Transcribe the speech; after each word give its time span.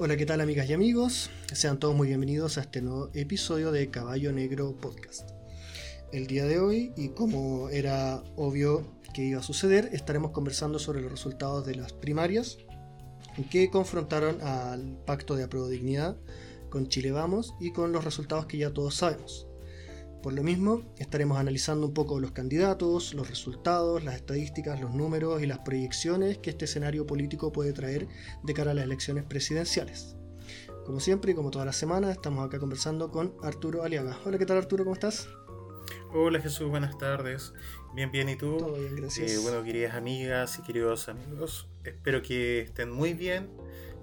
Hola, 0.00 0.16
¿qué 0.16 0.26
tal 0.26 0.40
amigas 0.40 0.70
y 0.70 0.74
amigos? 0.74 1.28
Sean 1.52 1.80
todos 1.80 1.92
muy 1.92 2.06
bienvenidos 2.06 2.56
a 2.56 2.60
este 2.60 2.80
nuevo 2.80 3.10
episodio 3.14 3.72
de 3.72 3.90
Caballo 3.90 4.32
Negro 4.32 4.76
Podcast. 4.76 5.30
El 6.12 6.28
día 6.28 6.44
de 6.44 6.60
hoy, 6.60 6.92
y 6.96 7.08
como 7.08 7.68
era 7.68 8.22
obvio 8.36 8.86
que 9.12 9.24
iba 9.24 9.40
a 9.40 9.42
suceder, 9.42 9.90
estaremos 9.92 10.30
conversando 10.30 10.78
sobre 10.78 11.00
los 11.02 11.10
resultados 11.10 11.66
de 11.66 11.74
las 11.74 11.92
primarias 11.92 12.58
que 13.50 13.70
confrontaron 13.70 14.40
al 14.40 14.98
Pacto 15.04 15.34
de 15.34 15.42
Apruebo 15.42 15.66
Dignidad 15.66 16.16
con 16.70 16.88
Chile 16.88 17.10
Vamos 17.10 17.54
y 17.58 17.72
con 17.72 17.90
los 17.90 18.04
resultados 18.04 18.46
que 18.46 18.58
ya 18.58 18.72
todos 18.72 18.94
sabemos. 18.94 19.47
Por 20.22 20.32
lo 20.32 20.42
mismo, 20.42 20.82
estaremos 20.98 21.38
analizando 21.38 21.86
un 21.86 21.94
poco 21.94 22.18
los 22.18 22.32
candidatos, 22.32 23.14
los 23.14 23.28
resultados, 23.28 24.02
las 24.02 24.16
estadísticas, 24.16 24.80
los 24.80 24.92
números 24.92 25.40
y 25.42 25.46
las 25.46 25.60
proyecciones 25.60 26.38
que 26.38 26.50
este 26.50 26.64
escenario 26.64 27.06
político 27.06 27.52
puede 27.52 27.72
traer 27.72 28.08
de 28.42 28.54
cara 28.54 28.72
a 28.72 28.74
las 28.74 28.84
elecciones 28.84 29.24
presidenciales. 29.24 30.16
Como 30.84 30.98
siempre 30.98 31.32
y 31.32 31.34
como 31.34 31.52
todas 31.52 31.66
las 31.66 31.76
semanas, 31.76 32.10
estamos 32.10 32.44
acá 32.44 32.58
conversando 32.58 33.12
con 33.12 33.34
Arturo 33.42 33.84
Aliaga. 33.84 34.18
Hola, 34.24 34.38
¿qué 34.38 34.46
tal 34.46 34.56
Arturo? 34.56 34.82
¿Cómo 34.84 34.94
estás? 34.94 35.28
Hola 36.12 36.40
Jesús, 36.40 36.68
buenas 36.68 36.98
tardes. 36.98 37.52
Bien, 37.94 38.10
bien, 38.10 38.28
¿y 38.28 38.36
tú? 38.36 38.56
Todo 38.56 38.74
bien, 38.74 38.96
gracias. 38.96 39.30
Eh, 39.30 39.38
bueno, 39.38 39.62
queridas 39.62 39.94
amigas 39.94 40.58
y 40.58 40.62
queridos 40.62 41.08
amigos, 41.08 41.68
espero 41.84 42.22
que 42.22 42.62
estén 42.62 42.90
muy 42.90 43.14
bien, 43.14 43.50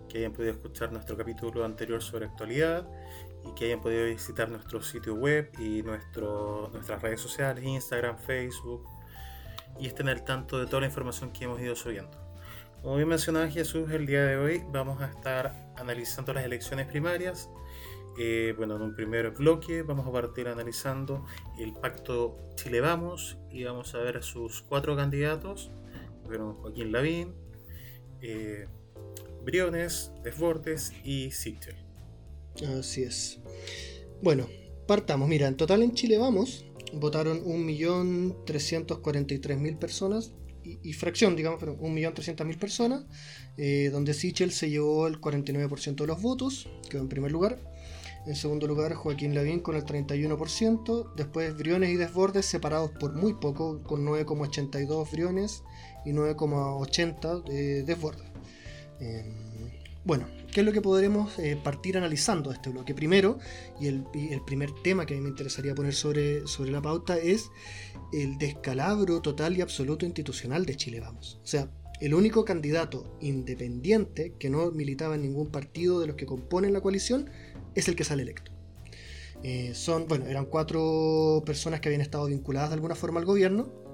que 0.08 0.20
hayan 0.20 0.32
podido 0.32 0.54
escuchar 0.54 0.94
nuestro 0.94 1.18
capítulo 1.18 1.66
anterior 1.66 2.02
sobre 2.02 2.26
actualidad 2.26 2.88
y 3.46 3.54
que 3.54 3.66
hayan 3.66 3.82
podido 3.82 4.06
visitar 4.06 4.50
nuestro 4.50 4.82
sitio 4.82 5.16
web 5.16 5.52
y 5.60 5.84
nuestro, 5.84 6.70
nuestras 6.74 7.02
redes 7.02 7.22
sociales, 7.22 7.64
Instagram, 7.64 8.18
Facebook, 8.18 8.84
y 9.80 9.88
estén 9.88 10.10
al 10.10 10.24
tanto 10.24 10.60
de 10.60 10.66
toda 10.66 10.82
la 10.82 10.88
información 10.88 11.32
que 11.32 11.46
hemos 11.46 11.62
ido 11.62 11.76
subiendo. 11.76 12.18
Como 12.82 12.98
bien 12.98 13.08
mencionaba 13.08 13.50
Jesús, 13.50 13.90
el 13.92 14.06
día 14.06 14.24
de 14.24 14.38
hoy 14.38 14.64
vamos 14.72 15.02
a 15.02 15.08
estar 15.08 15.74
analizando 15.76 16.34
las 16.34 16.46
elecciones 16.46 16.88
primarias. 16.88 17.50
Eh, 18.18 18.54
bueno, 18.58 18.78
en 18.78 18.84
un 18.84 18.96
primer 18.96 19.32
bloque 19.32 19.82
vamos 19.82 20.08
a 20.08 20.12
partir 20.12 20.48
analizando 20.48 21.26
el 21.60 21.74
pacto 21.74 22.38
Chile 22.56 22.80
Vamos 22.80 23.38
y 23.50 23.66
vamos 23.66 23.94
a 23.94 23.98
ver 23.98 24.18
a 24.18 24.22
sus 24.22 24.62
cuatro 24.62 24.96
candidatos. 24.96 25.72
Bueno, 26.26 26.58
Joaquín 26.62 26.92
Lavín, 26.92 27.36
eh, 28.22 28.68
Briones, 29.44 30.12
Desbordes 30.24 30.94
y 31.04 31.32
Sichel. 31.32 31.85
Así 32.64 33.04
es. 33.04 33.40
Bueno, 34.22 34.48
partamos. 34.88 35.28
Mira, 35.28 35.48
en 35.48 35.58
total 35.58 35.84
en 35.84 35.94
Chile 35.94 36.18
vamos, 36.18 36.66
votaron 36.94 37.44
1.343.000 37.44 39.78
personas 39.78 40.32
y, 40.64 40.80
y, 40.82 40.94
fracción, 40.94 41.36
digamos, 41.36 41.60
pero 41.60 41.78
1.300.000 41.78 42.58
personas, 42.58 43.04
eh, 43.58 43.90
donde 43.92 44.14
Sichel 44.14 44.52
se 44.52 44.70
llevó 44.70 45.08
el 45.08 45.20
49% 45.22 45.96
de 45.96 46.08
los 46.08 46.22
votos, 46.22 46.70
quedó 46.90 47.02
en 47.02 47.10
primer 47.10 47.32
lugar. 47.32 47.60
En 48.26 48.36
segundo 48.36 48.66
lugar, 48.66 48.96
Joaquín 48.96 49.36
Lavín 49.36 49.60
con 49.60 49.76
el 49.76 49.86
31%. 49.86 51.14
Después, 51.16 51.56
Briones 51.56 51.92
y 51.92 51.96
Desbordes 51.96 52.48
separados 52.48 52.90
por 52.92 53.14
muy 53.14 53.36
poco, 53.36 53.84
con 53.84 54.04
9,82 54.04 55.12
Briones 55.12 55.64
y 56.06 56.12
9,80 56.12 57.44
eh, 57.50 57.84
Desbordes. 57.86 58.26
Eh, 59.00 59.32
bueno, 60.06 60.28
¿qué 60.54 60.60
es 60.60 60.66
lo 60.66 60.72
que 60.72 60.82
podremos 60.82 61.38
eh, 61.40 61.58
partir 61.62 61.98
analizando 61.98 62.52
este 62.52 62.70
bloque? 62.70 62.94
Primero, 62.94 63.40
y 63.80 63.88
el, 63.88 64.06
el, 64.14 64.42
primer 64.46 64.72
tema 64.84 65.06
que 65.06 65.16
a 65.16 65.18
mí 65.18 65.24
me 65.24 65.30
interesaría 65.30 65.74
poner 65.74 65.94
sobre, 65.94 66.46
sobre 66.48 66.72
la 66.72 66.82
pauta 66.82 67.18
es 67.18 67.50
el 68.14 68.38
descalabro 68.38 69.22
total 69.22 69.58
y 69.58 69.62
absoluto 69.62 70.06
institucional 70.06 70.66
de 70.66 70.78
Chile 70.78 71.00
Vamos. 71.00 71.40
O 71.44 71.48
sea, 71.48 71.70
el 72.00 72.14
único 72.14 72.46
candidato 72.46 73.18
independiente 73.20 74.34
que 74.38 74.50
no 74.50 74.70
militaba 74.72 75.16
en 75.16 75.24
ningún 75.24 75.48
partido 75.48 76.00
de 76.00 76.08
los 76.08 76.16
que 76.16 76.28
componen 76.28 76.72
la 76.72 76.82
coalición 76.82 77.30
es 77.74 77.88
el 77.88 77.96
que 77.96 78.04
sale 78.04 78.22
electo. 78.22 78.52
Eh, 79.44 79.74
son, 79.74 80.08
bueno, 80.08 80.28
eran 80.28 80.46
cuatro 80.46 81.42
personas 81.46 81.80
que 81.80 81.90
habían 81.90 82.02
estado 82.02 82.28
vinculadas 82.28 82.70
de 82.70 82.76
alguna 82.76 82.96
forma 82.96 83.20
al 83.20 83.26
gobierno, 83.26 83.85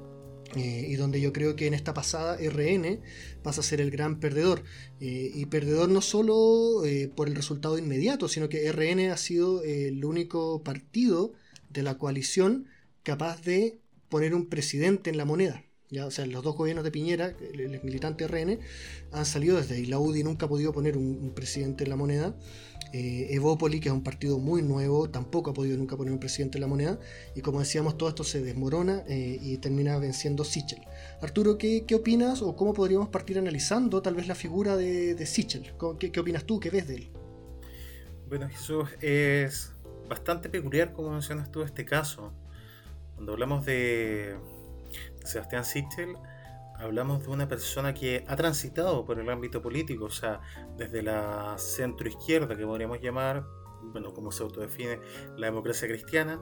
eh, 0.56 0.86
y 0.88 0.96
donde 0.96 1.22
yo 1.22 1.32
creo 1.32 1.56
que 1.56 1.68
en 1.68 1.74
esta 1.74 1.94
pasada 1.94 2.38
RN 2.38 3.00
pasa 3.42 3.62
a 3.62 3.64
ser 3.64 3.80
el 3.82 3.92
gran 3.92 4.20
perdedor. 4.20 4.64
Eh, 5.00 5.32
y 5.34 5.46
perdedor 5.46 5.90
no 5.90 6.02
solo 6.02 6.84
eh, 6.86 7.10
por 7.14 7.28
el 7.28 7.36
resultado 7.36 7.78
inmediato, 7.78 8.28
sino 8.28 8.50
que 8.50 8.72
RN 8.72 9.12
ha 9.12 9.18
sido 9.18 9.64
el 9.64 10.04
único 10.04 10.62
partido 10.64 11.34
de 11.70 11.84
la 11.84 11.98
coalición 11.98 12.68
capaz 13.04 13.42
de 13.42 13.80
poner 14.10 14.36
un 14.36 14.48
presidente 14.48 15.10
en 15.10 15.18
la 15.18 15.26
moneda. 15.26 15.64
Ya, 15.90 16.06
o 16.06 16.12
sea, 16.12 16.26
los 16.26 16.42
dos 16.42 16.56
gobiernos 16.56 16.86
de 16.86 16.92
Piñera, 16.92 17.36
el, 17.54 17.60
el 17.60 17.84
militante 17.84 18.26
RN, 18.26 18.60
han 19.12 19.26
salido 19.26 19.58
desde 19.58 19.76
ahí. 19.76 19.86
La 19.86 20.00
UDI 20.00 20.24
nunca 20.24 20.46
ha 20.46 20.50
podido 20.50 20.72
poner 20.72 20.98
un, 20.98 21.20
un 21.22 21.34
presidente 21.34 21.84
en 21.84 21.90
la 21.90 21.98
moneda. 21.98 22.36
Eh, 22.94 23.28
Evópoli, 23.29 23.79
que 23.79 23.90
es 23.90 23.94
un 23.94 24.03
partido 24.03 24.38
muy 24.38 24.62
nuevo, 24.62 25.09
tampoco 25.09 25.52
ha 25.52 25.53
podido 25.53 25.78
nunca 25.78 25.96
poner 25.96 26.12
un 26.13 26.19
presidente 26.19 26.57
en 26.57 26.62
la 26.62 26.68
moneda. 26.68 27.00
Y 27.35 27.41
como 27.41 27.59
decíamos, 27.59 27.97
todo 27.97 28.09
esto 28.09 28.24
se 28.24 28.41
desmorona 28.41 29.03
eh, 29.07 29.40
y 29.41 29.57
termina 29.57 29.97
venciendo 29.97 30.44
Sichel. 30.44 30.81
Arturo, 31.22 31.57
¿qué, 31.57 31.85
¿qué, 31.85 31.96
opinas 31.96 32.41
o 32.41 32.56
cómo 32.56 32.74
podríamos 32.74 33.09
partir 33.09 33.38
analizando 33.38 34.02
tal 34.02 34.16
vez 34.16 34.28
la 34.28 34.35
figura 34.35 34.75
de, 34.75 35.16
de 35.16 35.25
Sichel? 35.25 35.74
¿Qué, 36.00 36.12
¿Qué, 36.12 36.19
opinas 36.19 36.44
tú? 36.44 36.59
¿Qué 36.59 36.69
ves 36.69 36.88
de 36.88 36.96
él? 36.96 37.09
Bueno, 38.28 38.50
Jesús, 38.50 38.90
es 39.02 39.73
bastante 40.09 40.50
peculiar 40.50 40.91
como 40.91 41.12
mencionas 41.12 41.52
tú 41.52 41.63
este 41.63 41.85
caso. 41.85 42.34
Cuando 43.16 43.34
hablamos 43.34 43.66
de 43.66 44.35
Sebastián 45.23 45.63
Sichel, 45.63 46.16
hablamos 46.81 47.24
de 47.24 47.30
una 47.30 47.47
persona 47.47 47.94
que 47.94 48.25
ha 48.28 48.36
transitado 48.36 49.06
por 49.06 49.19
el 49.19 49.30
ámbito 49.30 49.62
político, 49.62 50.06
o 50.06 50.09
sea, 50.09 50.42
desde 50.78 51.02
la 51.02 51.56
centro 51.58 52.08
izquierda, 52.08 52.56
que 52.56 52.66
podríamos 52.66 53.00
llamar, 53.00 53.46
bueno, 53.94 54.14
como 54.14 54.31
se 54.31 54.44
autodefine, 54.44 55.00
la 55.38 55.47
democracia 55.47 55.88
cristiana. 55.88 56.40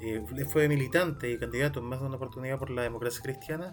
Eh, 0.00 0.20
fue 0.48 0.68
militante 0.68 1.30
y 1.30 1.38
candidato 1.38 1.78
en 1.78 1.86
más 1.86 2.00
de 2.00 2.06
una 2.06 2.16
oportunidad 2.16 2.58
por 2.58 2.70
la 2.70 2.82
democracia 2.82 3.22
cristiana 3.22 3.72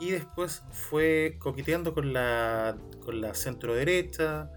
y 0.00 0.10
después 0.10 0.62
fue 0.70 1.36
coqueteando 1.38 1.92
con 1.92 2.14
la, 2.14 2.78
con 3.04 3.20
la 3.20 3.34
centro 3.34 3.74
derecha, 3.74 4.50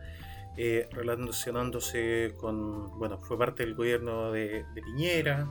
eh, 0.56 0.88
relacionándose 0.92 2.36
con, 2.38 2.98
bueno, 2.98 3.20
fue 3.22 3.38
parte 3.38 3.66
del 3.66 3.76
gobierno 3.76 4.32
de, 4.32 4.64
de 4.74 4.82
Piñera, 4.82 5.50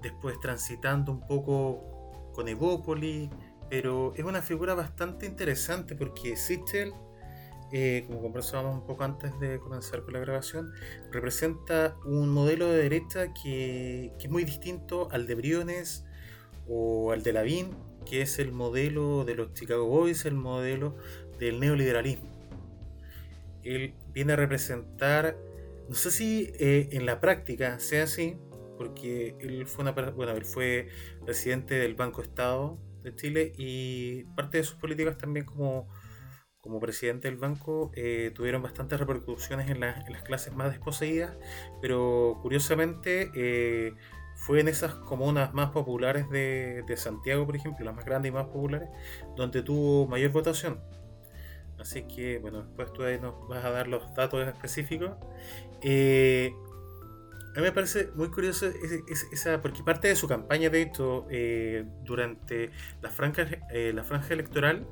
después 0.00 0.38
transitando 0.38 1.10
un 1.10 1.26
poco 1.26 2.30
con 2.34 2.46
Evópoli, 2.46 3.28
pero 3.68 4.14
es 4.16 4.24
una 4.24 4.42
figura 4.42 4.74
bastante 4.74 5.26
interesante 5.26 5.94
porque 5.94 6.36
Sichel, 6.36 6.92
eh, 7.72 8.04
como 8.06 8.22
conversábamos 8.22 8.76
un 8.76 8.86
poco 8.86 9.04
antes 9.04 9.38
de 9.40 9.58
comenzar 9.58 10.02
con 10.02 10.14
la 10.14 10.20
grabación, 10.20 10.72
representa 11.10 11.96
un 12.04 12.28
modelo 12.30 12.70
de 12.70 12.82
derecha 12.82 13.32
que, 13.34 14.12
es 14.18 14.30
muy 14.30 14.44
distinto 14.44 15.08
al 15.10 15.26
de 15.26 15.34
Briones 15.34 16.04
o 16.66 17.12
al 17.12 17.22
de 17.22 17.32
Lavín, 17.32 17.76
que 18.06 18.22
es 18.22 18.38
el 18.38 18.52
modelo 18.52 19.24
de 19.24 19.34
los 19.34 19.52
Chicago 19.52 19.86
Boys, 19.86 20.24
el 20.24 20.34
modelo 20.34 20.96
del 21.38 21.60
neoliberalismo. 21.60 22.28
Él 23.64 23.92
viene 24.14 24.32
a 24.32 24.36
representar, 24.36 25.36
no 25.88 25.94
sé 25.94 26.10
si 26.10 26.52
eh, 26.58 26.88
en 26.92 27.04
la 27.04 27.20
práctica 27.20 27.78
sea 27.80 28.04
así, 28.04 28.36
porque 28.78 29.34
él 29.40 29.66
fue, 29.66 29.82
una, 29.82 29.92
bueno, 29.92 30.32
él 30.32 30.44
fue 30.44 30.88
presidente 31.26 31.74
del 31.74 31.96
Banco 31.96 32.22
Estado 32.22 32.78
Chile 33.14 33.52
y 33.56 34.24
parte 34.36 34.58
de 34.58 34.64
sus 34.64 34.76
políticas 34.76 35.18
también 35.18 35.46
como, 35.46 35.88
como 36.60 36.80
presidente 36.80 37.28
del 37.28 37.36
banco 37.38 37.90
eh, 37.94 38.32
tuvieron 38.34 38.62
bastantes 38.62 38.98
repercusiones 38.98 39.70
en, 39.70 39.80
la, 39.80 40.02
en, 40.06 40.12
las 40.12 40.22
clases 40.22 40.54
más 40.54 40.70
desposeídas, 40.70 41.36
pero 41.80 42.38
curiosamente 42.42 43.30
eh, 43.34 43.94
fue 44.36 44.60
en 44.60 44.68
esas 44.68 44.94
comunas 44.94 45.52
más 45.54 45.70
populares 45.70 46.28
de, 46.30 46.84
de, 46.86 46.96
Santiago, 46.96 47.44
por 47.46 47.56
ejemplo, 47.56 47.84
las 47.84 47.94
más 47.94 48.04
grandes 48.04 48.30
y 48.30 48.32
más 48.32 48.46
populares, 48.46 48.88
donde 49.36 49.62
tuvo 49.62 50.06
mayor 50.06 50.30
votación. 50.30 50.80
Así 51.78 52.02
que, 52.02 52.38
bueno, 52.38 52.62
después 52.62 52.92
tú 52.92 53.04
ahí 53.04 53.18
nos 53.20 53.46
vas 53.48 53.64
a 53.64 53.70
dar 53.70 53.86
los 53.86 54.14
datos 54.14 54.46
específicos. 54.46 55.12
Eh, 55.80 56.52
mí 57.60 57.64
me 57.64 57.72
parece 57.72 58.10
muy 58.14 58.30
curioso 58.30 58.66
esa, 59.32 59.60
porque 59.60 59.82
parte 59.82 60.08
de 60.08 60.16
su 60.16 60.28
campaña, 60.28 60.70
de 60.70 60.82
hecho, 60.82 61.26
eh, 61.30 61.84
durante 62.04 62.70
la 63.02 63.10
franja, 63.10 63.46
eh, 63.70 63.92
la 63.92 64.04
franja 64.04 64.34
electoral, 64.34 64.86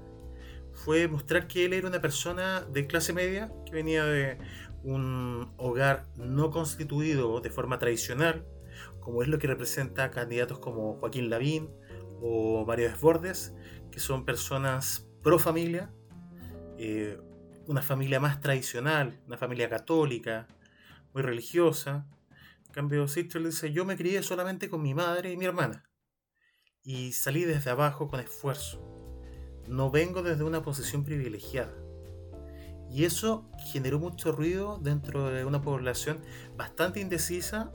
fue 0.72 1.08
mostrar 1.08 1.46
que 1.46 1.64
él 1.64 1.72
era 1.72 1.88
una 1.88 2.00
persona 2.00 2.62
de 2.62 2.86
clase 2.86 3.12
media, 3.12 3.52
que 3.64 3.72
venía 3.72 4.04
de 4.04 4.38
un 4.82 5.52
hogar 5.56 6.06
no 6.16 6.50
constituido 6.50 7.40
de 7.40 7.50
forma 7.50 7.78
tradicional, 7.78 8.44
como 9.00 9.22
es 9.22 9.28
lo 9.28 9.38
que 9.38 9.46
representa 9.46 10.04
a 10.04 10.10
candidatos 10.10 10.58
como 10.58 10.94
Joaquín 10.94 11.30
Lavín 11.30 11.70
o 12.20 12.64
Mario 12.66 12.88
Desbordes, 12.88 13.54
que 13.90 14.00
son 14.00 14.24
personas 14.24 15.08
pro 15.22 15.38
familia, 15.38 15.90
eh, 16.78 17.18
una 17.66 17.82
familia 17.82 18.20
más 18.20 18.40
tradicional, 18.40 19.20
una 19.26 19.38
familia 19.38 19.68
católica, 19.68 20.46
muy 21.14 21.22
religiosa, 21.22 22.06
cambio, 22.76 23.08
Sichel 23.08 23.44
dice, 23.44 23.72
yo 23.72 23.86
me 23.86 23.96
crié 23.96 24.22
solamente 24.22 24.68
con 24.68 24.82
mi 24.82 24.92
madre 24.92 25.32
y 25.32 25.38
mi 25.38 25.46
hermana. 25.46 25.88
Y 26.82 27.12
salí 27.12 27.44
desde 27.44 27.70
abajo 27.70 28.06
con 28.06 28.20
esfuerzo. 28.20 28.82
No 29.66 29.90
vengo 29.90 30.22
desde 30.22 30.44
una 30.44 30.60
posición 30.60 31.02
privilegiada. 31.02 31.72
Y 32.90 33.06
eso 33.06 33.50
generó 33.72 33.98
mucho 33.98 34.30
ruido 34.30 34.78
dentro 34.78 35.30
de 35.30 35.46
una 35.46 35.62
población 35.62 36.18
bastante 36.58 37.00
indecisa 37.00 37.72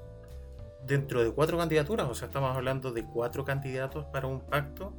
dentro 0.86 1.24
de 1.24 1.32
cuatro 1.32 1.58
candidaturas, 1.58 2.08
o 2.08 2.14
sea, 2.14 2.28
estamos 2.28 2.56
hablando 2.56 2.92
de 2.92 3.04
cuatro 3.04 3.44
candidatos 3.44 4.06
para 4.06 4.28
un 4.28 4.42
pacto, 4.42 4.98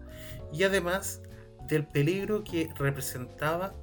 y 0.52 0.62
además 0.62 1.22
del 1.68 1.86
peligro 1.86 2.44
que 2.44 2.70
representaba 2.76 3.74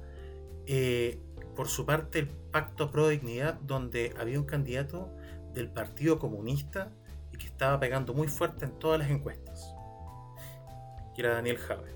eh, 0.66 1.18
por 1.56 1.68
su 1.68 1.84
parte 1.84 2.20
el 2.20 2.28
pacto 2.28 2.90
pro 2.90 3.08
dignidad, 3.08 3.54
donde 3.60 4.14
había 4.18 4.38
un 4.38 4.46
candidato 4.46 5.14
del 5.54 5.70
Partido 5.70 6.18
Comunista 6.18 6.92
y 7.32 7.36
que 7.36 7.46
estaba 7.46 7.78
pegando 7.78 8.14
muy 8.14 8.28
fuerte 8.28 8.64
en 8.64 8.78
todas 8.78 8.98
las 8.98 9.10
encuestas, 9.10 9.74
que 11.14 11.22
era 11.22 11.34
Daniel 11.34 11.58
Jave. 11.58 11.94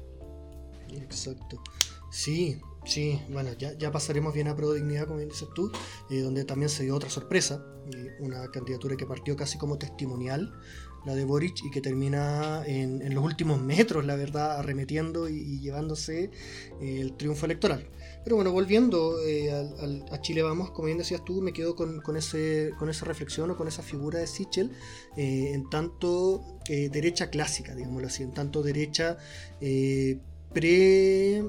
Exacto. 0.90 1.62
Sí, 2.10 2.60
sí, 2.84 3.20
bueno, 3.28 3.50
ya, 3.54 3.90
pasaremos 3.90 4.32
bien 4.34 4.46
a 4.46 4.54
Pro 4.54 4.72
Dignidad, 4.72 5.08
como 5.08 5.18
dices 5.18 5.48
tú, 5.54 5.72
eh, 6.10 6.20
donde 6.20 6.44
también 6.44 6.68
se 6.68 6.84
dio 6.84 6.94
otra 6.94 7.10
sorpresa, 7.10 7.64
eh, 7.92 8.16
una 8.20 8.48
candidatura 8.52 8.96
que 8.96 9.04
partió 9.04 9.34
casi 9.34 9.58
como 9.58 9.78
testimonial, 9.78 10.52
la 11.04 11.14
de 11.14 11.24
Boric, 11.24 11.64
y 11.64 11.70
que 11.70 11.80
termina 11.80 12.64
en, 12.66 13.12
los 13.12 13.24
últimos 13.24 13.60
metros, 13.60 14.04
la 14.04 14.14
verdad, 14.14 14.58
arremetiendo 14.58 15.28
y, 15.28 15.58
llevándose 15.60 16.30
eh, 16.80 17.00
el 17.00 17.16
triunfo 17.16 17.46
electoral. 17.46 17.90
Pero 18.24 18.36
bueno, 18.36 18.52
volviendo 18.52 19.16
a 20.10 20.20
Chile 20.20 20.42
Vamos, 20.42 20.70
como 20.70 20.86
bien 20.86 20.98
decías 20.98 21.22
tú, 21.24 21.42
me 21.42 21.52
quedo 21.52 21.76
con, 21.76 22.16
ese, 22.16 22.72
con 22.78 22.88
esa 22.88 23.04
reflexión 23.04 23.50
o 23.50 23.56
con 23.56 23.68
esa 23.68 23.82
figura 23.82 24.18
de 24.18 24.26
Sichel 24.26 24.72
en 25.16 25.68
tanto 25.68 26.42
derecha 26.66 27.28
clásica, 27.28 27.74
digámoslo 27.74 28.08
así, 28.08 28.22
en 28.22 28.32
tanto 28.32 28.62
derecha 28.62 29.18
pre 29.60 31.44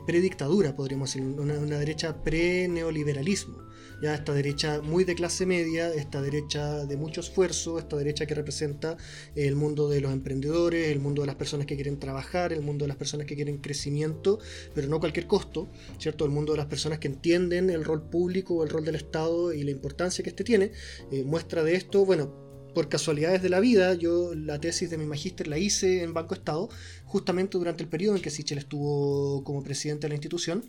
predictadura, 0.00 0.74
podríamos 0.74 1.12
decir, 1.12 1.22
una, 1.22 1.78
derecha 1.78 2.22
pre-neoliberalismo. 2.22 3.58
Ya 4.02 4.16
esta 4.16 4.34
derecha 4.34 4.82
muy 4.82 5.04
de 5.04 5.14
clase 5.14 5.46
media, 5.46 5.94
esta 5.94 6.20
derecha 6.20 6.84
de 6.86 6.96
mucho 6.96 7.20
esfuerzo, 7.20 7.78
esta 7.78 7.96
derecha 7.96 8.26
que 8.26 8.34
representa 8.34 8.96
el 9.36 9.54
mundo 9.54 9.88
de 9.88 10.00
los 10.00 10.12
emprendedores, 10.12 10.88
el 10.88 10.98
mundo 10.98 11.22
de 11.22 11.26
las 11.26 11.36
personas 11.36 11.68
que 11.68 11.76
quieren 11.76 12.00
trabajar, 12.00 12.52
el 12.52 12.62
mundo 12.62 12.84
de 12.84 12.88
las 12.88 12.96
personas 12.96 13.28
que 13.28 13.36
quieren 13.36 13.58
crecimiento, 13.58 14.40
pero 14.74 14.88
no 14.88 14.96
a 14.96 14.98
cualquier 14.98 15.28
costo, 15.28 15.68
¿cierto? 15.98 16.24
El 16.24 16.32
mundo 16.32 16.50
de 16.50 16.58
las 16.58 16.66
personas 16.66 16.98
que 16.98 17.06
entienden 17.06 17.70
el 17.70 17.84
rol 17.84 18.02
público 18.02 18.64
el 18.64 18.70
rol 18.70 18.84
del 18.84 18.96
Estado 18.96 19.52
y 19.52 19.62
la 19.62 19.70
importancia 19.70 20.24
que 20.24 20.30
este 20.30 20.42
tiene. 20.42 20.72
Eh, 21.12 21.22
muestra 21.22 21.62
de 21.62 21.76
esto, 21.76 22.04
bueno, 22.04 22.42
por 22.74 22.88
casualidades 22.88 23.42
de 23.42 23.48
la 23.48 23.60
vida, 23.60 23.94
yo 23.94 24.34
la 24.34 24.58
tesis 24.60 24.90
de 24.90 24.98
mi 24.98 25.04
magíster 25.04 25.46
la 25.46 25.58
hice 25.58 26.02
en 26.02 26.14
Banco 26.14 26.34
Estado, 26.34 26.68
justamente 27.04 27.58
durante 27.58 27.82
el 27.82 27.88
periodo 27.88 28.16
en 28.16 28.22
que 28.22 28.30
Sichel 28.30 28.58
estuvo 28.58 29.44
como 29.44 29.62
presidente 29.62 30.06
de 30.06 30.08
la 30.10 30.14
institución, 30.14 30.64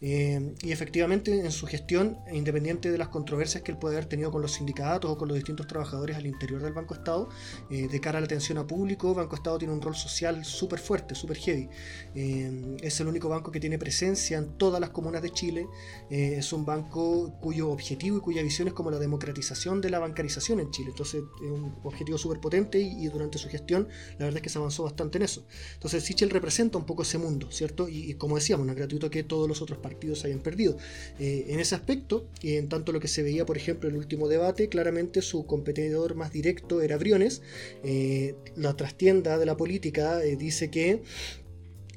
eh, 0.00 0.54
y 0.62 0.72
efectivamente 0.72 1.38
en 1.38 1.50
su 1.50 1.66
gestión, 1.66 2.18
independiente 2.30 2.90
de 2.90 2.98
las 2.98 3.08
controversias 3.08 3.62
que 3.62 3.72
él 3.72 3.78
puede 3.78 3.96
haber 3.96 4.08
tenido 4.08 4.30
con 4.30 4.42
los 4.42 4.52
sindicatos 4.52 5.10
o 5.10 5.16
con 5.16 5.28
los 5.28 5.36
distintos 5.36 5.66
trabajadores 5.66 6.16
al 6.16 6.26
interior 6.26 6.62
del 6.62 6.74
Banco 6.74 6.94
Estado, 6.94 7.28
eh, 7.70 7.88
de 7.88 8.00
cara 8.00 8.18
a 8.18 8.20
la 8.20 8.26
atención 8.26 8.58
a 8.58 8.66
público, 8.66 9.14
Banco 9.14 9.36
Estado 9.36 9.58
tiene 9.58 9.72
un 9.72 9.80
rol 9.80 9.96
social 9.96 10.44
súper 10.44 10.78
fuerte, 10.80 11.14
súper 11.14 11.38
heavy. 11.38 11.68
Eh, 12.14 12.76
es 12.82 13.00
el 13.00 13.08
único 13.08 13.28
banco 13.28 13.50
que 13.50 13.60
tiene 13.60 13.78
presencia 13.78 14.38
en 14.38 14.58
todas 14.58 14.80
las 14.80 14.90
comunas 14.90 15.22
de 15.22 15.30
Chile, 15.30 15.66
es 16.10 16.52
un 16.52 16.64
banco 16.64 17.34
cuyo 17.40 17.70
objetivo 17.70 18.18
y 18.18 18.20
cuya 18.20 18.42
visión 18.42 18.68
es 18.68 18.74
como 18.74 18.90
la 18.90 18.98
democratización 18.98 19.80
de 19.80 19.90
la 19.90 19.98
bancarización 19.98 20.60
en 20.60 20.70
Chile. 20.70 20.90
Entonces, 20.90 21.22
un 21.40 21.74
objetivo 21.84 22.18
súper 22.18 22.40
potente 22.40 22.78
y, 22.80 23.06
durante 23.06 23.38
su 23.38 23.48
gestión 23.48 23.88
la 24.18 24.26
verdad 24.26 24.36
es 24.38 24.42
que 24.42 24.48
se 24.48 24.58
avanzó 24.58 24.82
bastante 24.84 25.18
en 25.18 25.22
eso. 25.22 25.46
Entonces 25.74 26.04
Sichel 26.04 26.30
representa 26.30 26.76
un 26.78 26.84
poco 26.84 27.02
ese 27.02 27.18
mundo, 27.18 27.50
¿cierto? 27.50 27.88
Y, 27.88 28.14
como 28.14 28.36
decíamos, 28.36 28.66
no 28.66 28.72
es 28.72 28.78
gratuito 28.78 29.10
que 29.10 29.22
todos 29.22 29.48
los 29.48 29.62
otros 29.62 29.78
partidos 29.86 30.24
hayan 30.24 30.40
perdido. 30.40 30.76
Eh, 31.20 31.46
en 31.48 31.60
ese 31.60 31.76
aspecto, 31.76 32.26
y 32.42 32.56
en 32.56 32.68
tanto 32.68 32.90
lo 32.92 32.98
que 32.98 33.06
se 33.06 33.22
veía, 33.22 33.46
por 33.46 33.56
ejemplo, 33.56 33.88
en 33.88 33.94
el 33.94 34.00
último 34.00 34.26
debate, 34.26 34.68
claramente 34.68 35.22
su 35.22 35.46
competidor 35.46 36.16
más 36.16 36.32
directo 36.32 36.82
era 36.82 36.96
Briones. 36.96 37.42
Eh, 37.84 38.34
la 38.56 38.74
trastienda 38.74 39.38
de 39.38 39.46
la 39.46 39.56
política 39.56 40.24
eh, 40.24 40.36
dice 40.36 40.70
que 40.70 41.02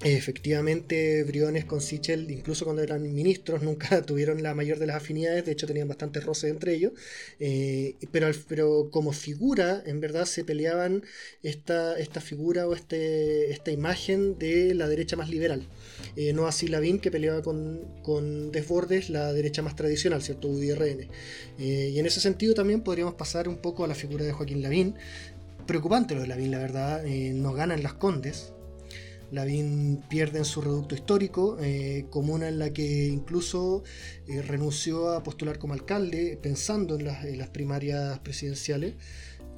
Efectivamente, 0.02 1.26
Briones 1.26 1.66
con 1.66 1.82
Sichel, 1.82 2.32
incluso 2.32 2.64
cuando 2.64 2.82
eran 2.82 3.02
ministros, 3.02 3.62
nunca 3.64 4.02
tuvieron 4.02 4.42
la 4.42 4.54
mayor 4.56 4.80
de 4.80 4.86
las 4.86 4.96
afinidades, 4.96 5.46
de 5.46 5.52
hecho 5.52 5.68
tenían 5.68 5.90
bastantes 5.90 6.24
roces 6.24 6.52
entre 6.52 6.74
ellos, 6.74 6.94
eh, 7.42 7.96
pero, 8.12 8.30
pero 8.48 8.90
como 8.92 9.12
figura, 9.12 9.84
en 9.86 10.00
verdad 10.00 10.24
se 10.24 10.46
peleaban 10.46 11.04
esta, 11.44 12.00
esta 12.00 12.22
figura 12.22 12.66
o 12.66 12.74
este, 12.76 13.52
esta 13.52 13.72
imagen 13.72 14.40
de 14.40 14.74
la 14.74 14.88
derecha 14.88 15.18
más 15.18 15.30
liberal. 15.30 15.68
Eh, 16.16 16.32
no 16.32 16.48
así 16.48 16.70
Lavín, 16.70 17.00
que 17.00 17.12
peleaba 17.12 17.42
con, 17.42 17.82
con, 18.02 18.54
Desbordes, 18.54 19.10
la 19.10 19.34
derecha 19.34 19.62
más 19.62 19.76
tradicional, 19.76 20.22
¿cierto? 20.22 20.48
UDRN. 20.48 21.10
Eh, 21.60 21.92
y 21.94 22.00
en 22.00 22.06
ese 22.06 22.22
sentido 22.22 22.54
también 22.54 22.82
podríamos 22.82 23.16
pasar 23.16 23.50
un 23.50 23.58
poco 23.58 23.84
a 23.84 23.88
la 23.88 23.96
figura 23.96 24.24
de 24.24 24.32
Joaquín 24.32 24.62
Lavín. 24.62 24.96
Preocupante 25.68 26.16
lo 26.16 26.22
de 26.22 26.28
Lavín, 26.28 26.52
la 26.52 26.60
verdad, 26.60 27.04
no 27.04 27.54
ganan 27.54 27.84
las 27.84 27.94
Condes, 27.94 28.54
Lavín 29.32 30.04
pierde 30.10 30.40
en 30.40 30.46
su 30.46 30.62
reducto 30.62 30.96
histórico, 30.96 31.58
eh, 31.62 32.06
comuna 32.10 32.48
en 32.48 32.60
la 32.60 32.74
que 32.74 33.08
incluso 33.08 33.84
eh, 34.28 34.42
renunció 34.42 35.10
a 35.12 35.24
postular 35.24 35.60
como 35.60 35.74
alcalde 35.74 36.40
pensando 36.42 36.96
en 36.96 37.06
las, 37.06 37.50
primarias 37.50 38.20
presidenciales. 38.20 38.96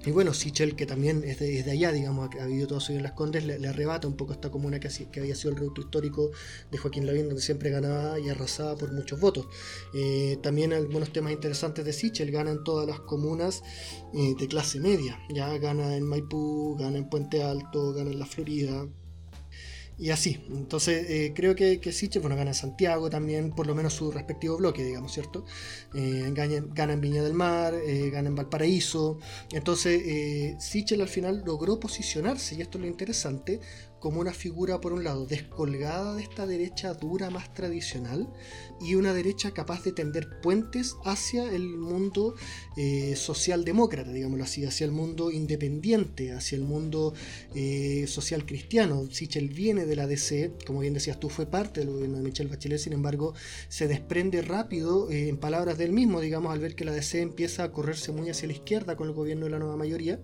Y 0.04 0.10
bueno, 0.10 0.34
Sichel, 0.34 0.76
que 0.76 0.88
también 0.88 1.24
es 1.24 1.38
de, 1.38 1.64
allá, 1.70 1.92
digamos, 1.92 2.30
ha 2.42 2.46
vivido 2.48 2.68
todo 2.68 2.80
su 2.80 2.92
vida 2.92 3.00
en 3.00 3.04
Las 3.04 3.12
Condes, 3.12 3.46
le, 3.46 3.68
arrebata 3.68 4.08
un 4.08 4.16
poco 4.16 4.34
esta 4.34 4.50
comuna 4.50 4.80
que, 4.80 4.90
que, 5.12 5.20
había 5.20 5.36
sido 5.36 5.52
el 5.52 5.58
reducto 5.58 5.82
histórico 5.82 6.32
de 6.72 6.78
Joaquín 6.80 7.06
Lavín, 7.06 7.28
donde 7.28 7.42
siempre 7.42 7.70
ganaba 7.70 8.20
y 8.20 8.28
arrasaba 8.28 8.76
por 8.76 8.92
muchos 8.92 9.20
votos. 9.20 9.46
Eh, 9.94 10.40
también 10.42 10.74
algunos 10.74 11.14
temas 11.14 11.34
interesantes 11.34 11.86
de 11.86 11.94
Sichel, 11.94 12.32
gana 12.32 12.50
en 12.50 12.64
todas 12.64 12.88
las 12.88 13.00
comunas 13.02 13.62
de 14.12 14.48
clase 14.48 14.80
media, 14.80 15.20
ya 15.30 15.56
gana 15.60 15.96
en 15.96 16.04
Maipú, 16.04 16.76
gana 16.80 16.98
en 16.98 17.08
Puente 17.08 17.44
Alto, 17.44 17.94
gana 17.94 18.10
en 18.10 18.20
La 18.20 18.26
Florida, 18.26 18.88
y 20.02 20.10
así. 20.10 20.44
Entonces 20.50 21.06
eh, 21.10 21.32
creo 21.36 21.56
que, 21.56 21.80
que 21.80 21.92
bueno, 22.20 22.36
gana 22.36 22.56
Santiago 22.56 23.08
también, 23.12 23.52
por 23.52 23.68
lo 23.68 23.76
menos 23.76 23.94
su 23.94 24.12
respectivo 24.12 24.58
bloque, 24.58 24.84
digamos, 24.84 25.14
¿cierto? 25.14 25.46
Eh, 25.94 26.32
gana, 26.34 26.94
en 26.94 27.02
Viña 27.02 27.22
del 27.22 27.36
Mar, 27.36 27.76
eh, 27.76 28.10
gana 28.10 28.30
en 28.30 28.36
Valparaíso. 28.36 29.20
Entonces 29.52 30.58
Sichel 30.60 31.02
al 31.02 31.08
final 31.08 31.44
logró 31.46 31.80
posicionarse, 31.80 32.56
y 32.56 32.62
esto 32.62 32.80
es 32.80 32.82
lo 32.82 32.88
interesante, 32.88 33.60
como 34.02 34.20
una 34.20 34.34
figura, 34.34 34.82
por 34.82 34.94
un 34.94 35.04
lado, 35.04 35.26
descolgada 35.28 36.16
de 36.16 36.24
esta 36.24 36.48
derecha 36.48 36.94
dura 36.96 37.30
más 37.30 37.54
tradicional 37.54 38.28
y 38.82 38.96
una 38.96 39.14
derecha 39.14 39.52
capaz 39.52 39.84
de 39.84 39.92
tender 39.92 40.42
puentes 40.42 40.96
hacia 41.06 41.50
el 41.52 41.78
mundo 41.78 42.36
eh, 42.78 43.16
socialdemócrata, 43.16 44.12
digámoslo 44.12 44.44
así, 44.44 44.66
hacia 44.66 44.86
el 44.86 44.92
mundo 44.92 45.30
independiente, 45.32 46.34
hacia 46.34 46.56
el 46.56 46.64
mundo 46.64 47.14
eh, 47.54 48.06
social 48.08 48.46
cristiano. 48.46 49.08
Sichel 49.12 49.50
viene 49.50 49.86
de 49.86 49.96
la 49.96 50.08
DC, 50.08 50.54
como 50.66 50.80
bien 50.80 50.96
decías 50.96 51.20
tú, 51.20 51.30
fue 51.30 51.46
parte 51.46 51.82
del 51.82 51.92
gobierno 51.92 52.18
de 52.18 52.24
Michelle 52.24 52.50
Bachelet, 52.50 52.80
sin 52.80 52.94
embargo, 52.94 53.36
se 53.70 53.88
desprende 53.88 54.42
rápido, 54.42 55.12
eh, 55.12 55.30
en 55.30 55.38
palabras 55.38 55.78
del 55.78 55.92
mismo, 55.92 56.22
digamos, 56.22 56.52
al 56.52 56.60
ver 56.60 56.74
que 56.74 56.86
la 56.86 56.92
DC 56.92 57.22
empieza 57.22 57.64
a 57.64 57.72
correrse 57.72 58.12
muy 58.12 58.30
hacia 58.32 58.48
la 58.48 58.54
izquierda 58.54 58.96
con 58.96 59.08
el 59.08 59.14
gobierno 59.14 59.46
de 59.46 59.52
la 59.52 59.60
nueva 59.60 59.78
mayoría, 59.78 60.20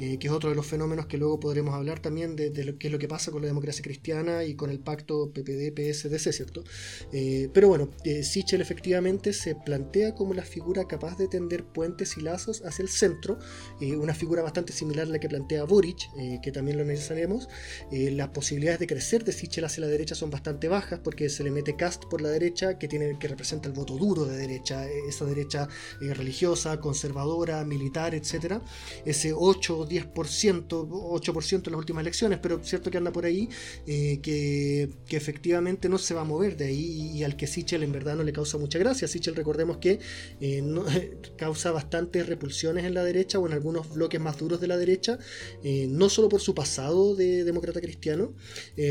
que 0.00 0.26
es 0.26 0.32
otro 0.32 0.48
de 0.48 0.56
los 0.56 0.66
fenómenos 0.66 1.06
que 1.06 1.18
luego 1.18 1.38
podremos 1.38 1.74
hablar 1.74 2.00
también 2.00 2.34
de, 2.34 2.52
que 2.78 2.88
es 2.88 2.92
lo 2.92 2.98
que 2.98 3.08
pasa 3.08 3.30
con 3.30 3.42
la 3.42 3.48
democracia 3.48 3.82
cristiana 3.82 4.44
y 4.44 4.54
con 4.54 4.70
el 4.70 4.80
pacto 4.80 5.30
PPD-PSDC, 5.32 6.32
¿cierto? 6.32 6.64
Eh, 7.12 7.50
pero 7.52 7.68
bueno, 7.68 7.90
eh, 8.04 8.22
Sichel 8.22 8.60
efectivamente 8.60 9.32
se 9.32 9.54
plantea 9.54 10.14
como 10.14 10.32
la 10.34 10.42
figura 10.42 10.86
capaz 10.86 11.18
de 11.18 11.28
tender 11.28 11.64
puentes 11.64 12.16
y 12.16 12.22
lazos 12.22 12.62
hacia 12.64 12.82
el 12.82 12.88
centro, 12.88 13.38
eh, 13.80 13.96
una 13.96 14.14
figura 14.14 14.42
bastante 14.42 14.72
similar 14.72 15.06
a 15.06 15.10
la 15.10 15.18
que 15.18 15.28
plantea 15.28 15.64
Boric, 15.64 15.98
que 16.42 16.52
también 16.52 16.78
lo 16.78 16.84
necesitaremos. 16.84 17.48
las 17.90 18.28
posibilidades 18.28 18.80
de 18.80 18.86
crecer 18.86 19.24
de 19.24 19.32
Sichel 19.32 19.64
hacia 19.64 19.82
la 19.82 19.86
derecha 19.86 20.14
son 20.14 20.30
bastante 20.30 20.68
bajas 20.68 21.00
porque 21.00 21.28
se 21.28 21.44
le 21.44 21.50
mete 21.50 21.76
Cast 21.76 22.04
por 22.06 22.20
la 22.20 22.30
derecha, 22.30 22.78
que, 22.78 22.88
tiene, 22.88 23.18
que 23.18 23.28
representa 23.28 23.68
el 23.68 23.74
voto 23.74 23.96
duro 23.96 24.24
de 24.24 24.36
derecha, 24.36 24.88
esa 25.08 25.24
derecha 25.24 25.68
religiosa, 26.00 26.80
conservadora, 26.80 27.64
militar, 27.64 28.14
etc. 28.14 28.60
Ese 29.04 29.32
8 29.32 29.78
o 29.78 29.86
10%, 29.90 30.68
8% 30.68 31.66
en 31.66 31.72
las 31.72 31.78
últimas 31.78 32.02
elecciones, 32.02 32.38
pero 32.40 32.62
cierto 32.62 32.90
que 32.90 32.98
anda 32.98 33.12
por 33.12 33.24
ahí, 33.24 33.48
eh, 33.86 34.20
que, 34.22 34.88
efectivamente 35.10 35.88
no 35.88 35.98
se 35.98 36.14
va 36.14 36.22
a 36.22 36.24
mover 36.24 36.56
de 36.56 36.66
ahí 36.66 37.10
y, 37.14 37.24
al 37.24 37.36
que 37.36 37.46
Sichel 37.46 37.82
en 37.82 37.92
verdad 37.92 38.16
no 38.16 38.22
le 38.22 38.32
causa 38.32 38.56
mucha 38.58 38.78
gracia. 38.78 39.08
Sichel 39.08 39.34
recordemos 39.34 39.78
que 39.78 39.98
eh, 40.40 40.62
causa 41.36 41.72
bastantes 41.72 42.26
repulsiones 42.26 42.84
en 42.84 42.94
la 42.94 43.04
derecha 43.04 43.38
o 43.38 43.46
en 43.46 43.52
algunos 43.52 43.92
bloques 43.92 44.20
más 44.20 44.38
duros 44.38 44.60
de 44.60 44.68
la 44.68 44.76
derecha, 44.76 45.18
eh, 45.64 45.86
no 45.90 46.08
solo 46.08 46.28
por 46.28 46.40
su 46.40 46.54
pasado 46.54 47.16
de 47.16 47.44
demócrata 47.44 47.80
cristiano, 47.80 48.32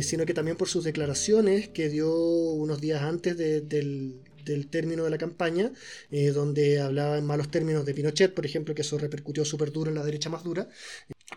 sino 0.01 0.25
que 0.25 0.33
también 0.33 0.57
por 0.57 0.67
sus 0.67 0.83
declaraciones 0.83 1.69
que 1.69 1.89
dio 1.89 2.11
unos 2.11 2.81
días 2.81 3.01
antes 3.01 3.37
del 3.37 4.19
del 4.49 4.67
término 4.67 5.03
de 5.03 5.09
la 5.09 5.17
campaña, 5.17 5.71
donde 6.33 6.79
hablaba 6.81 7.17
en 7.17 7.25
malos 7.25 7.49
términos 7.49 7.85
de 7.85 7.93
Pinochet, 7.93 8.33
por 8.33 8.45
ejemplo, 8.45 8.75
que 8.75 8.81
eso 8.81 8.97
repercutió 8.97 9.45
súper 9.45 9.71
duro 9.71 9.89
en 9.89 9.95
la 9.95 10.03
derecha 10.03 10.29
más 10.29 10.43
dura. 10.43 10.67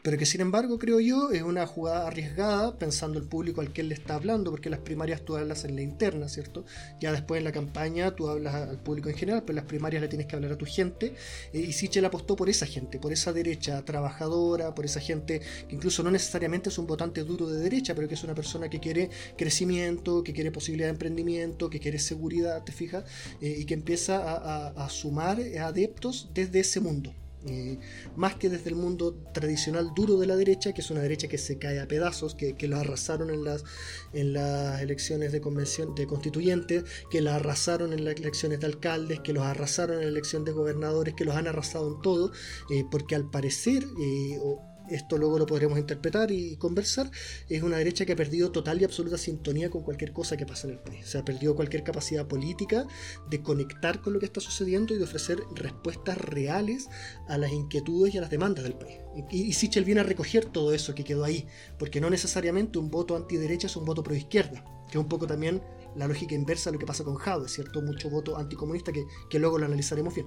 Pero 0.03 0.17
que 0.19 0.27
sin 0.27 0.41
embargo 0.41 0.79
creo 0.79 1.01
yo 1.01 1.31
es 1.31 1.43
una 1.43 1.67
jugada 1.67 2.07
arriesgada 2.07 2.79
pensando 2.79 3.19
el 3.19 3.27
público 3.29 3.61
al 3.61 3.73
que 3.73 3.83
él 3.83 3.89
le 3.89 3.95
está 3.95 4.15
hablando, 4.15 4.51
porque 4.51 4.71
las 4.71 4.81
primarias 4.81 5.23
tú 5.23 5.37
hablas 5.37 5.65
en 5.65 5.77
la 5.77 5.83
interna, 5.83 6.29
¿cierto? 6.29 6.65
Ya 7.01 7.13
después 7.13 7.39
en 7.39 7.45
la 7.45 7.53
campaña 7.53 8.17
tú 8.17 8.29
hablas 8.29 8.55
al 8.55 8.79
público 8.81 9.11
en 9.11 9.17
general, 9.17 9.43
pero 9.45 9.57
las 9.57 9.67
primarias 9.67 10.01
le 10.03 10.09
tienes 10.09 10.27
que 10.27 10.35
hablar 10.35 10.53
a 10.53 10.59
tu 10.59 10.67
gente, 10.67 11.15
eh, 11.53 11.59
y 11.61 11.73
Sichel 11.73 12.05
apostó 12.05 12.37
por 12.37 12.49
esa 12.49 12.67
gente, 12.67 12.99
por 12.99 13.13
esa 13.13 13.33
derecha 13.33 13.85
trabajadora, 13.85 14.75
por 14.75 14.85
esa 14.85 15.01
gente 15.01 15.41
que 15.69 15.75
incluso 15.75 16.03
no 16.03 16.11
necesariamente 16.11 16.71
es 16.71 16.79
un 16.79 16.87
votante 16.87 17.23
duro 17.23 17.49
de 17.49 17.61
derecha, 17.61 17.95
pero 17.95 18.09
que 18.09 18.15
es 18.15 18.25
una 18.25 18.35
persona 18.35 18.69
que 18.69 18.81
quiere 18.81 19.11
crecimiento, 19.37 20.23
que 20.25 20.33
quiere 20.33 20.51
posibilidad 20.51 20.89
de 20.89 20.93
emprendimiento, 20.93 21.71
que 21.71 21.81
quiere 21.81 21.99
seguridad, 21.99 22.65
¿te 22.65 22.73
fijas? 22.73 23.05
Eh, 23.41 23.57
y 23.59 23.65
que 23.67 23.75
empieza 23.75 24.23
a 24.23 24.89
sumar 24.89 25.39
adeptos 25.61 26.31
desde 26.35 26.61
ese 26.61 26.81
mundo. 26.81 27.15
Eh, 27.47 27.79
más 28.17 28.37
que 28.37 28.49
desde 28.49 28.71
el 28.71 28.77
mundo 28.77 29.15
tradicional 29.33 29.93
duro 29.95 30.19
de 30.19 30.27
la 30.27 30.37
derecha, 30.37 30.73
que 30.73 30.81
es 30.81 30.91
una 30.91 31.01
derecha 31.01 31.29
que 31.29 31.39
se 31.39 31.59
cae 31.59 31.81
a 31.81 31.89
pedazos, 31.89 32.35
que, 32.35 32.55
lo 32.69 32.77
arrasaron 32.77 33.31
en 33.31 33.45
las, 33.45 33.65
en 34.13 34.33
las 34.33 34.81
elecciones 34.81 35.33
de 35.33 35.41
convención 35.41 35.95
de 35.95 36.07
constituyentes, 36.07 36.85
que 37.11 37.21
la 37.21 37.37
arrasaron 37.37 37.93
en 37.93 38.05
las 38.05 38.15
elecciones 38.15 38.61
de 38.61 38.67
alcaldes, 38.67 39.21
que 39.21 39.33
los 39.33 39.45
arrasaron 39.45 39.97
en 39.97 40.05
la 40.05 40.09
elección 40.09 40.45
de 40.45 40.53
gobernadores, 40.53 41.15
que 41.15 41.25
los 41.25 41.35
han 41.35 41.49
arrasado 41.49 41.89
en 41.89 42.01
todo, 42.03 42.33
eh, 42.71 42.85
porque 42.91 43.17
al 43.17 43.29
parecer, 43.29 43.85
eh, 44.01 44.39
esto 44.91 45.19
luego 45.19 45.39
lo 45.39 45.47
podremos 45.47 45.79
interpretar 45.79 46.31
y 46.31 46.57
conversar, 46.57 47.11
es 47.49 47.62
una 47.62 47.79
derecha 47.79 48.05
que 48.05 48.12
ha 48.12 48.17
perdido 48.17 48.51
total 48.51 48.81
y 48.81 48.85
absoluta 48.85 49.19
sintonía 49.19 49.71
con 49.71 49.83
cualquier 49.83 50.12
cosa 50.12 50.37
que 50.37 50.47
pasa 50.47 50.67
en 50.67 50.75
el 50.75 50.79
país. 50.81 51.07
Se 51.07 51.19
ha 51.19 51.25
perdido 51.25 51.55
cualquier 51.55 51.83
capacidad 51.83 52.27
política 52.27 52.87
de 53.29 53.43
conectar 53.43 54.01
con 54.01 54.12
lo 54.12 54.19
que 54.19 54.27
está 54.27 54.41
sucediendo 54.41 54.95
y 54.95 54.99
de 54.99 55.05
ofrecer 55.05 55.43
respuestas 55.55 56.19
reales 56.19 56.89
a 57.29 57.39
las 57.39 57.53
inquietudes 57.53 58.15
y 58.15 58.19
a 58.19 58.23
las 58.23 58.31
demandas 58.31 58.65
del 58.65 58.75
país. 58.75 58.99
Y, 59.31 59.53
Sichel 59.53 59.85
viene 59.85 60.01
a 60.01 60.05
recoger 60.05 60.47
todo 60.47 60.73
eso 60.73 60.95
que 60.95 61.05
quedó 61.05 61.25
ahí, 61.25 61.47
porque 61.79 62.01
no 62.01 62.11
necesariamente 62.11 62.79
un 62.79 62.91
voto 62.91 63.17
antiderecha 63.17 63.67
es 63.67 63.77
un 63.77 63.85
voto 63.85 64.03
pro 64.03 64.15
izquierda, 64.15 64.65
que 64.87 64.99
es 64.99 65.03
un 65.03 65.09
poco 65.09 65.27
también 65.27 65.62
la 65.95 66.07
lógica 66.07 66.35
inversa 66.35 66.71
a 66.71 66.73
lo 66.73 66.79
que 66.79 66.87
pasa 66.87 67.05
con 67.05 67.17
Jade, 67.17 67.49
¿cierto? 67.49 67.83
Mucho 67.83 68.09
voto 68.09 68.37
anticomunista 68.39 68.93
que, 68.93 69.05
que 69.29 69.39
luego 69.39 69.59
lo 69.59 69.67
analizaremos 69.67 70.15
bien. 70.15 70.27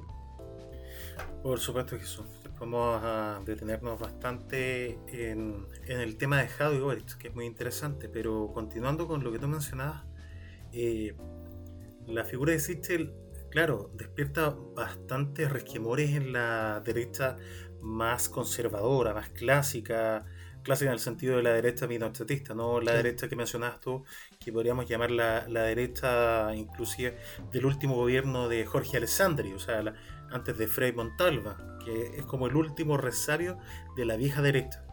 Por 1.44 1.60
supuesto 1.60 1.98
sí 2.00 2.22
vamos 2.60 3.02
a 3.04 3.42
detenernos 3.46 4.00
bastante 4.00 4.98
en, 5.08 5.68
el 5.88 6.18
tema 6.18 6.42
de 6.42 6.48
Jado 6.48 6.74
y 6.74 6.80
Boric, 6.80 7.18
que 7.18 7.28
es 7.28 7.36
muy 7.36 7.46
interesante, 7.46 8.10
pero 8.10 8.52
continuando 8.54 9.08
con 9.08 9.24
lo 9.24 9.32
que 9.32 9.40
tú 9.40 9.48
mencionabas, 9.48 10.04
eh, 10.72 11.16
la 12.08 12.24
figura 12.24 12.54
de 12.54 12.60
Sichel, 12.60 13.14
claro, 13.50 13.92
despierta 13.96 14.56
bastantes 14.76 15.52
resquemores 15.52 16.12
en 16.12 16.34
la 16.34 16.82
derecha 16.84 17.38
más 17.82 18.30
conservadora, 18.30 19.14
más 19.14 19.30
clásica, 19.30 20.26
clásica 20.64 20.90
en 20.90 20.94
el 20.94 21.00
sentido 21.00 21.38
de 21.38 21.44
la 21.44 21.54
derecha 21.54 21.88
minochetista, 21.88 22.56
no 22.56 22.82
la 22.82 22.94
derecha 22.94 23.28
que 23.28 23.36
mencionabas 23.36 23.80
tú, 23.80 24.04
que 24.40 24.52
podríamos 24.52 24.88
llamar 24.88 25.12
la, 25.12 25.48
la, 25.48 25.64
derecha 25.64 26.54
inclusive 26.56 27.18
del 27.52 27.66
último 27.66 27.96
gobierno 27.96 28.50
de 28.50 28.66
Jorge 28.66 28.98
Alessandri, 28.98 29.54
o 29.54 29.60
sea, 29.60 29.84
antes 30.36 30.58
de 30.58 30.68
Frei 30.68 30.92
Montalva, 30.92 31.58
que 31.84 32.18
es 32.18 32.26
como 32.26 32.48
el 32.48 32.56
último 32.56 32.98
resabio 32.98 33.58
de 33.96 34.06
la 34.06 34.18
vieja 34.18 34.42
derecha, 34.42 34.84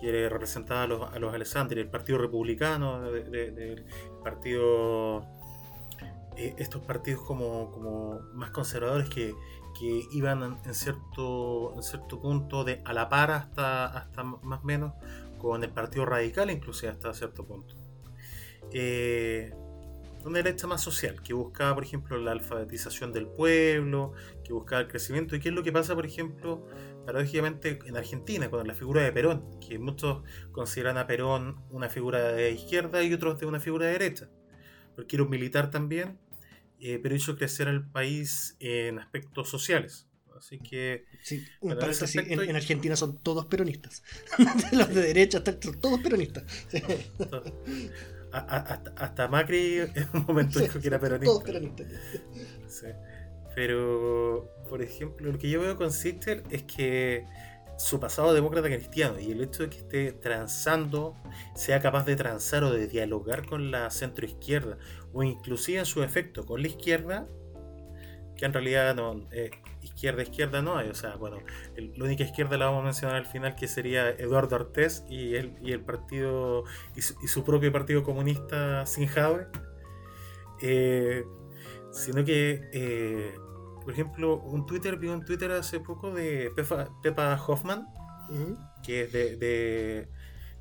que 0.00 0.28
representaba 0.28 0.82
a 0.82 0.86
los, 0.86 1.20
los 1.20 1.34
Alessandri, 1.34 1.80
el 1.80 1.88
Partido 1.88 2.18
Republicano, 2.18 3.00
del 3.10 3.84
partido, 4.22 5.24
eh, 6.36 6.54
estos 6.58 6.82
partidos 6.82 7.22
como, 7.22 7.70
como 7.70 8.20
más 8.34 8.50
conservadores 8.50 9.08
que, 9.08 9.34
que 9.78 10.02
iban 10.12 10.58
en 10.64 10.74
cierto, 10.74 11.74
en 11.76 11.82
cierto 11.82 12.20
punto 12.20 12.64
de 12.64 12.82
a 12.84 12.92
la 12.92 13.08
par 13.08 13.30
hasta, 13.30 13.86
hasta 13.86 14.24
más 14.24 14.60
o 14.60 14.64
menos 14.64 14.92
con 15.38 15.62
el 15.62 15.70
Partido 15.70 16.04
Radical, 16.04 16.50
inclusive 16.50 16.90
hasta 16.90 17.14
cierto 17.14 17.46
punto. 17.46 17.74
Eh, 18.72 19.54
una 20.24 20.38
derecha 20.38 20.66
más 20.66 20.82
social, 20.82 21.22
que 21.22 21.32
buscaba, 21.32 21.74
por 21.74 21.84
ejemplo, 21.84 22.18
la 22.18 22.32
alfabetización 22.32 23.12
del 23.12 23.26
pueblo, 23.26 24.12
que 24.44 24.52
buscaba 24.52 24.82
el 24.82 24.88
crecimiento. 24.88 25.36
¿Y 25.36 25.40
qué 25.40 25.48
es 25.48 25.54
lo 25.54 25.62
que 25.62 25.72
pasa, 25.72 25.94
por 25.94 26.06
ejemplo, 26.06 26.66
paradójicamente 27.06 27.78
en 27.86 27.96
Argentina, 27.96 28.50
con 28.50 28.66
la 28.66 28.74
figura 28.74 29.02
de 29.02 29.12
Perón? 29.12 29.58
Que 29.60 29.78
muchos 29.78 30.22
consideran 30.52 30.98
a 30.98 31.06
Perón 31.06 31.62
una 31.70 31.88
figura 31.88 32.32
de 32.32 32.50
izquierda 32.50 33.02
y 33.02 33.12
otros 33.12 33.38
de 33.38 33.46
una 33.46 33.60
figura 33.60 33.86
de 33.86 33.92
derecha. 33.92 34.28
Porque 34.96 35.16
era 35.16 35.22
un 35.22 35.30
militar 35.30 35.70
también, 35.70 36.18
eh, 36.80 36.98
pero 37.02 37.14
hizo 37.14 37.36
crecer 37.36 37.68
al 37.68 37.88
país 37.88 38.56
en 38.60 38.98
aspectos 38.98 39.48
sociales. 39.48 40.08
Así 40.36 40.58
que. 40.58 41.04
Sí, 41.22 41.44
en, 41.62 42.56
Argentina 42.56 42.94
son 42.96 43.18
todos 43.18 43.46
peronistas. 43.46 44.02
Los 44.72 44.94
de 44.94 45.02
derecha 45.02 45.42
todos 45.42 46.00
peronistas. 46.00 46.44
Hasta, 48.32 49.28
Macri 49.28 49.78
en 49.94 50.08
un 50.14 50.24
momento 50.26 50.58
dijo 50.60 50.80
que 50.80 50.88
era 50.88 50.98
peronista. 50.98 51.52
Pero, 53.54 54.48
por 54.68 54.82
ejemplo, 54.82 55.32
lo 55.32 55.38
que 55.38 55.50
yo 55.50 55.60
veo 55.60 55.76
con 55.76 55.90
Sister 55.90 56.44
es 56.50 56.62
que 56.62 57.26
su 57.78 58.00
pasado 58.00 58.34
demócrata 58.34 58.68
cristiano 58.68 59.20
y 59.20 59.30
el 59.30 59.40
hecho 59.40 59.62
de 59.62 59.70
que 59.70 59.78
esté 59.78 60.12
transando, 60.12 61.16
sea 61.54 61.80
capaz 61.80 62.04
de 62.04 62.16
transar 62.16 62.64
o 62.64 62.72
de 62.72 62.88
dialogar 62.88 63.46
con 63.46 63.70
la 63.70 63.90
centroizquierda 63.90 64.78
o 65.12 65.22
inclusive 65.22 65.78
en 65.78 65.86
su 65.86 66.02
efecto 66.02 66.44
con 66.44 66.60
la 66.60 66.68
izquierda, 66.68 67.28
que 68.38 68.46
en 68.46 68.52
realidad 68.54 68.94
no, 68.94 69.20
eh, 69.32 69.50
izquierda, 69.82 70.22
izquierda 70.22 70.62
no 70.62 70.76
hay. 70.76 70.88
O 70.88 70.94
sea, 70.94 71.16
bueno, 71.16 71.38
la 71.76 72.04
única 72.04 72.24
izquierda 72.24 72.56
la 72.56 72.66
vamos 72.66 72.82
a 72.82 72.84
mencionar 72.84 73.16
al 73.16 73.26
final, 73.26 73.56
que 73.56 73.66
sería 73.68 74.08
Eduardo 74.10 74.56
Ortés 74.56 75.04
y 75.10 75.34
el, 75.34 75.56
y 75.60 75.72
el 75.72 75.80
partido, 75.80 76.64
y 76.96 77.02
su, 77.02 77.44
propio 77.44 77.72
partido 77.72 78.02
comunista 78.02 78.86
sin. 78.86 79.08
Eh, 80.60 81.24
sino 81.90 82.24
que, 82.24 82.68
eh, 82.72 83.34
por 83.82 83.92
ejemplo, 83.92 84.38
un 84.38 84.66
Twitter, 84.66 84.96
vi 84.96 85.08
un 85.08 85.24
Twitter 85.24 85.50
hace 85.52 85.80
poco 85.80 86.12
de 86.12 86.52
Pepa, 87.02 87.44
Hoffman, 87.46 87.88
que 88.84 89.02
es 89.02 89.12
de, 89.12 90.08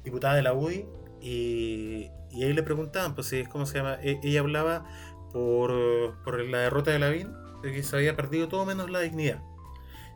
diputada 0.03 0.35
de 0.35 0.41
la 0.41 0.53
UDI, 0.53 0.87
y, 1.21 2.09
y 2.31 2.43
ahí 2.43 2.53
le 2.53 2.63
preguntaban, 2.63 3.13
pues, 3.13 3.33
¿cómo 3.51 3.65
se 3.65 3.77
llama? 3.77 3.97
E, 4.01 4.19
ella 4.23 4.39
hablaba 4.39 4.85
por, 5.31 6.23
por 6.23 6.39
la 6.43 6.59
derrota 6.59 6.91
de 6.91 6.99
Lavín 6.99 7.46
de 7.61 7.73
que 7.73 7.83
se 7.83 7.95
había 7.95 8.15
perdido 8.15 8.47
todo 8.47 8.65
menos 8.65 8.89
la 8.89 8.99
dignidad. 8.99 9.41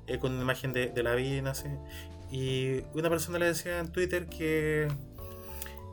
Eh, 0.08 0.20
con 0.20 0.34
una 0.34 0.42
imagen 0.42 0.74
de, 0.74 0.92
la 1.04 1.16
vida. 1.16 1.54
Y 2.32 2.82
una 2.94 3.10
persona 3.10 3.40
le 3.40 3.46
decía 3.46 3.80
en 3.80 3.92
Twitter 3.92 4.28
que, 4.28 4.88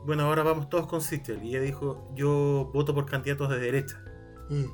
bueno, 0.05 0.23
ahora 0.23 0.43
vamos 0.43 0.69
todos 0.69 0.87
con 0.87 1.01
Sister. 1.01 1.41
Y 1.43 1.49
ella 1.49 1.61
dijo, 1.61 2.11
yo 2.15 2.69
voto 2.73 2.93
por 2.93 3.05
candidatos 3.05 3.49
de 3.49 3.59
derecha. 3.59 4.01
Mm, 4.49 4.65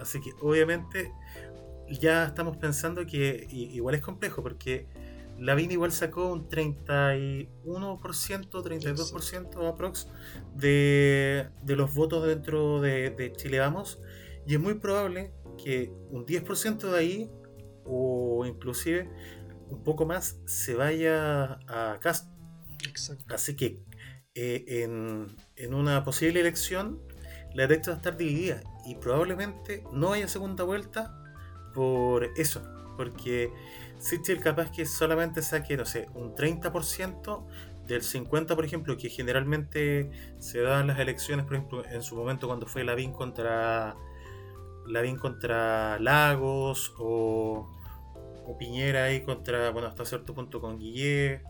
así 0.00 0.20
que 0.20 0.32
obviamente 0.42 1.12
ya 1.88 2.26
estamos 2.26 2.58
pensando 2.58 3.06
que 3.06 3.46
igual 3.50 3.94
es 3.94 4.02
complejo 4.02 4.42
porque 4.42 4.86
Lavín 5.38 5.70
igual 5.70 5.92
sacó 5.92 6.30
un 6.30 6.48
31%, 6.48 7.48
32% 7.64 9.68
aprox 9.68 10.08
de, 10.54 11.48
de 11.62 11.76
los 11.76 11.94
votos 11.94 12.26
dentro 12.26 12.80
de, 12.80 13.10
de 13.10 13.32
Chile 13.32 13.60
Vamos. 13.60 14.00
Y 14.46 14.54
es 14.54 14.60
muy 14.60 14.74
probable 14.74 15.32
que 15.62 15.92
un 16.10 16.24
10% 16.24 16.90
de 16.90 16.98
ahí, 16.98 17.30
o 17.84 18.44
inclusive 18.46 19.10
un 19.68 19.82
poco 19.82 20.06
más, 20.06 20.40
se 20.46 20.74
vaya 20.74 21.58
a 21.68 21.98
Cast. 22.00 22.30
Así 23.28 23.56
que 23.56 23.82
eh, 24.34 24.64
en, 24.84 25.26
en, 25.56 25.74
una 25.74 26.04
posible 26.04 26.40
elección, 26.40 27.00
la 27.54 27.66
derecha 27.66 27.90
va 27.90 27.96
a 27.96 27.98
estar 27.98 28.16
dividida 28.16 28.62
y 28.86 28.94
probablemente 28.94 29.84
no 29.92 30.12
haya 30.12 30.28
segunda 30.28 30.64
vuelta 30.64 31.22
por 31.74 32.24
eso, 32.36 32.62
porque 32.96 33.50
Sichel 33.98 34.40
capaz 34.40 34.70
que 34.70 34.86
solamente 34.86 35.42
saque, 35.42 35.76
no 35.76 35.84
sé, 35.84 36.06
un 36.14 36.34
30% 36.34 37.46
del 37.86 38.02
50%, 38.02 38.54
por 38.54 38.64
ejemplo, 38.64 38.96
que 38.96 39.08
generalmente 39.08 40.10
se 40.38 40.60
da 40.60 40.80
en 40.80 40.86
las 40.88 40.98
elecciones, 40.98 41.46
por 41.46 41.56
ejemplo, 41.56 41.84
en 41.86 42.02
su 42.02 42.14
momento 42.14 42.46
cuando 42.46 42.66
fue 42.66 42.84
Lavín 42.84 43.12
contra 43.12 43.96
Lavín 44.88 45.16
contra 45.16 45.98
Lagos 45.98 46.94
o, 46.98 47.74
Piñera 48.58 49.04
ahí 49.04 49.20
contra, 49.20 49.70
bueno, 49.70 49.88
hasta 49.88 50.04
cierto 50.06 50.34
punto 50.34 50.60
con 50.60 50.78
Guillé. 50.78 51.42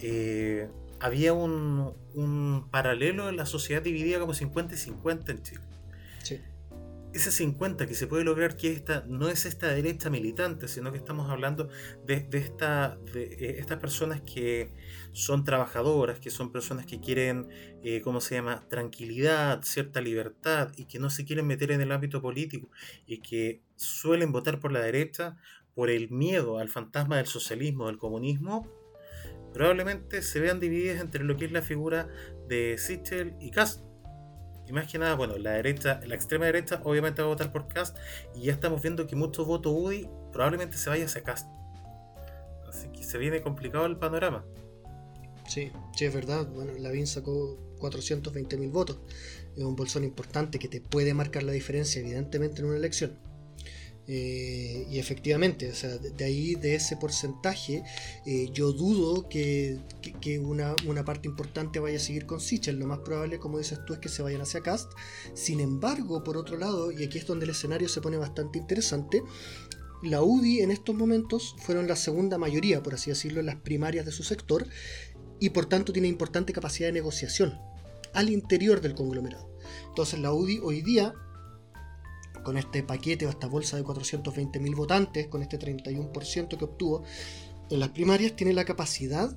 Eh, 0.00 0.68
había 0.98 1.34
un, 1.34 1.92
un, 2.14 2.66
paralelo 2.70 3.28
en 3.28 3.36
la 3.36 3.46
sociedad 3.46 3.82
dividida 3.82 4.18
como 4.18 4.32
50 4.32 4.74
y 4.74 4.78
50 4.78 5.32
en 5.32 5.42
Chile. 5.42 5.73
Ese 7.14 7.30
50 7.30 7.86
que 7.86 7.94
se 7.94 8.08
puede 8.08 8.24
lograr 8.24 8.56
que 8.56 8.72
esta 8.72 9.04
no 9.06 9.28
es 9.28 9.46
esta 9.46 9.68
derecha 9.68 10.10
militante, 10.10 10.66
sino 10.66 10.90
que 10.90 10.98
estamos 10.98 11.30
hablando 11.30 11.68
de, 12.04 12.28
esta, 12.32 12.98
de 13.12 13.22
eh, 13.22 13.56
estas 13.60 13.78
personas 13.78 14.20
que 14.20 14.72
son 15.12 15.44
trabajadoras, 15.44 16.18
que 16.18 16.30
son 16.30 16.50
personas 16.50 16.86
que 16.86 16.98
quieren, 16.98 17.48
eh, 17.84 18.00
¿cómo 18.02 18.20
se 18.20 18.34
llama?, 18.34 18.66
tranquilidad, 18.68 19.62
cierta 19.62 20.00
libertad 20.00 20.72
y 20.76 20.86
que 20.86 20.98
no 20.98 21.08
se 21.08 21.24
quieren 21.24 21.46
meter 21.46 21.70
en 21.70 21.80
el 21.80 21.92
ámbito 21.92 22.20
político 22.20 22.68
y 23.06 23.18
que 23.18 23.62
suelen 23.76 24.32
votar 24.32 24.58
por 24.58 24.72
la 24.72 24.80
derecha 24.80 25.36
por 25.74 25.90
el 25.90 26.10
miedo 26.10 26.58
al 26.58 26.68
fantasma 26.68 27.18
del 27.18 27.26
socialismo, 27.26 27.86
del 27.86 27.98
comunismo, 27.98 28.68
probablemente 29.52 30.20
se 30.22 30.40
vean 30.40 30.58
divididas 30.58 31.00
entre 31.00 31.22
lo 31.22 31.36
que 31.36 31.44
es 31.44 31.52
la 31.52 31.62
figura 31.62 32.08
de 32.48 32.76
Sichel 32.76 33.34
y 33.40 33.52
Cast. 33.52 33.93
Y 34.66 34.72
más 34.72 34.90
que 34.90 34.98
nada, 34.98 35.14
bueno, 35.14 35.36
la 35.36 35.52
derecha, 35.52 36.00
la 36.06 36.14
extrema 36.14 36.46
derecha 36.46 36.80
obviamente 36.84 37.20
va 37.20 37.28
a 37.28 37.30
votar 37.30 37.52
por 37.52 37.68
Cast 37.68 37.96
y 38.34 38.44
ya 38.44 38.52
estamos 38.52 38.80
viendo 38.80 39.06
que 39.06 39.14
muchos 39.14 39.46
votos 39.46 39.72
UDI 39.76 40.08
probablemente 40.32 40.76
se 40.76 40.88
vaya 40.88 41.04
hacia 41.04 41.22
Cast. 41.22 41.48
Así 42.68 42.88
que 42.88 43.02
se 43.02 43.18
viene 43.18 43.42
complicado 43.42 43.86
el 43.86 43.96
panorama. 43.96 44.44
Sí, 45.46 45.70
sí, 45.94 46.06
es 46.06 46.14
verdad. 46.14 46.46
Bueno, 46.46 46.72
Lavín 46.78 47.06
sacó 47.06 47.58
420.000 47.78 48.70
votos. 48.70 48.98
Es 49.54 49.62
un 49.62 49.76
bolsón 49.76 50.04
importante 50.04 50.58
que 50.58 50.68
te 50.68 50.80
puede 50.80 51.12
marcar 51.14 51.42
la 51.42 51.52
diferencia, 51.52 52.00
evidentemente, 52.00 52.62
en 52.62 52.68
una 52.68 52.76
elección. 52.76 53.18
Eh, 54.06 54.86
y 54.90 54.98
efectivamente, 54.98 55.70
o 55.70 55.74
sea, 55.74 55.96
de 55.96 56.24
ahí, 56.24 56.54
de 56.54 56.74
ese 56.74 56.96
porcentaje, 56.96 57.82
eh, 58.26 58.50
yo 58.52 58.72
dudo 58.72 59.28
que, 59.28 59.80
una, 60.42 61.04
parte 61.04 61.28
importante 61.28 61.80
vaya 61.80 61.96
a 61.96 62.00
seguir 62.00 62.26
con 62.26 62.40
Sichel. 62.40 62.78
Lo 62.78 62.86
más 62.86 63.00
probable, 63.00 63.38
como 63.38 63.58
dices 63.58 63.78
tú, 63.86 63.94
es 63.94 63.98
que 63.98 64.08
se 64.08 64.22
vayan 64.22 64.42
hacia 64.42 64.60
Cast. 64.60 64.92
Sin 65.34 65.60
embargo, 65.60 66.22
por 66.22 66.36
otro 66.36 66.58
lado, 66.58 66.92
y 66.92 67.04
aquí 67.04 67.18
es 67.18 67.26
donde 67.26 67.44
el 67.44 67.50
escenario 67.50 67.88
se 67.88 68.00
pone 68.00 68.16
bastante 68.16 68.58
interesante, 68.58 69.22
la 70.02 70.22
UDI 70.22 70.60
en 70.60 70.70
estos 70.70 70.94
momentos 70.94 71.56
fueron 71.58 71.88
la 71.88 71.96
segunda 71.96 72.36
mayoría, 72.36 72.82
por 72.82 72.94
así 72.94 73.10
decirlo, 73.10 73.40
en 73.40 73.46
las 73.46 73.56
primarias 73.56 74.04
de 74.04 74.12
su 74.12 74.22
sector, 74.22 74.66
y 75.40 75.50
por 75.50 75.66
tanto 75.66 75.92
tiene 75.92 76.08
importante 76.08 76.52
capacidad 76.52 76.88
de 76.88 76.92
negociación 76.92 77.58
al 78.12 78.30
interior 78.30 78.80
del 78.80 78.94
conglomerado. 78.94 79.50
Entonces 79.88 80.20
la 80.20 80.32
UDI 80.32 80.60
hoy 80.62 80.82
día 80.82 81.14
con 82.44 82.56
este 82.56 82.82
paquete 82.84 83.26
o 83.26 83.30
esta 83.30 83.48
bolsa 83.48 83.76
de 83.76 83.84
420.000 83.84 84.76
votantes, 84.76 85.26
con 85.26 85.42
este 85.42 85.58
31% 85.58 86.56
que 86.56 86.64
obtuvo 86.64 87.02
en 87.70 87.80
las 87.80 87.88
primarias, 87.88 88.36
tiene 88.36 88.52
la 88.52 88.64
capacidad 88.64 89.36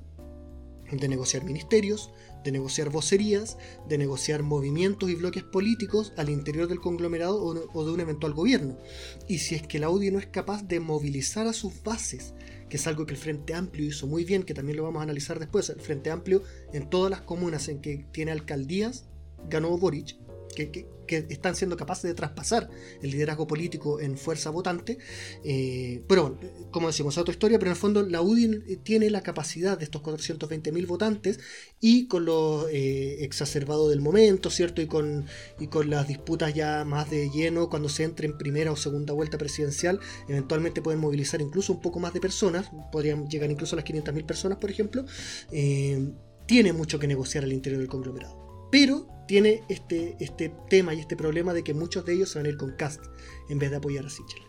de 0.90 1.08
negociar 1.08 1.44
ministerios, 1.44 2.10
de 2.44 2.52
negociar 2.52 2.90
vocerías, 2.90 3.58
de 3.88 3.98
negociar 3.98 4.42
movimientos 4.42 5.10
y 5.10 5.16
bloques 5.16 5.42
políticos 5.42 6.12
al 6.16 6.30
interior 6.30 6.68
del 6.68 6.80
conglomerado 6.80 7.42
o 7.42 7.84
de 7.84 7.92
un 7.92 8.00
eventual 8.00 8.32
gobierno. 8.32 8.78
Y 9.26 9.38
si 9.38 9.54
es 9.54 9.62
que 9.62 9.78
la 9.78 9.90
UDI 9.90 10.10
no 10.10 10.18
es 10.18 10.26
capaz 10.26 10.62
de 10.62 10.80
movilizar 10.80 11.46
a 11.46 11.52
sus 11.52 11.82
bases, 11.82 12.34
que 12.68 12.76
es 12.76 12.86
algo 12.86 13.06
que 13.06 13.14
el 13.14 13.20
Frente 13.20 13.54
Amplio 13.54 13.86
hizo 13.86 14.06
muy 14.06 14.24
bien, 14.24 14.44
que 14.44 14.54
también 14.54 14.76
lo 14.76 14.84
vamos 14.84 15.00
a 15.00 15.02
analizar 15.02 15.38
después, 15.38 15.68
el 15.68 15.80
Frente 15.80 16.10
Amplio 16.10 16.42
en 16.72 16.88
todas 16.88 17.10
las 17.10 17.22
comunas 17.22 17.68
en 17.68 17.80
que 17.80 18.06
tiene 18.12 18.30
alcaldías, 18.30 19.06
ganó 19.48 19.76
Boric, 19.76 20.16
que, 20.54 20.86
están 21.08 21.56
siendo 21.56 21.78
capaces 21.78 22.02
de 22.02 22.12
traspasar 22.12 22.68
el 23.00 23.10
liderazgo 23.10 23.46
político 23.46 23.98
en 23.98 24.18
fuerza 24.18 24.50
votante. 24.50 24.98
Eh, 25.42 26.02
pero 26.06 26.28
bueno, 26.28 26.38
como 26.70 26.88
decimos, 26.88 27.14
es 27.14 27.18
otra 27.18 27.32
historia, 27.32 27.58
pero 27.58 27.70
en 27.70 27.76
el 27.76 27.80
fondo 27.80 28.02
la 28.02 28.20
UDI 28.20 28.76
tiene 28.82 29.08
la 29.08 29.22
capacidad 29.22 29.78
de 29.78 29.84
estos 29.84 30.02
420.000 30.02 30.86
votantes 30.86 31.40
y 31.80 32.08
con 32.08 32.26
lo 32.26 32.68
eh, 32.68 33.24
exacerbado 33.24 33.88
del 33.88 34.02
momento, 34.02 34.50
¿cierto? 34.50 34.82
Y 34.82 34.86
con, 34.86 35.24
y 35.58 35.68
con 35.68 35.88
las 35.88 36.06
disputas 36.08 36.52
ya 36.52 36.84
más 36.84 37.08
de 37.08 37.30
lleno, 37.30 37.70
cuando 37.70 37.88
se 37.88 38.04
entre 38.04 38.26
en 38.26 38.36
primera 38.36 38.70
o 38.70 38.76
segunda 38.76 39.14
vuelta 39.14 39.38
presidencial, 39.38 40.00
eventualmente 40.28 40.82
pueden 40.82 41.00
movilizar 41.00 41.40
incluso 41.40 41.72
un 41.72 41.80
poco 41.80 42.00
más 42.00 42.12
de 42.12 42.20
personas, 42.20 42.70
podrían 42.92 43.28
llegar 43.28 43.50
incluso 43.50 43.76
a 43.76 43.78
las 43.78 43.86
500.000 43.86 44.26
personas, 44.26 44.58
por 44.58 44.70
ejemplo. 44.70 45.06
Eh, 45.52 46.12
tiene 46.46 46.72
mucho 46.72 46.98
que 46.98 47.06
negociar 47.06 47.44
al 47.44 47.52
interior 47.52 47.80
del 47.80 47.90
conglomerado. 47.90 48.47
Pero 48.70 49.08
tiene 49.26 49.62
este, 49.68 50.16
este 50.20 50.52
tema 50.68 50.94
y 50.94 51.00
este 51.00 51.16
problema 51.16 51.52
de 51.52 51.62
que 51.62 51.74
muchos 51.74 52.04
de 52.04 52.14
ellos 52.14 52.30
se 52.30 52.38
van 52.38 52.46
a 52.46 52.48
ir 52.48 52.56
con 52.56 52.72
Cast 52.72 53.04
en 53.48 53.58
vez 53.58 53.70
de 53.70 53.76
apoyar 53.76 54.06
a 54.06 54.10
Sichel. 54.10 54.42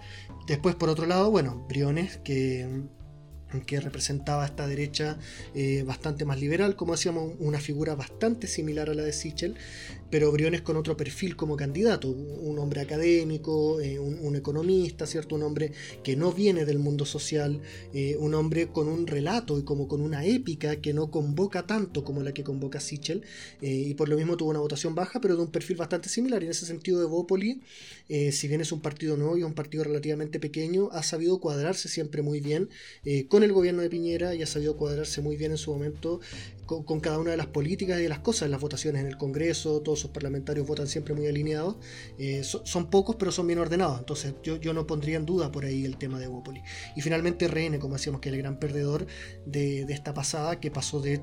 Después, 0.47 0.75
por 0.75 0.89
otro 0.89 1.05
lado, 1.05 1.29
bueno, 1.29 1.65
Briones, 1.67 2.17
que 2.17 2.87
que 3.65 3.79
representaba 3.79 4.45
esta 4.45 4.67
derecha 4.67 5.17
eh, 5.55 5.83
bastante 5.85 6.25
más 6.25 6.39
liberal, 6.39 6.75
como 6.75 6.93
decíamos, 6.93 7.33
una 7.39 7.59
figura 7.59 7.95
bastante 7.95 8.47
similar 8.47 8.89
a 8.89 8.93
la 8.93 9.03
de 9.03 9.13
Sichel, 9.13 9.55
pero 10.09 10.31
Briones 10.31 10.61
con 10.61 10.77
otro 10.77 10.97
perfil 10.97 11.35
como 11.35 11.55
candidato, 11.55 12.09
un 12.09 12.57
hombre 12.59 12.81
académico, 12.81 13.79
eh, 13.79 13.99
un, 13.99 14.35
economista, 14.35 15.05
¿cierto? 15.05 15.35
Un 15.35 15.43
hombre 15.43 15.71
que 16.03 16.15
no 16.15 16.31
viene 16.31 16.65
del 16.65 16.79
mundo 16.79 17.05
social, 17.05 17.61
eh, 17.93 18.15
un 18.19 18.33
hombre 18.33 18.67
con 18.67 18.87
un 18.87 19.07
relato 19.07 19.59
y 19.59 19.63
como 19.63 19.87
con 19.87 20.01
una 20.01 20.25
épica 20.25 20.77
que 20.77 20.93
no 20.93 21.11
convoca 21.11 21.65
tanto 21.65 22.03
como 22.03 22.21
la 22.21 22.33
que 22.33 22.43
convoca 22.43 22.79
Sichel, 22.79 23.23
y 23.61 23.93
por 23.95 24.07
lo 24.09 24.15
mismo 24.17 24.37
tuvo 24.37 24.49
una 24.51 24.59
votación 24.59 24.95
baja, 24.95 25.19
pero 25.19 25.35
de 25.35 25.41
un 25.41 25.51
perfil 25.51 25.77
bastante 25.77 26.09
similar. 26.09 26.41
Y 26.41 26.45
en 26.45 26.51
ese 26.51 26.65
sentido, 26.65 26.99
de 26.99 27.05
Bópoli, 28.09 28.31
si 28.31 28.47
bien 28.47 28.61
es 28.61 28.71
un 28.71 28.81
partido 28.81 29.17
nuevo 29.17 29.37
y 29.37 29.43
un 29.43 29.53
partido 29.53 29.83
relativamente 29.83 30.39
pequeño, 30.39 30.89
ha 30.91 31.03
sabido 31.03 31.39
cuadrarse 31.39 31.89
siempre 31.89 32.21
muy 32.21 32.39
bien 32.39 32.69
con 33.27 33.43
el 33.43 33.53
gobierno 33.53 33.81
de 33.81 33.89
Piñera 33.89 34.35
y 34.35 34.41
ha 34.41 34.47
sabido 34.47 34.77
cuadrarse 34.77 35.21
muy 35.21 35.37
bien 35.37 35.51
en 35.51 35.57
su 35.57 35.71
momento 35.71 36.19
con, 36.85 36.99
cada 36.99 37.17
una 37.17 37.31
de 37.31 37.37
las 37.37 37.47
políticas 37.47 37.99
y 37.99 38.03
de 38.03 38.09
las 38.09 38.19
cosas, 38.19 38.49
las 38.49 38.61
votaciones 38.61 39.01
en 39.01 39.07
el 39.07 39.17
Congreso, 39.17 39.81
todos 39.81 39.99
sus 39.99 40.11
parlamentarios 40.11 40.67
votan 40.67 40.87
siempre 40.87 41.15
muy 41.15 41.27
alineados, 41.27 41.77
eh, 42.19 42.43
son 42.43 42.89
pocos 42.91 43.15
pero 43.15 43.31
son 43.31 43.47
bien 43.47 43.57
ordenados, 43.59 43.99
entonces 43.99 44.35
yo, 44.43 44.73
no 44.73 44.85
pondría 44.85 45.17
en 45.17 45.25
duda 45.25 45.51
por 45.51 45.65
ahí 45.65 45.83
el 45.85 45.97
tema 45.97 46.19
de 46.19 46.27
Bópoli. 46.27 46.61
Y 46.95 47.01
finalmente 47.01 47.47
RN, 47.47 47.79
como 47.79 47.95
decíamos, 47.95 48.21
que 48.21 48.29
es 48.29 48.35
el 48.35 48.41
gran 48.41 48.59
perdedor 48.59 49.07
de, 49.45 49.81
esta 49.89 50.13
pasada, 50.13 50.59
que 50.59 50.69
pasó 50.69 51.01
de 51.01 51.21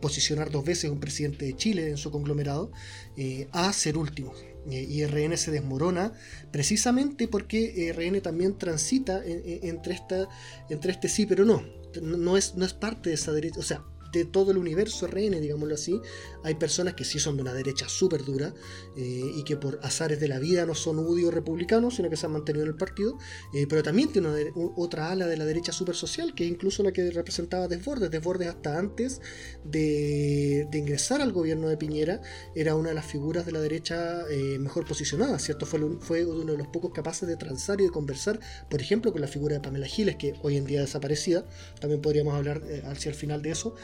posicionar 0.00 0.50
dos 0.50 0.64
veces 0.64 0.90
un 0.90 1.00
presidente 1.00 1.44
de 1.44 1.54
Chile 1.56 1.90
en 1.90 1.98
su 1.98 2.10
conglomerado 2.10 2.70
eh, 3.16 3.48
a 3.52 3.72
ser 3.72 3.98
último. 3.98 4.32
Eh, 4.70 4.86
y 4.88 5.04
RN 5.04 5.36
se 5.36 5.50
desmorona 5.50 6.12
precisamente 6.50 7.28
porque 7.28 7.92
RN 7.96 8.20
también 8.20 8.58
transita 8.58 9.22
entre, 9.24 9.94
esta, 9.94 10.28
entre 10.68 10.92
este 10.92 11.08
sí 11.08 11.26
pero 11.26 11.44
no. 11.44 11.62
No 12.02 12.36
es, 12.36 12.54
no 12.54 12.66
es 12.66 12.74
parte 12.74 13.08
de 13.08 13.14
esa 13.14 13.32
derecha, 13.32 13.60
o 13.60 13.62
sea, 13.62 13.82
de 14.12 14.24
todo 14.24 14.52
el 14.52 14.58
universo 14.58 15.06
RN, 15.06 15.40
digámoslo 15.40 15.74
así, 15.74 16.00
hay 16.44 16.54
personas 16.54 16.94
que 16.94 17.04
sí 17.04 17.18
son 17.18 17.36
de 17.36 17.42
una 17.42 17.52
derecha 17.52 17.88
súper 17.88 18.24
dura 18.24 18.54
eh, 18.96 19.32
y 19.36 19.44
que 19.44 19.56
por 19.56 19.80
azares 19.82 20.20
de 20.20 20.28
la 20.28 20.38
vida 20.38 20.64
no 20.66 20.74
son 20.74 20.98
UDI 20.98 21.30
republicanos, 21.30 21.96
sino 21.96 22.08
que 22.08 22.16
se 22.16 22.26
han 22.26 22.32
mantenido 22.32 22.64
en 22.64 22.70
el 22.70 22.76
partido, 22.76 23.18
eh, 23.54 23.66
pero 23.68 23.82
también 23.82 24.10
tiene 24.10 24.28
otra 24.76 25.10
ala 25.10 25.26
de 25.26 25.36
la 25.36 25.44
derecha 25.44 25.72
súper 25.72 25.94
social, 25.94 26.34
que 26.34 26.44
es 26.44 26.50
incluso 26.50 26.82
la 26.82 26.92
que 26.92 27.10
representaba 27.10 27.68
Desbordes. 27.68 28.10
Desbordes 28.10 28.48
hasta 28.48 28.78
antes 28.78 29.20
de, 29.64 30.68
ingresar 30.72 31.20
al 31.20 31.32
gobierno 31.32 31.68
de 31.68 31.76
Piñera 31.76 32.20
era 32.54 32.76
una 32.76 32.90
de 32.90 32.94
las 32.94 33.04
figuras 33.04 33.44
de 33.44 33.52
la 33.52 33.60
derecha 33.60 34.22
eh, 34.30 34.58
mejor 34.60 34.86
posicionada, 34.86 35.38
¿cierto? 35.38 35.66
Fue, 35.66 35.80
fue 36.00 36.24
uno 36.24 36.52
de 36.52 36.58
los 36.58 36.68
pocos 36.68 36.92
capaces 36.92 37.28
de 37.28 37.36
transar 37.36 37.80
y 37.80 37.84
de 37.84 37.90
conversar, 37.90 38.38
por 38.70 38.80
ejemplo, 38.80 39.12
con 39.12 39.20
la 39.20 39.26
figura 39.26 39.54
de 39.54 39.60
Pamela 39.60 39.86
Giles, 39.86 40.16
que 40.16 40.34
hoy 40.42 40.56
en 40.56 40.64
día 40.64 40.80
desaparecida, 40.80 41.44
también 41.80 42.00
podríamos 42.00 42.34
hablar 42.34 42.62
hacia 42.84 43.10
el 43.10 43.16
final 43.16 43.42
de 43.42 43.50
eso. 43.50 43.74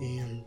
Eh, 0.00 0.44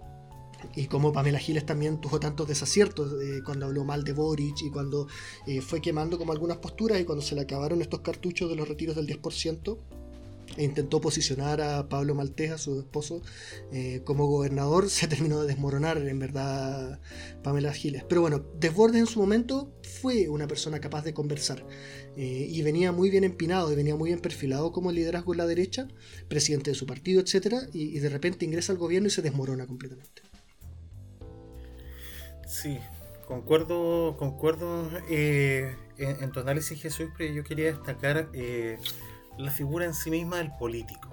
y 0.75 0.87
como 0.87 1.13
Pamela 1.13 1.37
Giles 1.37 1.65
también 1.65 2.01
tuvo 2.01 2.19
tantos 2.19 2.47
desaciertos 2.47 3.13
eh, 3.21 3.41
cuando 3.45 3.67
habló 3.67 3.83
mal 3.83 4.03
de 4.03 4.13
Boric 4.13 4.61
y 4.63 4.71
cuando 4.71 5.07
eh, 5.45 5.61
fue 5.61 5.81
quemando 5.81 6.17
como 6.17 6.31
algunas 6.31 6.57
posturas 6.57 6.99
y 6.99 7.05
cuando 7.05 7.23
se 7.23 7.35
le 7.35 7.41
acabaron 7.41 7.81
estos 7.81 8.01
cartuchos 8.01 8.49
de 8.49 8.55
los 8.55 8.67
retiros 8.67 8.95
del 8.95 9.07
10%, 9.07 9.77
e 10.55 10.63
intentó 10.63 11.01
posicionar 11.01 11.61
a 11.61 11.89
Pablo 11.89 12.15
Malteja, 12.15 12.57
su 12.57 12.79
esposo, 12.79 13.21
como 14.05 14.25
gobernador, 14.27 14.89
se 14.89 15.07
terminó 15.07 15.41
de 15.41 15.47
desmoronar 15.47 15.97
en 15.97 16.19
verdad 16.19 16.99
Pamela 17.43 17.73
Giles. 17.73 18.05
Pero 18.07 18.21
bueno, 18.21 18.43
Desbordes 18.57 19.01
en 19.01 19.07
su 19.07 19.19
momento 19.19 19.73
fue 20.01 20.29
una 20.29 20.47
persona 20.47 20.79
capaz 20.79 21.03
de 21.03 21.13
conversar 21.13 21.63
y 22.19 22.61
venía 22.63 22.91
muy 22.91 23.09
bien 23.09 23.23
empinado 23.23 23.71
y 23.71 23.75
venía 23.75 23.95
muy 23.95 24.09
bien 24.09 24.19
perfilado 24.19 24.71
como 24.71 24.91
liderazgo 24.91 25.33
en 25.33 25.37
la 25.37 25.45
derecha, 25.45 25.87
presidente 26.27 26.71
de 26.71 26.75
su 26.75 26.87
partido, 26.87 27.21
etc. 27.21 27.69
y 27.73 27.99
de 27.99 28.09
repente 28.09 28.45
ingresa 28.45 28.71
al 28.71 28.79
gobierno 28.79 29.07
y 29.07 29.11
se 29.11 29.21
desmorona 29.21 29.67
completamente. 29.67 30.23
Sí, 32.47 32.79
concuerdo, 33.27 34.15
concuerdo 34.17 34.89
eh, 35.09 35.75
en, 35.97 36.31
tu 36.31 36.39
análisis, 36.39 36.81
Jesús, 36.81 37.09
pero 37.17 37.33
yo 37.33 37.43
quería 37.43 37.73
destacar 37.73 38.29
eh, 38.33 38.79
la 39.37 39.51
figura 39.51 39.85
en 39.85 39.93
sí 39.93 40.09
misma 40.09 40.37
del 40.37 40.51
político. 40.57 41.09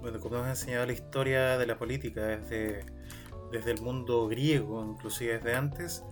Bueno, 0.00 0.18
como 0.18 0.38
nos 0.38 0.46
ha 0.46 0.50
enseñado 0.50 0.86
la 0.86 0.92
historia 0.92 1.56
de 1.56 1.66
la 1.66 1.78
política 1.78 2.26
desde, 2.26 2.84
desde 3.52 3.70
el 3.70 3.80
mundo 3.80 4.26
griego, 4.26 4.84
inclusive 4.84 5.34
desde 5.34 5.54
antes, 5.54 6.02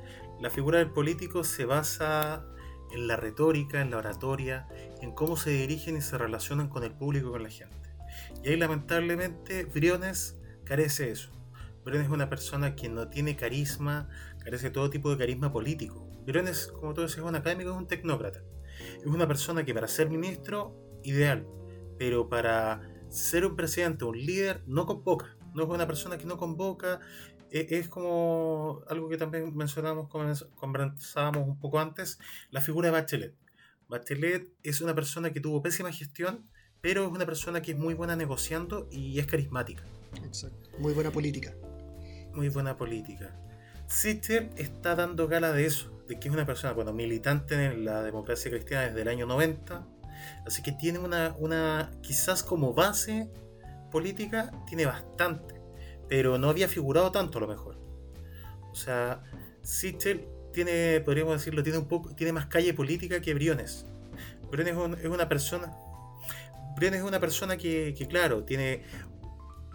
la 0.40 0.50
figura 0.50 0.78
del 0.78 0.90
político 0.92 1.42
se 1.42 1.64
basa 1.64 2.46
en 2.92 3.06
la 3.06 3.16
retórica, 3.16 3.80
en 3.80 3.90
la 3.90 3.98
oratoria, 3.98 4.68
en 5.00 5.12
cómo 5.12 5.36
se 5.36 5.50
dirigen 5.50 5.96
y 5.96 6.00
se 6.00 6.18
relacionan 6.18 6.68
con 6.68 6.84
el 6.84 6.92
público, 6.92 7.30
con 7.30 7.42
la 7.42 7.50
gente. 7.50 7.76
Y 8.42 8.48
ahí 8.48 8.56
lamentablemente 8.56 9.64
Briones 9.64 10.38
carece 10.64 11.06
de 11.06 11.12
eso. 11.12 11.30
Briones 11.84 12.08
es 12.08 12.12
una 12.12 12.28
persona 12.28 12.74
que 12.74 12.88
no 12.88 13.08
tiene 13.08 13.36
carisma, 13.36 14.08
carece 14.42 14.66
de 14.66 14.70
todo 14.72 14.90
tipo 14.90 15.10
de 15.10 15.18
carisma 15.18 15.52
político. 15.52 16.08
Briones, 16.26 16.66
como 16.66 16.92
decías, 16.92 17.18
es 17.18 17.24
un 17.24 17.36
académico, 17.36 17.70
es 17.70 17.76
un 17.76 17.86
tecnócrata. 17.86 18.42
Es 18.98 19.06
una 19.06 19.28
persona 19.28 19.64
que 19.64 19.72
para 19.72 19.88
ser 19.88 20.10
ministro, 20.10 20.76
ideal, 21.04 21.46
pero 21.98 22.28
para 22.28 22.82
ser 23.08 23.46
un 23.46 23.56
presidente, 23.56 24.04
un 24.04 24.18
líder, 24.18 24.62
no 24.66 24.86
convoca. 24.86 25.35
No 25.56 25.64
es 25.64 25.68
una 25.68 25.86
persona 25.86 26.18
que 26.18 26.26
no 26.26 26.36
convoca. 26.36 27.00
E, 27.50 27.66
es 27.70 27.88
como 27.88 28.82
algo 28.88 29.08
que 29.08 29.16
también 29.16 29.56
mencionamos, 29.56 30.08
conversábamos 30.54 31.48
un 31.48 31.58
poco 31.58 31.80
antes, 31.80 32.18
la 32.50 32.60
figura 32.60 32.88
de 32.88 32.92
Bachelet. 32.92 33.34
Bachelet 33.88 34.52
es 34.62 34.80
una 34.80 34.94
persona 34.94 35.32
que 35.32 35.40
tuvo 35.40 35.62
pésima 35.62 35.90
gestión, 35.92 36.48
pero 36.80 37.06
es 37.06 37.10
una 37.10 37.24
persona 37.24 37.62
que 37.62 37.72
es 37.72 37.78
muy 37.78 37.94
buena 37.94 38.16
negociando 38.16 38.88
y 38.90 39.18
es 39.18 39.26
carismática. 39.26 39.82
Exacto. 40.24 40.70
Muy 40.78 40.92
buena 40.92 41.10
política. 41.10 41.54
Muy 42.34 42.48
buena 42.48 42.76
política. 42.76 43.34
Sister 43.88 44.50
está 44.56 44.94
dando 44.94 45.28
gala 45.28 45.52
de 45.52 45.64
eso, 45.64 45.90
de 46.08 46.18
que 46.18 46.28
es 46.28 46.34
una 46.34 46.44
persona, 46.44 46.72
bueno, 46.72 46.92
militante 46.92 47.54
en 47.54 47.84
la 47.84 48.02
democracia 48.02 48.50
cristiana 48.50 48.86
desde 48.86 49.02
el 49.02 49.08
año 49.08 49.26
90, 49.26 49.86
así 50.44 50.62
que 50.62 50.72
tiene 50.72 50.98
una, 50.98 51.34
una 51.38 51.92
quizás 52.02 52.42
como 52.42 52.74
base 52.74 53.30
política, 53.96 54.52
tiene 54.66 54.84
bastante, 54.84 55.58
pero 56.06 56.36
no 56.36 56.50
había 56.50 56.68
figurado 56.68 57.10
tanto 57.10 57.38
a 57.38 57.40
lo 57.40 57.48
mejor. 57.48 57.78
O 58.70 58.74
sea, 58.74 59.22
Sichel 59.62 60.28
tiene, 60.52 61.00
podríamos 61.00 61.32
decirlo, 61.38 61.62
tiene 61.62 61.78
un 61.78 61.88
poco, 61.88 62.14
tiene 62.14 62.34
más 62.34 62.44
calle 62.44 62.74
política 62.74 63.22
que 63.22 63.32
Briones. 63.32 63.86
Briones 64.50 65.00
es, 65.02 65.08
una 65.08 65.30
persona, 65.30 65.74
Briones 66.76 67.00
es 67.00 67.06
una 67.06 67.20
persona 67.20 67.56
que, 67.56 67.94
que, 67.96 68.06
claro, 68.06 68.44
tiene 68.44 68.84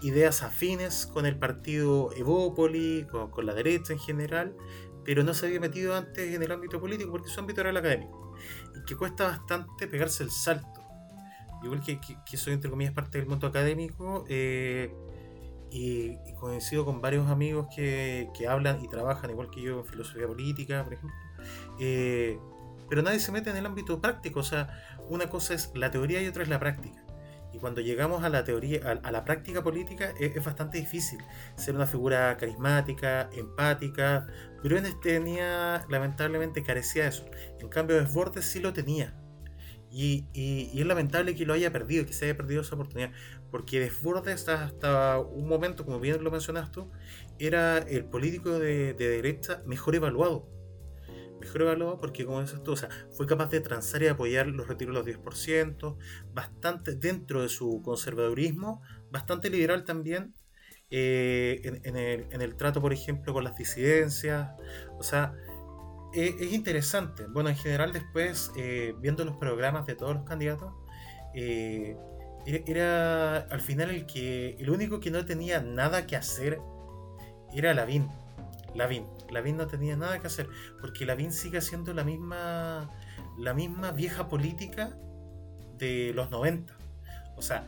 ideas 0.03 0.43
afines 0.43 1.07
con 1.07 1.25
el 1.25 1.35
partido 1.39 2.13
Evópoli, 2.15 3.07
con, 3.09 3.43
la 3.43 3.55
derecha 3.55 3.91
en 3.91 3.99
general, 3.99 4.55
pero 5.03 5.23
no 5.23 5.33
se 5.33 5.47
había 5.47 5.59
metido 5.59 5.95
antes 5.95 6.31
en 6.31 6.43
el 6.43 6.51
ámbito 6.51 6.79
político 6.79 7.09
porque 7.09 7.27
su 7.27 7.39
ámbito 7.39 7.61
era 7.61 7.71
el 7.71 7.77
académico. 7.77 8.35
Y 8.75 8.85
que 8.85 8.95
cuesta 8.95 9.23
bastante 9.23 9.87
pegarse 9.87 10.21
el 10.21 10.29
salto. 10.29 10.80
Igual 11.63 11.81
que, 11.81 11.99
que, 11.99 12.37
soy, 12.37 12.53
entre 12.53 12.69
comillas, 12.69 12.93
parte 12.93 13.17
del 13.19 13.27
mundo 13.27 13.47
académico, 13.47 14.25
eh, 14.29 14.93
y, 15.69 16.17
coincido 16.39 16.85
con 16.85 17.01
varios 17.01 17.29
amigos 17.29 17.67
que, 17.73 18.29
que, 18.37 18.47
hablan 18.47 18.83
y 18.83 18.87
trabajan 18.87 19.29
igual 19.29 19.49
que 19.49 19.61
yo 19.61 19.79
en 19.79 19.85
filosofía 19.85 20.27
política, 20.27 20.83
por 20.83 20.93
ejemplo. 20.93 21.17
Eh, 21.79 22.37
pero 22.89 23.01
nadie 23.03 23.19
se 23.19 23.31
mete 23.31 23.49
en 23.49 23.57
el 23.57 23.65
ámbito 23.65 24.01
práctico, 24.01 24.41
o 24.41 24.43
sea, 24.43 24.69
una 25.07 25.29
cosa 25.29 25.53
es 25.53 25.71
la 25.75 25.91
teoría 25.91 26.21
y 26.21 26.27
otra 26.27 26.43
es 26.43 26.49
la 26.49 26.59
práctica. 26.59 27.01
Y 27.53 27.57
cuando 27.57 27.81
llegamos 27.81 28.23
a 28.23 28.29
la 28.29 28.43
teoría, 28.43 28.99
a, 29.03 29.11
la 29.11 29.25
práctica 29.25 29.63
política, 29.63 30.13
es, 30.19 30.43
bastante 30.43 30.77
difícil 30.77 31.19
ser 31.55 31.75
una 31.75 31.85
figura 31.85 32.35
carismática, 32.37 33.29
empática. 33.33 34.27
Briones 34.63 34.99
tenía, 35.01 35.85
lamentablemente, 35.89 36.63
carecía 36.63 37.03
de 37.03 37.09
eso. 37.09 37.25
En 37.59 37.67
cambio, 37.67 37.97
Desbordes 37.97 38.45
sí 38.45 38.59
lo 38.59 38.71
tenía. 38.71 39.13
Y, 39.91 40.25
es 40.33 40.85
lamentable 40.85 41.35
que 41.35 41.45
lo 41.45 41.53
haya 41.53 41.71
perdido, 41.71 42.05
que 42.05 42.13
se 42.13 42.25
haya 42.25 42.37
perdido 42.37 42.61
esa 42.61 42.75
oportunidad. 42.75 43.11
Porque 43.51 43.79
Desbordes, 43.79 44.47
hasta 44.47 45.19
un 45.19 45.47
momento, 45.47 45.85
como 45.85 45.99
bien 45.99 46.23
lo 46.23 46.31
mencionaste 46.31 46.73
tú, 46.73 46.91
era 47.39 47.79
el 47.79 48.05
político 48.05 48.59
de, 48.59 48.93
de 48.93 49.09
derecha 49.09 49.61
mejor 49.65 49.95
evaluado 49.95 50.47
mejor 51.41 51.63
evaluado 51.63 51.99
porque, 51.99 52.23
como 52.23 52.39
dices 52.39 52.63
tú, 52.63 52.73
o 52.73 52.75
sea, 52.77 52.89
fue 53.11 53.25
capaz 53.25 53.49
de 53.49 53.59
transar 53.59 54.03
y 54.03 54.07
apoyar 54.07 54.47
los 54.47 54.67
retiros 54.67 55.05
de 55.05 55.13
los 55.13 55.23
10%, 55.23 55.97
bastante 56.33 56.95
dentro 56.95 57.41
de 57.41 57.49
su 57.49 57.81
conservadurismo, 57.83 58.81
bastante 59.11 59.49
liberal 59.49 59.83
también 59.83 60.33
eh, 60.91 61.79
en, 61.83 62.41
el, 62.41 62.55
trato, 62.55 62.81
por 62.81 62.93
ejemplo, 62.93 63.33
con 63.33 63.43
las 63.43 63.57
disidencias. 63.57 64.51
O 64.99 65.03
sea, 65.03 65.33
e, 66.13 66.35
es, 66.39 66.53
interesante. 66.53 67.25
Bueno, 67.27 67.49
en 67.49 67.55
general, 67.55 67.93
después, 67.93 68.51
eh, 68.57 68.93
viendo 68.99 69.25
los 69.25 69.37
programas 69.37 69.85
de 69.85 69.95
todos 69.95 70.15
los 70.15 70.23
candidatos, 70.23 70.73
eh, 71.33 71.97
era, 72.45 73.37
al 73.37 73.61
final 73.61 73.91
el 73.91 74.05
que 74.05 74.55
el 74.59 74.69
único 74.69 74.99
que 74.99 75.11
no 75.11 75.25
tenía 75.25 75.61
nada 75.61 76.07
que 76.07 76.15
hacer 76.15 76.59
era 77.53 77.73
Lavín. 77.73 78.09
Lavín. 78.73 79.05
Lavín 79.29 79.57
no 79.57 79.67
tenía 79.67 79.95
nada 79.95 80.19
que 80.19 80.27
hacer, 80.27 80.47
porque 80.79 81.05
Lavín 81.05 81.31
sigue 81.31 81.61
siendo 81.61 81.93
la 81.93 82.03
misma, 82.03 82.89
la 83.37 83.53
misma 83.53 83.91
vieja 83.91 84.27
política 84.27 84.97
de 85.77 86.13
los 86.13 86.31
90. 86.31 86.73
O 87.35 87.41
sea, 87.41 87.65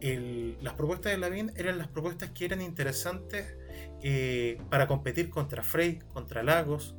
las 0.00 0.74
propuestas 0.74 1.12
de 1.12 1.18
Lavín 1.18 1.52
eran 1.56 1.78
las 1.78 1.88
propuestas 1.88 2.30
que 2.30 2.44
eran 2.44 2.60
interesantes 2.60 3.54
eh, 4.02 4.60
para 4.68 4.86
competir 4.88 5.30
contra 5.30 5.62
Frey, 5.62 6.00
contra 6.12 6.42
Lagos, 6.42 6.96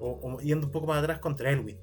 o, 0.00 0.40
yendo 0.40 0.66
un 0.66 0.72
poco 0.72 0.86
más 0.86 0.98
atrás 1.02 1.18
contra 1.18 1.50
Elwin. 1.50 1.78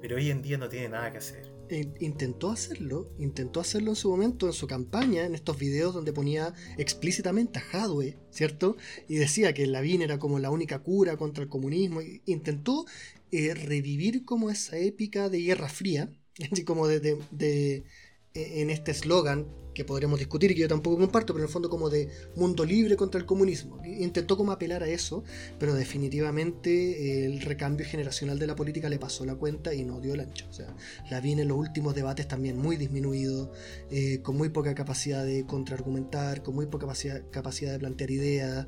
Pero 0.00 0.16
hoy 0.16 0.30
en 0.30 0.42
día 0.42 0.58
no 0.58 0.68
tiene 0.68 0.88
nada 0.90 1.10
que 1.10 1.18
hacer 1.18 1.58
intentó 2.00 2.50
hacerlo, 2.50 3.10
intentó 3.18 3.60
hacerlo 3.60 3.90
en 3.90 3.96
su 3.96 4.10
momento, 4.10 4.46
en 4.46 4.52
su 4.52 4.66
campaña, 4.66 5.24
en 5.24 5.34
estos 5.34 5.58
videos 5.58 5.94
donde 5.94 6.12
ponía 6.12 6.54
explícitamente 6.76 7.58
a 7.58 7.62
Hadwe, 7.62 8.16
¿cierto? 8.30 8.76
Y 9.08 9.16
decía 9.16 9.52
que 9.52 9.66
Lavín 9.66 10.02
era 10.02 10.18
como 10.18 10.38
la 10.38 10.50
única 10.50 10.80
cura 10.80 11.16
contra 11.16 11.42
el 11.42 11.50
comunismo. 11.50 12.00
Intentó 12.26 12.86
eh, 13.30 13.54
revivir 13.54 14.24
como 14.24 14.50
esa 14.50 14.78
épica 14.78 15.28
de 15.28 15.40
Guerra 15.40 15.68
Fría, 15.68 16.10
como 16.66 16.86
de, 16.88 17.84
en 18.34 18.70
este 18.70 18.92
eslogan 18.92 19.46
que 19.78 19.84
podremos 19.84 20.18
discutir 20.18 20.50
y 20.50 20.56
que 20.56 20.62
yo 20.62 20.68
tampoco 20.68 20.98
comparto, 20.98 21.32
pero 21.32 21.44
en 21.44 21.46
el 21.46 21.52
fondo 21.52 21.70
como 21.70 21.88
de 21.88 22.08
mundo 22.34 22.64
libre 22.64 22.96
contra 22.96 23.20
el 23.20 23.24
comunismo. 23.26 23.80
Intentó 23.84 24.36
como 24.36 24.50
apelar 24.50 24.82
a 24.82 24.88
eso, 24.88 25.22
pero 25.56 25.72
definitivamente 25.72 27.24
el 27.24 27.40
recambio 27.42 27.86
generacional 27.86 28.40
de 28.40 28.48
la 28.48 28.56
política 28.56 28.88
le 28.88 28.98
pasó 28.98 29.24
la 29.24 29.36
cuenta 29.36 29.72
y 29.72 29.84
no 29.84 30.00
dio 30.00 30.14
el 30.14 30.20
ancho. 30.20 30.46
O 30.50 30.52
sea, 30.52 30.74
la 31.12 31.20
vi 31.20 31.30
en 31.30 31.46
los 31.46 31.56
últimos 31.56 31.94
debates 31.94 32.26
también 32.26 32.58
muy 32.58 32.76
disminuido, 32.76 33.52
eh, 33.88 34.20
con 34.20 34.36
muy 34.36 34.48
poca 34.48 34.74
capacidad 34.74 35.24
de 35.24 35.46
contraargumentar, 35.46 36.42
con 36.42 36.56
muy 36.56 36.66
poca 36.66 36.88
capacidad 37.30 37.72
de 37.72 37.78
plantear 37.78 38.10
ideas. 38.10 38.66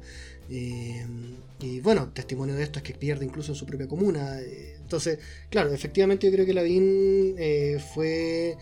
Eh, 0.50 1.06
y 1.60 1.80
bueno, 1.80 2.10
testimonio 2.12 2.56
de 2.56 2.64
esto 2.64 2.80
es 2.80 2.82
que 2.82 2.94
pierde 2.94 3.24
incluso 3.24 3.52
en 3.52 3.56
su 3.56 3.66
propia 3.66 3.86
comuna. 3.86 4.40
Eh, 4.40 4.76
entonces, 4.80 5.18
claro, 5.48 5.72
efectivamente 5.72 6.26
yo 6.26 6.32
creo 6.32 6.46
que 6.46 6.54
Lavín 6.54 7.36
fue 7.94 8.56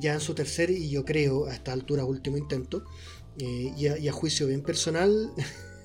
ya 0.00 0.14
en 0.14 0.20
su 0.20 0.34
tercer 0.34 0.70
y 0.70 0.90
yo 0.90 1.04
creo 1.04 1.46
hasta 1.46 1.72
altura 1.72 2.04
último 2.04 2.36
intento. 2.36 2.84
Eh, 3.38 3.72
y, 3.76 4.08
a, 4.08 4.12
juicio 4.12 4.46
bien 4.46 4.62
personal, 4.62 5.32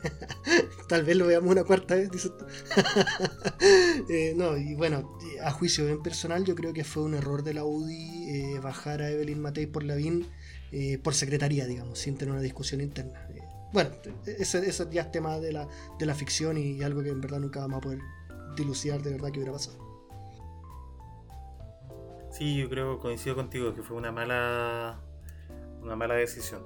tal 0.87 1.03
vez 1.03 1.17
lo 1.17 1.25
veamos 1.25 1.51
una 1.51 1.63
cuarta 1.63 1.95
vez, 1.95 2.09
eh, 4.09 4.33
no, 4.35 4.55
y 4.55 4.75
bueno, 4.75 5.17
a 5.43 5.49
juicio 5.51 5.85
bien 5.85 6.03
personal, 6.03 6.45
yo 6.45 6.53
creo 6.53 6.73
que 6.73 6.83
fue 6.83 7.01
un 7.01 7.15
error 7.15 7.43
de 7.43 7.55
la 7.55 7.65
UDI 7.65 8.29
eh, 8.29 8.59
bajar 8.59 9.01
a 9.01 9.09
Evelyn 9.09 9.41
Matei 9.41 9.65
por 9.65 9.83
Lavín 9.83 10.27
por 11.01 11.15
secretaría, 11.15 11.65
digamos, 11.65 11.97
sin 11.97 12.15
tener 12.15 12.31
una 12.31 12.43
discusión 12.43 12.81
interna. 12.81 13.27
Bueno, 13.73 13.91
eso, 14.25 14.59
ya 14.89 15.01
es 15.01 15.11
tema 15.11 15.39
de 15.39 15.53
la, 15.53 15.67
de 15.97 16.05
la 16.05 16.13
ficción 16.13 16.57
y 16.57 16.81
algo 16.83 17.03
que 17.03 17.09
en 17.09 17.21
verdad 17.21 17.39
nunca 17.39 17.59
vamos 17.61 17.77
a 17.77 17.81
poder 17.81 17.99
dilucidar 18.55 19.01
de 19.01 19.11
verdad 19.11 19.31
que 19.31 19.39
hubiera 19.39 19.53
pasado. 19.53 19.77
Sí, 22.31 22.57
yo 22.57 22.69
creo, 22.69 22.99
coincido 22.99 23.35
contigo, 23.35 23.73
que 23.73 23.81
fue 23.81 23.97
una 23.97 24.11
mala 24.11 25.01
una 25.81 25.95
mala 25.95 26.15
decisión. 26.15 26.63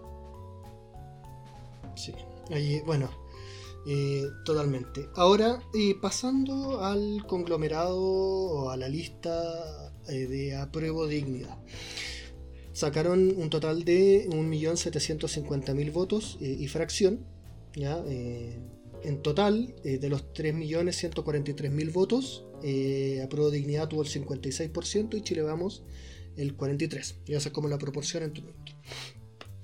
Sí, 1.96 2.14
ahí, 2.52 2.82
bueno, 2.86 3.10
eh, 3.86 4.24
totalmente. 4.46 5.10
Ahora, 5.16 5.60
eh, 5.74 5.96
pasando 6.02 6.84
al 6.84 7.26
conglomerado 7.28 8.00
o 8.00 8.70
a 8.70 8.78
la 8.78 8.90
lista 8.90 9.94
eh, 10.08 10.28
de 10.28 10.56
apruebo 10.56 11.08
dignidad. 11.08 11.58
Sacaron 12.74 13.34
un 13.38 13.50
total 13.50 13.86
de 13.86 14.28
1.750.000 14.30 15.92
votos 15.92 16.38
y 16.42 16.68
fracción. 16.68 17.26
¿ya? 17.76 18.04
en 18.08 19.22
total, 19.22 19.76
de 19.84 20.10
los 20.10 20.34
3.143.000 20.34 21.94
votos, 21.94 22.46
apruebo 23.24 23.52
dignidad 23.52 23.88
tuvo 23.88 24.02
el 24.02 24.10
56% 24.10 25.18
y 25.18 25.22
Chile 25.22 25.44
Vamos 25.44 25.84
el 26.38 26.56
43. 26.56 27.16
Y 27.28 27.34
esa 27.34 27.50
es 27.50 27.54
como 27.54 27.68
la 27.68 27.78
proporción 27.78 28.24
entre 28.24 28.44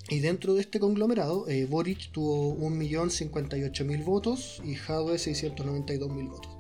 Y 0.10 0.20
dentro 0.20 0.54
de 0.54 0.62
este 0.62 0.80
conglomerado, 0.80 1.48
eh, 1.48 1.66
Boric 1.66 2.12
tuvo 2.12 2.56
1.058.000 2.58 4.06
votos 4.06 4.62
y 4.64 4.76
Jadwe 4.76 5.16
692.000 5.16 6.30
votos. 6.30 6.52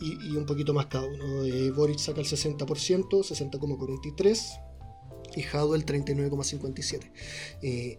Y, 0.00 0.34
un 0.34 0.46
poquito 0.46 0.72
más 0.72 0.86
cada 0.86 1.06
uno. 1.06 1.44
Eh, 1.44 1.70
Boric 1.72 1.98
saca 1.98 2.20
el 2.20 2.26
60%, 2.26 2.56
60,43 2.56 4.69
y 5.36 5.42
Jadwe 5.42 5.76
el 5.76 5.86
39,57. 5.86 7.10
Eh, 7.62 7.98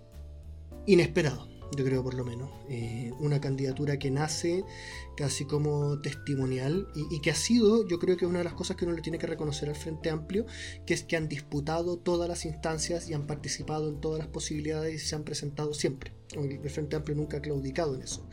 inesperado 0.85 1.51
yo 1.75 1.85
creo 1.85 2.03
por 2.03 2.13
lo 2.13 2.25
menos. 2.25 2.49
Eh, 2.69 3.11
una 3.19 3.39
candidatura 3.39 3.97
que 3.97 4.11
nace 4.11 4.63
casi 5.15 5.45
como 5.45 6.00
testimonial 6.02 6.88
y, 6.95 7.19
que 7.21 7.32
ha 7.32 7.36
sido, 7.36 7.88
yo 7.88 8.00
creo 8.00 8.17
que 8.17 8.26
una 8.26 8.39
de 8.39 8.45
las 8.45 8.54
cosas 8.54 8.78
que 8.78 8.86
uno 8.86 8.95
le 8.95 9.02
tiene 9.02 9.17
que 9.17 9.28
reconocer 9.28 9.69
al 9.69 9.76
Frente 9.76 10.10
Amplio, 10.10 10.45
que 10.86 10.93
es 10.93 11.04
que 11.04 11.17
han 11.17 11.28
disputado 11.28 11.97
todas 11.97 12.28
las 12.28 12.45
instancias 12.45 13.10
y 13.10 13.13
han 13.13 13.28
participado 13.28 13.89
en 13.89 14.02
todas 14.02 14.19
las 14.19 14.28
posibilidades 14.28 14.95
y 14.95 15.06
se 15.06 15.15
han 15.15 15.24
presentado 15.24 15.74
siempre. 15.74 16.13
El 16.34 16.69
Frente 16.69 16.95
Amplio 16.95 17.17
nunca 17.17 17.38
ha 17.38 17.41
claudicado 17.41 17.95
en 17.95 18.04
eso. 18.04 18.26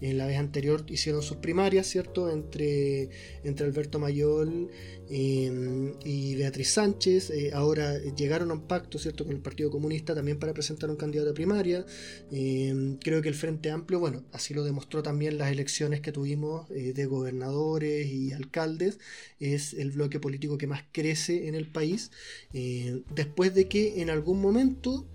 En 0.00 0.18
la 0.18 0.26
vez 0.26 0.36
anterior 0.38 0.84
hicieron 0.88 1.22
sus 1.22 1.38
primarias, 1.38 1.86
¿cierto? 1.86 2.30
Entre, 2.30 3.08
entre 3.44 3.66
Alberto 3.66 3.98
Mayol 3.98 4.68
em, 5.08 5.94
y 6.04 6.34
Beatriz 6.34 6.70
Sánchez. 6.70 7.30
Eh, 7.30 7.52
ahora 7.54 7.98
llegaron 7.98 8.50
a 8.50 8.54
un 8.54 8.66
pacto, 8.66 8.98
¿cierto? 8.98 9.24
Con 9.24 9.34
el 9.34 9.40
Partido 9.40 9.70
Comunista 9.70 10.14
también 10.14 10.38
para 10.38 10.52
presentar 10.52 10.90
un 10.90 10.96
candidato 10.96 11.30
a 11.30 11.34
primaria. 11.34 11.86
Em, 12.30 12.98
creo 12.98 13.22
que 13.22 13.28
el 13.28 13.34
Frente 13.34 13.70
Amplio, 13.70 14.00
bueno, 14.00 14.24
así 14.32 14.52
lo 14.52 14.62
demostró 14.62 15.02
también 15.02 15.38
las 15.38 15.50
elecciones 15.50 16.00
que 16.02 16.12
eh, 16.32 16.92
de 16.94 17.06
gobernadores 17.06 18.06
y 18.08 18.32
alcaldes. 18.32 18.98
Es 19.40 19.74
el 19.74 19.92
bloque 19.92 20.20
político 20.20 20.58
que 20.58 20.66
más 20.66 20.82
crece 20.92 21.48
en 21.48 21.54
el 21.54 21.66
país. 21.66 22.10
Eh, 22.52 23.02
después 23.14 23.54
de 23.54 23.68
que 23.68 24.00
en 24.00 24.10
algún 24.10 24.40
momento 24.40 25.06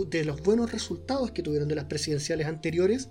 de 0.00 0.24
los 0.24 0.42
buenos 0.42 0.72
resultados 0.72 1.32
que 1.32 1.42
tuvieron 1.42 1.68
de 1.68 1.74
las 1.74 1.84
presidenciales 1.84 2.46
anteriores, 2.46 3.10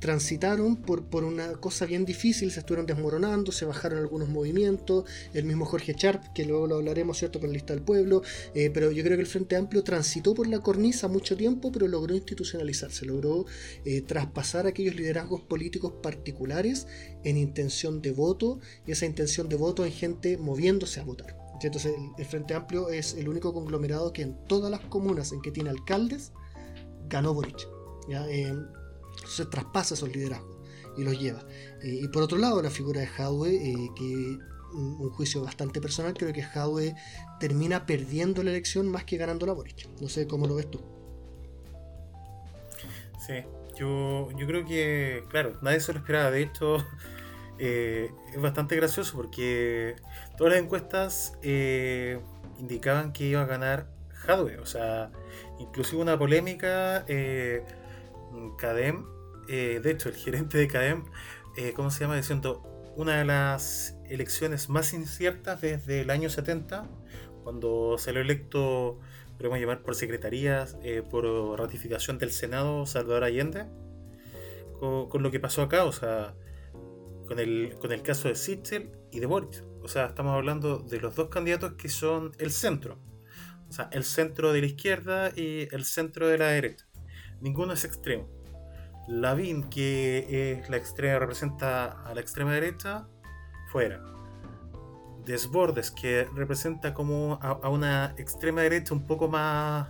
transitaron 0.00 0.76
por, 0.76 1.04
por 1.04 1.24
una 1.24 1.52
cosa 1.52 1.86
bien 1.86 2.04
difícil, 2.04 2.50
se 2.50 2.60
estuvieron 2.60 2.86
desmoronando, 2.86 3.52
se 3.52 3.66
bajaron 3.66 3.98
algunos 3.98 4.28
movimientos, 4.28 5.04
el 5.34 5.44
mismo 5.44 5.66
Jorge 5.66 5.94
Sharp, 5.96 6.32
que 6.34 6.44
luego 6.44 6.66
lo 6.66 6.76
hablaremos, 6.76 7.18
¿cierto?, 7.18 7.38
con 7.38 7.50
la 7.50 7.54
lista 7.54 7.74
del 7.74 7.82
pueblo, 7.82 8.22
eh, 8.54 8.70
pero 8.72 8.90
yo 8.90 9.04
creo 9.04 9.16
que 9.16 9.22
el 9.22 9.28
Frente 9.28 9.56
Amplio 9.56 9.84
transitó 9.84 10.34
por 10.34 10.46
la 10.46 10.60
cornisa 10.60 11.06
mucho 11.06 11.36
tiempo, 11.36 11.70
pero 11.70 11.86
logró 11.86 12.14
institucionalizarse, 12.14 13.04
logró 13.04 13.44
eh, 13.84 14.00
traspasar 14.00 14.66
aquellos 14.66 14.96
liderazgos 14.96 15.42
políticos 15.42 15.92
particulares 16.02 16.86
en 17.22 17.36
intención 17.36 18.00
de 18.00 18.12
voto, 18.12 18.58
y 18.86 18.92
esa 18.92 19.06
intención 19.06 19.48
de 19.48 19.56
voto 19.56 19.84
en 19.84 19.92
gente 19.92 20.38
moviéndose 20.38 21.00
a 21.00 21.04
votar. 21.04 21.36
Entonces 21.62 21.94
el, 22.16 22.24
Frente 22.24 22.54
Amplio 22.54 22.88
es 22.88 23.14
el 23.14 23.28
único 23.28 23.52
conglomerado 23.52 24.14
que 24.14 24.22
en 24.22 24.34
todas 24.46 24.70
las 24.70 24.80
comunas 24.80 25.32
en 25.32 25.42
que 25.42 25.50
tiene 25.50 25.68
alcaldes 25.68 26.32
ganó 27.08 27.34
Boric. 27.34 27.68
¿ya? 28.08 28.26
Eh, 28.30 28.54
se 29.26 29.46
traspasa 29.46 29.94
esos 29.94 30.14
liderazgos 30.14 30.56
y 30.96 31.04
los 31.04 31.18
lleva. 31.18 31.40
Eh, 31.82 32.00
y 32.02 32.08
por 32.08 32.22
otro 32.22 32.38
lado, 32.38 32.60
la 32.62 32.70
figura 32.70 33.00
de 33.00 33.06
Hadwe, 33.06 33.54
eh, 33.54 33.90
que 33.96 34.38
un, 34.72 35.10
juicio 35.10 35.42
bastante 35.42 35.80
personal, 35.80 36.14
creo 36.14 36.32
que 36.32 36.42
Hadwe 36.42 36.94
termina 37.38 37.86
perdiendo 37.86 38.42
la 38.42 38.50
elección 38.50 38.88
más 38.88 39.04
que 39.04 39.16
ganando 39.16 39.46
la 39.46 39.52
Boric. 39.52 39.88
No 40.00 40.08
sé 40.08 40.26
cómo 40.26 40.46
lo 40.46 40.54
ves 40.56 40.70
tú. 40.70 40.80
Sí, 43.26 43.44
yo, 43.76 44.28
yo 44.36 44.46
creo 44.46 44.64
que, 44.64 45.24
claro, 45.28 45.58
nadie 45.62 45.80
se 45.80 45.92
lo 45.92 45.98
esperaba. 45.98 46.30
De 46.30 46.42
hecho, 46.42 46.76
es 47.58 48.40
bastante 48.40 48.76
gracioso 48.76 49.16
porque 49.16 49.96
todas 50.36 50.54
las 50.54 50.62
encuestas 50.62 51.34
eh, 51.42 52.20
indicaban 52.58 53.12
que 53.12 53.24
iba 53.26 53.42
a 53.42 53.46
ganar 53.46 53.86
Hadwe. 54.26 54.58
O 54.58 54.66
sea, 54.66 55.10
inclusive 55.58 56.00
una 56.00 56.18
polémica, 56.18 57.04
eh, 57.08 57.62
Cadem, 58.56 59.06
eh, 59.48 59.80
de 59.82 59.90
hecho 59.90 60.08
el 60.08 60.14
gerente 60.14 60.58
de 60.58 60.68
Cadem, 60.68 61.04
¿cómo 61.74 61.90
se 61.90 62.00
llama? 62.00 62.16
Diciendo 62.16 62.62
una 62.96 63.18
de 63.18 63.24
las 63.24 63.96
elecciones 64.08 64.68
más 64.68 64.92
inciertas 64.92 65.60
desde 65.60 66.02
el 66.02 66.10
año 66.10 66.30
70, 66.30 66.88
cuando 67.42 67.96
salió 67.98 68.20
electo, 68.20 68.98
podemos 69.36 69.58
llamar 69.58 69.82
por 69.82 69.94
secretarías, 69.94 70.78
por 71.10 71.24
ratificación 71.58 72.18
del 72.18 72.30
Senado 72.30 72.86
Salvador 72.86 73.24
Allende, 73.24 73.66
con, 74.78 75.22
lo 75.22 75.30
que 75.30 75.40
pasó 75.40 75.62
acá, 75.62 75.84
o 75.84 75.92
sea, 75.92 76.34
con 77.26 77.38
el, 77.38 77.74
con 77.80 77.92
el 77.92 78.02
caso 78.02 78.28
de 78.28 78.36
Sichel 78.36 78.90
y 79.10 79.20
de 79.20 79.26
Boric 79.26 79.64
o 79.82 79.88
sea, 79.88 80.06
estamos 80.06 80.34
hablando 80.34 80.78
de 80.78 81.00
los 81.00 81.14
dos 81.14 81.28
candidatos 81.28 81.74
que 81.74 81.88
son 81.88 82.32
el 82.38 82.50
centro. 82.50 82.98
O 83.68 83.72
sea, 83.72 83.88
el 83.92 84.04
centro 84.04 84.52
de 84.52 84.60
la 84.60 84.66
izquierda 84.66 85.30
y 85.34 85.68
el 85.74 85.84
centro 85.84 86.28
de 86.28 86.38
la 86.38 86.48
derecha. 86.48 86.86
Ninguno 87.40 87.72
es 87.72 87.84
extremo. 87.84 88.28
Lavín, 89.08 89.68
que 89.70 90.58
es 90.58 90.68
la 90.68 90.76
extrema, 90.76 91.18
representa 91.18 92.02
a 92.02 92.14
la 92.14 92.20
extrema 92.20 92.52
derecha, 92.52 93.08
fuera. 93.72 94.02
Desbordes, 95.24 95.90
que 95.90 96.26
representa 96.34 96.94
como 96.94 97.38
a, 97.42 97.68
una 97.68 98.14
extrema 98.18 98.62
derecha 98.62 98.94
un 98.94 99.06
poco 99.06 99.28
más, 99.28 99.88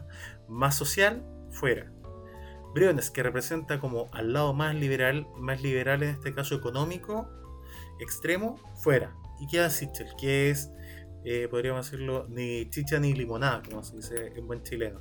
más 0.49 0.75
social, 0.75 1.25
fuera. 1.51 1.93
Briones, 2.75 3.11
que 3.11 3.23
representa 3.23 3.81
como 3.81 4.07
al 4.13 4.33
lado 4.33 4.55
más 4.55 4.75
liberal, 4.75 5.27
más 5.37 5.63
liberal 5.63 6.03
en 6.03 6.11
este 6.11 6.33
caso 6.33 6.55
económico, 6.55 7.29
extremo, 8.01 8.61
fuera 8.77 9.15
y 9.41 9.47
queda 9.47 9.71
Sichel, 9.71 10.15
que 10.17 10.51
es, 10.51 10.71
eh, 11.25 11.49
podríamos 11.51 11.91
decirlo, 11.91 12.27
ni 12.29 12.69
chicha 12.69 13.01
ni 13.01 13.15
limonada, 13.15 13.63
como 13.63 13.83
se 13.83 13.97
dice 13.97 14.33
en 14.37 14.47
buen 14.47 14.63
chileno. 14.63 15.01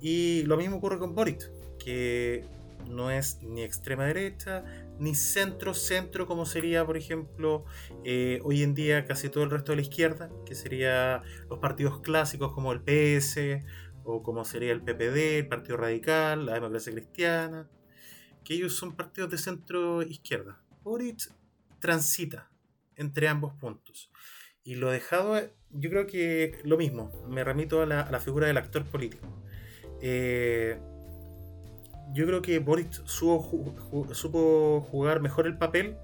Y 0.00 0.44
lo 0.44 0.56
mismo 0.56 0.76
ocurre 0.76 0.98
con 0.98 1.14
Boric, 1.14 1.50
que 1.86 2.44
no 2.90 3.12
es 3.12 3.40
ni 3.42 3.62
extrema 3.62 4.06
derecha, 4.06 4.64
ni 4.98 5.14
centro-centro, 5.14 6.26
como 6.26 6.44
sería, 6.44 6.84
por 6.84 6.96
ejemplo, 6.96 7.64
eh, 8.04 8.40
hoy 8.42 8.64
en 8.64 8.74
día 8.74 9.04
casi 9.04 9.28
todo 9.28 9.44
el 9.44 9.50
resto 9.50 9.70
de 9.70 9.76
la 9.76 9.82
izquierda, 9.82 10.28
que 10.44 10.56
sería 10.56 11.22
los 11.48 11.60
partidos 11.60 12.00
clásicos 12.00 12.52
como 12.52 12.72
el 12.72 12.80
PS, 12.80 13.62
o 14.02 14.24
como 14.24 14.44
sería 14.44 14.72
el 14.72 14.82
PPD, 14.82 15.38
el 15.38 15.48
Partido 15.48 15.76
Radical, 15.76 16.46
la 16.46 16.54
Democracia 16.54 16.92
Cristiana, 16.92 17.70
que 18.42 18.54
ellos 18.54 18.74
son 18.74 18.96
partidos 18.96 19.30
de 19.30 19.38
centro-izquierda. 19.38 20.60
Boric 20.82 21.30
transita 21.78 22.50
entre 22.96 23.28
ambos 23.28 23.54
puntos. 23.54 24.10
Y 24.64 24.74
lo 24.74 24.90
dejado, 24.90 25.40
yo 25.70 25.90
creo 25.90 26.08
que 26.08 26.60
lo 26.64 26.76
mismo, 26.76 27.12
me 27.28 27.44
remito 27.44 27.82
a 27.82 27.86
la, 27.86 28.20
figura 28.20 28.48
del 28.48 28.56
actor 28.56 28.84
político. 28.84 29.28
Eh, 30.00 30.80
yo 32.12 32.26
creo 32.26 32.42
que 32.42 32.58
Boris 32.58 33.02
supo, 33.04 34.80
jugar 34.90 35.20
mejor 35.20 35.46
el 35.46 35.58
papel 35.58 35.96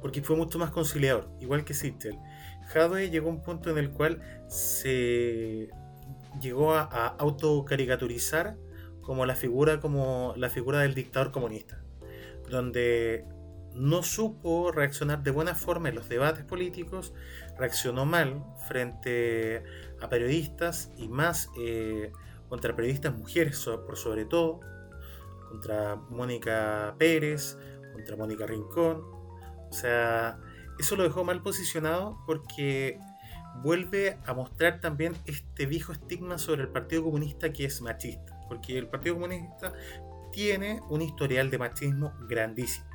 porque 0.00 0.22
fue 0.22 0.36
mucho 0.36 0.58
más 0.58 0.70
conciliador, 0.70 1.28
igual 1.40 1.64
que 1.64 1.72
Sittel. 1.72 2.18
Jadwe 2.66 3.10
llegó 3.10 3.28
a 3.28 3.32
un 3.32 3.42
punto 3.42 3.70
en 3.70 3.78
el 3.78 3.90
cual 3.90 4.20
se 4.48 5.70
llegó 6.40 6.74
a, 6.74 6.82
a 6.82 7.06
autocaricaturizar 7.18 8.56
como 9.00 9.26
la 9.26 9.34
figura 9.34 9.80
como 9.80 10.34
la 10.36 10.50
figura 10.50 10.80
del 10.80 10.94
dictador 10.94 11.30
comunista, 11.30 11.82
donde 12.50 13.24
no 13.74 14.02
supo 14.02 14.70
reaccionar 14.72 15.22
de 15.22 15.30
buena 15.30 15.54
forma 15.54 15.88
en 15.88 15.96
los 15.96 16.08
debates 16.08 16.44
políticos, 16.44 17.12
reaccionó 17.58 18.06
mal 18.06 18.44
frente 18.68 19.64
a 20.00 20.08
periodistas 20.08 20.92
y 20.96 21.08
más 21.08 21.50
eh, 21.58 22.12
contra 22.48 22.76
periodistas 22.76 23.16
mujeres 23.16 23.64
por 23.64 23.96
sobre 23.96 24.24
todo, 24.24 24.60
contra 25.54 25.96
Mónica 26.10 26.94
Pérez, 26.98 27.56
contra 27.92 28.16
Mónica 28.16 28.46
Rincón. 28.46 29.02
O 29.70 29.72
sea, 29.72 30.38
eso 30.78 30.96
lo 30.96 31.04
dejó 31.04 31.24
mal 31.24 31.42
posicionado 31.42 32.18
porque 32.26 32.98
vuelve 33.62 34.18
a 34.26 34.34
mostrar 34.34 34.80
también 34.80 35.16
este 35.26 35.66
viejo 35.66 35.92
estigma 35.92 36.38
sobre 36.38 36.62
el 36.62 36.68
Partido 36.68 37.04
Comunista 37.04 37.52
que 37.52 37.64
es 37.64 37.80
machista, 37.80 38.38
porque 38.48 38.76
el 38.78 38.88
Partido 38.88 39.14
Comunista 39.14 39.72
tiene 40.32 40.80
un 40.88 41.02
historial 41.02 41.50
de 41.50 41.58
machismo 41.58 42.12
grandísimo 42.28 42.94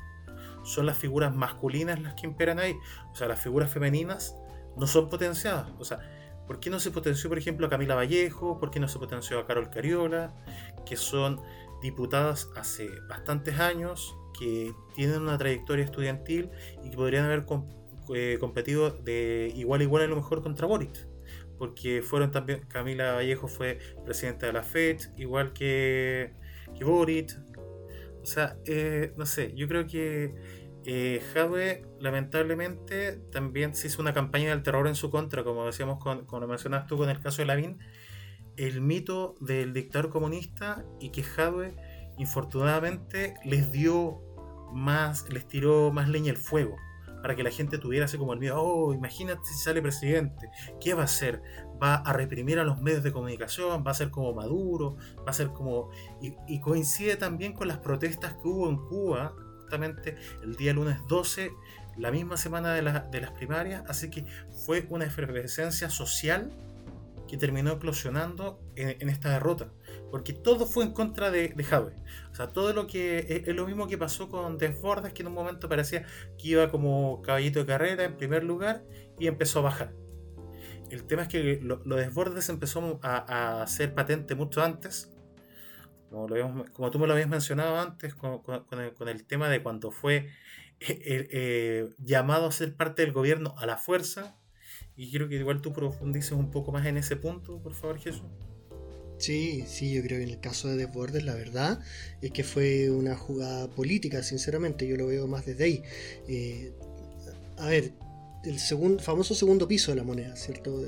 son 0.62 0.86
las 0.86 0.96
figuras 0.98 1.34
masculinas 1.34 2.00
las 2.00 2.14
que 2.14 2.26
imperan 2.26 2.58
ahí. 2.58 2.76
O 3.12 3.16
sea, 3.16 3.28
las 3.28 3.40
figuras 3.40 3.70
femeninas 3.70 4.36
no 4.76 4.86
son 4.86 5.08
potenciadas. 5.08 5.68
O 5.78 5.84
sea, 5.84 5.98
¿por 6.46 6.60
qué 6.60 6.70
no 6.70 6.80
se 6.80 6.90
potenció, 6.90 7.28
por 7.28 7.38
ejemplo, 7.38 7.66
a 7.66 7.70
Camila 7.70 7.94
Vallejo? 7.94 8.58
¿Por 8.58 8.70
qué 8.70 8.80
no 8.80 8.88
se 8.88 8.98
potenció 8.98 9.38
a 9.38 9.46
Carol 9.46 9.70
Cariola? 9.70 10.34
Que 10.84 10.96
son 10.96 11.40
diputadas 11.80 12.50
hace 12.56 12.88
bastantes 13.08 13.58
años, 13.58 14.16
que 14.38 14.72
tienen 14.94 15.22
una 15.22 15.36
trayectoria 15.36 15.84
estudiantil 15.84 16.50
y 16.82 16.90
que 16.90 16.96
podrían 16.96 17.24
haber 17.24 17.44
eh, 18.14 18.38
competido 18.40 18.90
de 18.90 19.52
igual 19.54 19.80
a 19.80 19.84
igual 19.84 20.02
a 20.02 20.06
lo 20.06 20.16
mejor 20.16 20.42
contra 20.42 20.66
Boric. 20.66 21.06
Porque 21.58 22.00
fueron 22.02 22.30
también, 22.30 22.60
Camila 22.68 23.12
Vallejo 23.12 23.46
fue 23.46 23.78
presidenta 24.04 24.46
de 24.46 24.54
la 24.54 24.62
FED, 24.62 24.98
igual 25.18 25.52
que, 25.52 26.32
que 26.76 26.84
Boric, 26.84 27.38
o 28.22 28.26
sea, 28.26 28.56
eh, 28.64 29.12
no 29.16 29.26
sé, 29.26 29.52
yo 29.54 29.68
creo 29.68 29.86
que 29.86 30.34
eh, 30.84 31.82
lamentablemente 31.98 33.12
también 33.30 33.74
se 33.74 33.88
hizo 33.88 34.00
una 34.00 34.14
campaña 34.14 34.50
del 34.50 34.62
terror 34.62 34.86
en 34.88 34.94
su 34.94 35.10
contra, 35.10 35.44
como 35.44 35.66
decíamos, 35.66 36.02
con, 36.02 36.24
como 36.24 36.40
lo 36.40 36.48
mencionas 36.48 36.86
tú 36.86 36.96
con 36.96 37.10
el 37.10 37.20
caso 37.20 37.42
de 37.42 37.46
Lavín, 37.46 37.78
el 38.56 38.80
mito 38.80 39.34
del 39.40 39.72
dictador 39.72 40.10
comunista 40.10 40.84
y 41.00 41.10
que 41.10 41.22
Jadwe 41.22 41.74
infortunadamente 42.18 43.34
les 43.44 43.72
dio 43.72 44.20
más, 44.72 45.28
les 45.30 45.46
tiró 45.46 45.90
más 45.92 46.08
leña 46.08 46.32
al 46.32 46.36
fuego 46.36 46.76
para 47.22 47.36
que 47.36 47.42
la 47.42 47.50
gente 47.50 47.78
tuviera 47.78 48.06
así 48.06 48.16
como 48.18 48.32
el 48.32 48.38
miedo, 48.38 48.60
oh, 48.60 48.94
imagínate 48.94 49.42
si 49.44 49.54
sale 49.54 49.82
presidente, 49.82 50.50
¿qué 50.80 50.94
va 50.94 51.02
a 51.02 51.04
hacer? 51.04 51.42
¿Va 51.82 51.96
a 51.96 52.12
reprimir 52.12 52.58
a 52.58 52.64
los 52.64 52.80
medios 52.80 53.02
de 53.02 53.12
comunicación? 53.12 53.84
¿Va 53.86 53.90
a 53.90 53.94
ser 53.94 54.10
como 54.10 54.32
Maduro? 54.32 54.96
¿Va 55.26 55.30
a 55.30 55.32
ser 55.32 55.48
como... 55.48 55.90
Y, 56.20 56.60
coincide 56.60 57.16
también 57.16 57.52
con 57.52 57.68
las 57.68 57.78
protestas 57.78 58.34
que 58.34 58.48
hubo 58.48 58.68
en 58.68 58.76
Cuba, 58.76 59.34
justamente 59.60 60.16
el 60.42 60.56
día 60.56 60.72
lunes 60.72 60.98
12, 61.08 61.50
la 61.96 62.10
misma 62.10 62.36
semana 62.36 62.72
de, 62.74 62.82
de 62.82 63.20
las 63.20 63.30
primarias, 63.32 63.82
así 63.88 64.10
que 64.10 64.24
fue 64.64 64.86
una 64.88 65.04
efervescencia 65.04 65.90
social 65.90 66.50
que 67.30 67.36
terminó 67.36 67.70
eclosionando 67.70 68.60
en, 68.74 69.08
esta 69.08 69.30
derrota. 69.30 69.68
Porque 70.10 70.32
todo 70.32 70.66
fue 70.66 70.82
en 70.82 70.90
contra 70.90 71.30
de, 71.30 71.50
de 71.50 71.64
O 72.32 72.34
sea, 72.34 72.48
todo 72.48 72.72
lo 72.72 72.88
que. 72.88 73.44
Es, 73.46 73.54
lo 73.54 73.68
mismo 73.68 73.86
que 73.86 73.96
pasó 73.96 74.28
con 74.28 74.58
Desbordes, 74.58 75.12
que 75.12 75.22
en 75.22 75.28
un 75.28 75.34
momento 75.34 75.68
parecía 75.68 76.04
que 76.36 76.48
iba 76.48 76.68
como 76.72 77.22
caballito 77.22 77.60
de 77.60 77.66
carrera 77.66 78.02
en 78.02 78.16
primer 78.16 78.42
lugar 78.42 78.82
y 79.16 79.28
empezó 79.28 79.60
a 79.60 79.62
bajar. 79.62 79.94
El 80.90 81.04
tema 81.04 81.22
es 81.22 81.28
que 81.28 81.60
los 81.62 81.86
lo 81.86 81.94
Desbordes 81.94 82.48
empezó 82.48 82.98
a, 83.00 83.62
a, 83.62 83.66
ser 83.68 83.94
patente 83.94 84.34
mucho 84.34 84.64
antes. 84.64 85.12
Como, 86.10 86.26
lo 86.26 86.90
tú 86.90 86.98
me 86.98 87.06
lo 87.06 87.12
habías 87.12 87.28
mencionado 87.28 87.78
antes, 87.78 88.12
con, 88.16 88.42
el, 89.08 89.24
tema 89.24 89.48
de 89.48 89.62
cuando 89.62 89.92
fue 89.92 90.30
eh, 90.80 91.28
eh, 91.30 91.90
llamado 91.98 92.46
a 92.46 92.52
ser 92.52 92.74
parte 92.74 93.02
del 93.02 93.12
gobierno 93.12 93.54
a 93.56 93.66
la 93.66 93.76
fuerza 93.76 94.39
y 95.00 95.08
quiero 95.08 95.30
que 95.30 95.36
igual 95.36 95.62
tú 95.62 95.72
profundices 95.72 96.32
un 96.32 96.50
poco 96.50 96.72
más 96.72 96.84
en 96.84 96.98
ese 96.98 97.16
punto, 97.16 97.58
por 97.62 97.72
favor, 97.72 97.98
Jesús. 97.98 98.26
Sí, 99.16 99.64
sí, 99.66 99.94
yo 99.94 100.02
creo 100.02 100.18
que 100.18 100.24
en 100.24 100.28
el 100.28 100.40
caso 100.40 100.68
de 100.68 100.76
Desbordes 100.76 101.24
la 101.24 101.32
verdad 101.32 101.80
es 102.20 102.32
que 102.32 102.44
fue 102.44 102.90
una 102.90 103.16
jugada 103.16 103.70
política, 103.70 104.22
sinceramente, 104.22 104.86
yo 104.86 104.96
lo 104.96 105.06
veo 105.06 105.26
más 105.26 105.46
desde 105.46 105.64
ahí. 105.64 105.82
Eh, 106.28 106.74
a 107.56 107.68
ver, 107.68 107.92
el 108.44 108.58
segundo, 108.58 109.02
famoso 109.02 109.34
segundo 109.34 109.66
piso 109.66 109.90
de 109.90 109.96
la 109.96 110.04
moneda, 110.04 110.36
¿cierto? 110.36 110.82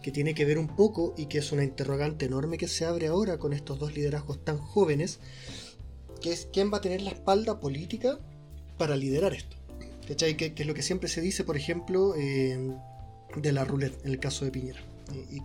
que 0.00 0.12
tiene 0.12 0.32
que 0.32 0.44
ver 0.44 0.56
un 0.56 0.68
poco 0.68 1.16
y 1.18 1.26
que 1.26 1.38
es 1.38 1.50
una 1.50 1.64
interrogante 1.64 2.26
enorme 2.26 2.56
que 2.56 2.68
se 2.68 2.84
abre 2.84 3.08
ahora 3.08 3.38
con 3.38 3.52
estos 3.52 3.80
dos 3.80 3.96
liderazgos 3.96 4.44
tan 4.44 4.58
jóvenes, 4.58 5.18
que 6.20 6.30
es 6.30 6.48
quién 6.52 6.72
va 6.72 6.78
a 6.78 6.82
tener 6.82 7.02
la 7.02 7.10
espalda 7.10 7.58
política 7.58 8.20
para 8.76 8.96
liderar 8.96 9.34
esto. 9.34 9.56
¿Cachai? 10.06 10.36
Que, 10.36 10.54
es 10.56 10.66
lo 10.66 10.74
que 10.74 10.82
siempre 10.82 11.08
se 11.08 11.20
dice, 11.20 11.42
por 11.42 11.56
ejemplo, 11.56 12.14
de 13.36 13.52
la 13.52 13.64
roulette, 13.64 14.04
en 14.04 14.12
el 14.12 14.20
caso 14.20 14.44
de 14.44 14.50
Piñera 14.50 14.80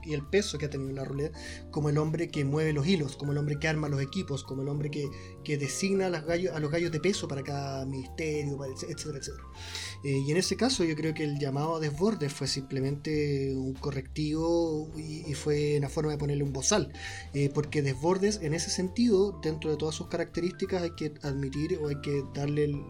y, 0.05 0.13
el 0.13 0.25
peso 0.25 0.57
que 0.57 0.65
ha 0.65 0.69
tenido 0.69 0.91
la 0.93 1.03
ruleta 1.03 1.37
como 1.71 1.89
el 1.89 1.97
hombre 1.97 2.29
que 2.29 2.43
mueve 2.45 2.73
los 2.73 2.87
hilos, 2.87 3.15
como 3.15 3.31
el 3.31 3.37
hombre 3.37 3.57
que 3.59 3.67
arma 3.67 3.89
los 3.89 4.01
equipos, 4.01 4.43
como 4.43 4.61
el 4.61 4.69
hombre 4.69 4.91
que, 4.91 5.57
designa 5.57 6.07
a 6.07 6.09
los, 6.09 6.25
gallos, 6.25 6.55
a 6.55 6.59
los 6.59 6.71
gallos 6.71 6.91
de 6.91 6.99
peso 6.99 7.27
para 7.27 7.43
cada 7.43 7.85
ministerio, 7.85 8.59
etcétera, 8.65 9.17
etcétera. 9.17 9.43
Eh, 10.03 10.23
y 10.25 10.31
en 10.31 10.37
ese 10.37 10.55
caso 10.55 10.83
yo 10.83 10.95
creo 10.95 11.13
que 11.13 11.23
el 11.23 11.39
llamado 11.39 11.75
a 11.75 11.79
desborde 11.79 12.29
fue 12.29 12.47
simplemente 12.47 13.53
un 13.55 13.73
correctivo 13.73 14.89
y, 14.97 15.33
fue 15.33 15.77
una 15.77 15.89
forma 15.89 16.11
de 16.11 16.17
ponerle 16.17 16.43
un 16.43 16.53
bozal, 16.53 16.91
eh, 17.33 17.49
porque 17.53 17.81
desbordes 17.81 18.39
en 18.41 18.53
ese 18.53 18.69
sentido, 18.69 19.39
dentro 19.41 19.71
de 19.71 19.77
todas 19.77 19.95
sus 19.95 20.07
características, 20.07 20.83
hay 20.83 20.91
que 20.91 21.13
admitir 21.23 21.79
o 21.81 21.89
hay 21.89 21.99
que 22.01 22.23
darle 22.33 22.65
el, 22.65 22.83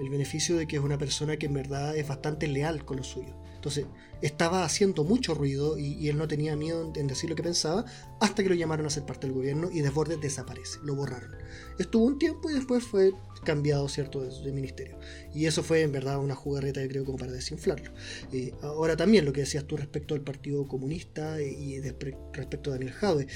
el 0.00 0.08
beneficio 0.08 0.56
de 0.56 0.66
que 0.66 0.76
es 0.76 0.82
una 0.82 0.98
persona 0.98 1.36
que 1.36 1.46
en 1.46 1.54
verdad 1.54 1.96
es 1.96 2.06
bastante 2.08 2.48
leal 2.48 2.84
con 2.84 2.96
los 2.98 3.08
suyos. 3.08 3.34
Entonces, 3.54 3.86
estaba 4.22 4.64
haciendo 4.64 5.04
mucho 5.04 5.34
ruido 5.34 5.78
y, 5.78 6.08
él 6.08 6.18
no 6.18 6.26
tenía 6.26 6.56
miedo 6.56 6.92
en, 6.96 7.06
decir 7.06 7.30
lo 7.30 7.36
que 7.36 7.42
pensaba 7.42 7.84
hasta 8.20 8.42
que 8.42 8.48
lo 8.48 8.54
llamaron 8.54 8.86
a 8.86 8.90
ser 8.90 9.04
parte 9.04 9.26
del 9.26 9.34
gobierno 9.34 9.70
y 9.72 9.80
Desbordes 9.82 10.20
desaparece, 10.20 10.78
lo 10.82 10.96
borraron. 10.96 11.36
Estuvo 11.78 12.04
un 12.04 12.18
tiempo 12.18 12.50
y 12.50 12.54
después 12.54 12.82
fue 12.82 13.12
cambiado, 13.44 13.88
¿cierto?, 13.88 14.20
de, 14.20 14.52
ministerio. 14.52 14.98
Y 15.34 15.46
eso 15.46 15.62
fue 15.62 15.82
en 15.82 15.92
verdad 15.92 16.18
una 16.18 16.34
jugarreta, 16.34 16.86
creo, 16.88 17.04
como 17.04 17.18
para 17.18 17.32
desinflarlo. 17.32 17.92
Eh, 18.32 18.52
ahora 18.62 18.96
también 18.96 19.24
lo 19.24 19.32
que 19.32 19.40
decías 19.40 19.64
tú 19.64 19.76
respecto 19.76 20.14
al 20.14 20.22
Partido 20.22 20.66
Comunista 20.66 21.38
eh, 21.40 21.50
y 21.50 21.80
respecto 21.80 22.70
a 22.70 22.74
Daniel 22.74 22.92
Jadwe. 22.92 23.26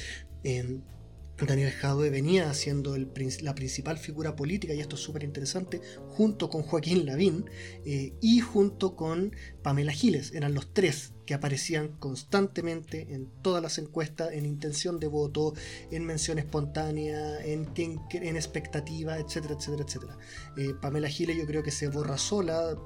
Daniel 1.45 1.71
Jadwe 1.71 2.09
venía 2.09 2.53
siendo 2.55 2.97
la 2.97 3.55
principal 3.55 3.99
figura 3.99 4.37
política, 4.37 4.73
y 4.73 4.81
esto 4.81 4.97
es 4.97 5.03
súper 5.03 5.23
interesante, 5.23 5.81
junto 6.09 6.49
con 6.49 6.63
Joaquín 6.63 7.05
Lavín 7.05 7.45
eh, 7.85 8.15
y 8.23 8.41
junto 8.41 8.97
con 8.97 9.37
Pamela 9.63 9.93
Giles. 9.93 10.33
Eran 10.33 10.55
los 10.55 10.73
tres 10.73 11.13
que 11.27 11.35
aparecían 11.35 11.89
constantemente 11.99 13.13
en 13.13 13.29
todas 13.43 13.63
las 13.63 13.79
encuestas, 13.79 14.33
en 14.33 14.47
intención 14.47 14.99
de 15.01 15.09
voto, 15.09 15.55
en 15.91 16.07
mención 16.07 16.39
espontánea, 16.39 17.45
en, 17.45 17.69
en 17.77 18.37
expectativa, 18.37 19.19
etcétera, 19.19 19.57
etcétera, 19.59 19.85
etcétera. 19.87 20.19
Eh, 20.57 20.73
Pamela 20.81 21.09
Giles 21.09 21.37
yo 21.37 21.45
creo 21.47 21.63
que 21.63 21.73
se 21.73 21.89
borra 21.89 22.17
sola 22.17 22.77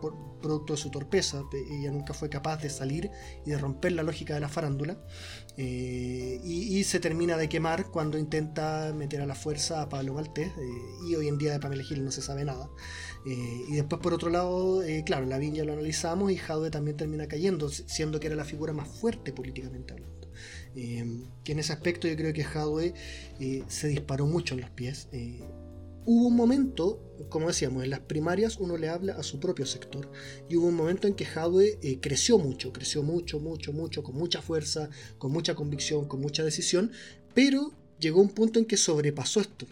producto 0.41 0.73
de 0.73 0.79
su 0.79 0.91
torpeza, 0.91 1.43
ella 1.71 1.91
nunca 1.93 2.15
fue 2.15 2.31
capaz 2.31 2.63
de 2.63 2.71
salir 2.71 3.11
y 3.45 3.51
de 3.51 3.59
romper 3.59 3.93
la 3.93 4.03
lógica 4.03 4.35
de 4.35 4.41
la 4.41 4.49
farándula, 4.49 4.99
eh, 5.57 6.41
y, 6.43 6.83
se 6.85 7.01
termina 7.01 7.37
de 7.37 7.49
quemar 7.49 7.87
cuando 7.91 8.19
intenta 8.19 8.93
meter 8.95 9.21
a 9.21 9.27
la 9.27 9.35
fuerza 9.35 9.83
a 9.83 9.89
Pablo 9.89 10.15
Maltés, 10.15 10.49
eh, 10.49 11.09
y 11.09 11.15
hoy 11.15 11.29
en 11.29 11.39
día 11.39 11.53
de 11.53 11.61
Pamela 11.61 11.85
Giles 11.85 12.05
no 12.05 12.11
se 12.11 12.23
sabe 12.23 12.45
nada. 12.45 12.69
y 13.27 13.75
después 13.75 14.01
por 14.01 14.15
otro 14.15 14.31
lado, 14.31 14.83
claro, 15.05 15.27
la 15.27 15.39
ya 15.41 15.65
lo 15.65 15.73
analizamos 15.75 16.33
y 16.33 16.37
Jaude 16.37 16.71
también 16.71 16.97
termina 16.97 17.27
cayendo, 17.27 17.69
siendo 17.69 18.19
que 18.21 18.29
era 18.29 18.37
la 18.37 18.45
figura 18.45 18.73
más 18.73 18.89
fuerte 18.89 19.33
políticamente 19.33 19.93
hablando. 19.93 20.21
Eh, 20.77 21.25
que 21.43 21.53
en 21.53 21.59
ese 21.59 21.73
aspecto 21.73 22.07
yo 22.07 22.17
creo 22.17 22.33
que 22.33 22.45
Hadwe 22.45 22.95
eh, 23.41 23.65
se 23.69 23.89
disparó 23.89 24.27
mucho 24.27 24.55
en 24.55 24.61
los 24.61 24.71
pies. 24.71 25.09
Eh, 26.01 26.03
hubo 26.07 26.29
un 26.29 26.37
momento, 26.37 27.01
como 27.29 27.49
decíamos, 27.49 27.85
en 27.85 27.91
las 27.91 28.01
primarias 28.01 28.57
uno 28.59 28.77
le 28.77 28.89
habla 28.89 29.15
a 29.15 29.23
su 29.23 29.39
propio 29.39 29.67
sector. 29.67 30.11
Y 30.49 30.57
hubo 30.57 30.69
un 30.69 30.77
momento 30.77 31.07
en 31.07 31.15
que 31.15 31.27
Hadwe 31.27 31.99
creció 32.01 32.39
mucho, 32.39 32.73
creció 32.73 33.03
mucho, 33.03 33.41
mucho, 33.41 33.73
mucho, 33.73 34.03
con 34.03 34.17
mucha 34.17 34.43
fuerza, 34.43 34.91
con 35.19 35.33
mucha 35.33 35.55
convicción, 35.55 36.07
con 36.07 36.21
mucha 36.21 36.45
decisión, 36.45 36.93
pero 37.35 37.73
llegó 37.99 38.21
un 38.21 38.31
punto 38.31 38.59
en 38.59 38.65
que 38.65 38.77
sobrepasó 38.77 39.41
esto 39.41 39.67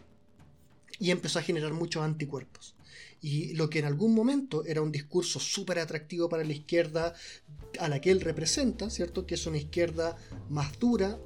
y 0.98 1.10
empezó 1.10 1.38
a 1.38 1.42
generar 1.42 1.72
muchos 1.72 2.02
anticuerpos. 2.02 2.74
Y 3.20 3.54
lo 3.54 3.68
que 3.68 3.80
en 3.80 3.84
algún 3.84 4.14
momento 4.14 4.64
era 4.64 4.80
un 4.80 4.92
discurso 4.92 5.40
súper 5.40 5.80
atractivo 5.80 6.28
para 6.28 6.44
la 6.44 6.52
izquierda 6.52 7.14
a 7.80 7.88
la 7.88 8.00
que 8.00 8.12
él 8.12 8.20
representa, 8.20 8.90
¿cierto? 8.90 9.26
Que 9.26 9.34
es 9.34 9.46
una 9.46 9.56
izquierda 9.56 10.16
más 10.48 10.78
dura, 10.78 11.18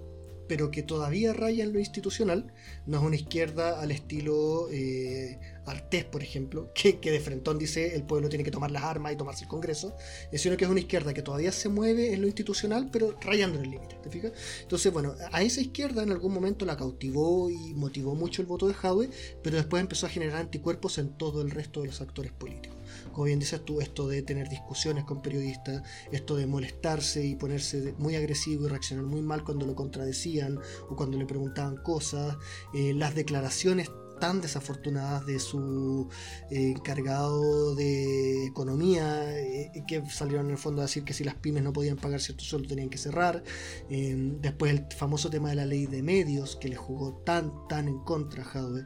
pero 0.49 0.71
que 0.71 0.83
todavía 0.83 1.33
raya 1.33 1.65
en 1.65 1.73
lo 1.73 1.79
institucional, 1.79 2.53
no 2.87 2.99
es 2.99 3.05
una 3.05 3.17
izquierda 3.17 3.81
al 3.81 3.91
estilo 3.91 4.69
eh, 4.71 5.39
Artés, 5.65 6.05
por 6.05 6.23
ejemplo, 6.23 6.73
que, 6.75 6.99
de 7.01 7.21
frentón 7.21 7.59
dice 7.59 7.95
el 7.95 8.03
pueblo 8.03 8.29
tiene 8.29 8.45
que 8.45 8.51
tomar 8.51 8.71
las 8.71 8.83
armas 8.83 9.13
y 9.13 9.17
tomarse 9.17 9.45
el 9.45 9.49
Congreso, 9.49 9.97
sino 10.33 10.57
que 10.57 10.65
es 10.65 10.71
una 10.71 10.81
izquierda 10.81 11.15
que 11.15 11.23
todavía 11.23 11.53
se 11.53 11.69
mueve 11.69 12.13
en 12.13 12.21
lo 12.21 12.27
institucional, 12.27 12.89
pero 12.91 13.17
rayando 13.21 13.59
en 13.59 13.65
el 13.65 13.71
límite, 13.71 13.97
¿te 14.03 14.11
fijas? 14.11 14.33
Entonces, 14.63 14.93
bueno, 14.93 15.15
a 15.31 15.43
esa 15.43 15.61
izquierda 15.61 16.03
en 16.03 16.11
algún 16.11 16.33
momento 16.33 16.65
la 16.65 16.77
cautivó 16.77 17.51
y 17.51 17.75
motivó 17.75 18.15
mucho 18.15 18.43
el 18.43 18.49
voto 18.49 18.67
de 18.67 18.75
Jadwe, 18.75 19.11
pero 19.43 19.57
después 19.57 19.81
empezó 19.81 20.07
a 20.07 20.11
generar 20.11 20.39
anticuerpos 20.39 20.99
en 20.99 21.11
todo 21.11 21.43
el 21.43 21.51
resto 21.51 21.81
de 21.81 21.89
los 21.89 22.01
actores 22.01 22.33
políticos. 22.33 22.77
Como 23.13 23.25
bien 23.25 23.39
dices 23.39 23.65
tú, 23.65 23.81
esto 23.81 24.09
de 24.09 24.23
tener 24.23 24.49
discusiones 24.49 25.05
con 25.05 25.23
periodistas, 25.23 25.83
esto 26.11 26.37
de 26.37 26.47
molestarse 26.47 27.25
y 27.25 27.37
ponerse 27.37 27.95
muy 27.99 28.17
agresivo 28.17 28.67
y 28.67 28.69
reaccionar 28.69 29.05
muy 29.05 29.23
mal 29.23 29.45
cuando 29.45 29.67
lo 29.67 29.75
contradecían 29.75 30.59
o 30.89 30.97
cuando 30.97 31.19
le 31.19 31.27
preguntaban 31.27 31.77
cosas, 31.77 32.37
eh, 32.75 32.93
las 32.95 33.15
declaraciones 33.15 33.91
tan 34.21 34.41
desafortunadas 34.41 35.27
de 35.27 35.41
su 35.41 36.09
eh, 36.49 36.71
encargado 36.77 37.75
de 37.75 38.47
economía, 38.47 39.37
eh, 39.37 39.73
que 39.89 40.07
salieron 40.07 40.47
en 40.47 40.53
el 40.53 40.59
fondo 40.59 40.81
a 40.81 40.85
decir 40.85 41.03
que 41.03 41.13
si 41.13 41.25
las 41.25 41.35
pymes 41.35 41.65
no 41.65 41.73
podían 41.73 41.97
pagar 41.97 42.21
cierto 42.21 42.45
sueldo 42.45 42.69
tenían 42.69 42.89
que 42.89 42.99
cerrar. 42.99 43.43
Después 43.89 44.73
el 44.73 44.87
famoso 44.97 45.29
tema 45.29 45.51
de 45.51 45.57
la 45.57 45.67
ley 45.67 45.87
de 45.87 46.05
medios, 46.05 46.55
que 46.55 46.69
le 46.69 46.77
jugó 46.77 47.15
tan, 47.25 47.67
tan 47.69 47.89
en 47.89 47.99
contra 48.05 48.43
a 48.43 48.47
Jadwe. 48.47 48.85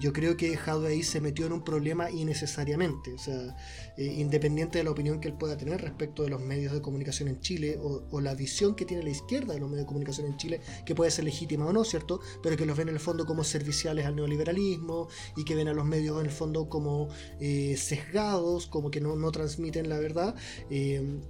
Yo 0.00 0.12
creo 0.12 0.36
que 0.36 0.56
Jadwe 0.56 0.88
ahí 0.88 1.02
se 1.02 1.20
metió 1.20 1.46
en 1.46 1.52
un 1.52 1.64
problema 1.64 2.10
innecesariamente, 2.10 3.14
o 3.14 3.18
sea, 3.18 3.56
independiente 3.96 4.78
de 4.78 4.84
la 4.84 4.90
opinión 4.90 5.20
que 5.20 5.28
él 5.28 5.34
pueda 5.34 5.56
tener 5.56 5.80
respecto 5.80 6.22
de 6.22 6.30
los 6.30 6.40
medios 6.40 6.72
de 6.72 6.82
comunicación 6.82 7.28
en 7.28 7.40
Chile 7.40 7.78
o, 7.80 8.06
o, 8.10 8.20
la 8.20 8.34
visión 8.34 8.74
que 8.74 8.84
tiene 8.84 9.02
la 9.02 9.10
izquierda 9.10 9.54
de 9.54 9.60
los 9.60 9.70
medios 9.70 9.84
de 9.84 9.88
comunicación 9.88 10.26
en 10.26 10.36
Chile, 10.36 10.60
que 10.84 10.94
puede 10.94 11.10
ser 11.10 11.24
legítima 11.24 11.66
o 11.66 11.72
no, 11.72 11.84
¿cierto? 11.84 12.20
Pero 12.42 12.56
que 12.56 12.66
los 12.66 12.76
ven 12.76 12.88
en 12.88 12.94
el 12.94 13.00
fondo 13.00 13.26
como 13.26 13.44
serviciales 13.44 14.06
al 14.06 14.16
neoliberalismo 14.16 15.08
y 15.36 15.44
que 15.44 15.54
ven 15.54 15.68
a 15.68 15.72
los 15.72 15.84
medios 15.84 16.18
en 16.20 16.26
el 16.26 16.32
fondo 16.32 16.68
como 16.68 17.08
eh, 17.40 17.76
sesgados, 17.76 18.66
como 18.66 18.90
que 18.90 19.00
no, 19.00 19.30
transmiten 19.30 19.88
la 19.88 19.98
verdad. 19.98 20.34
Eh, 20.70 21.20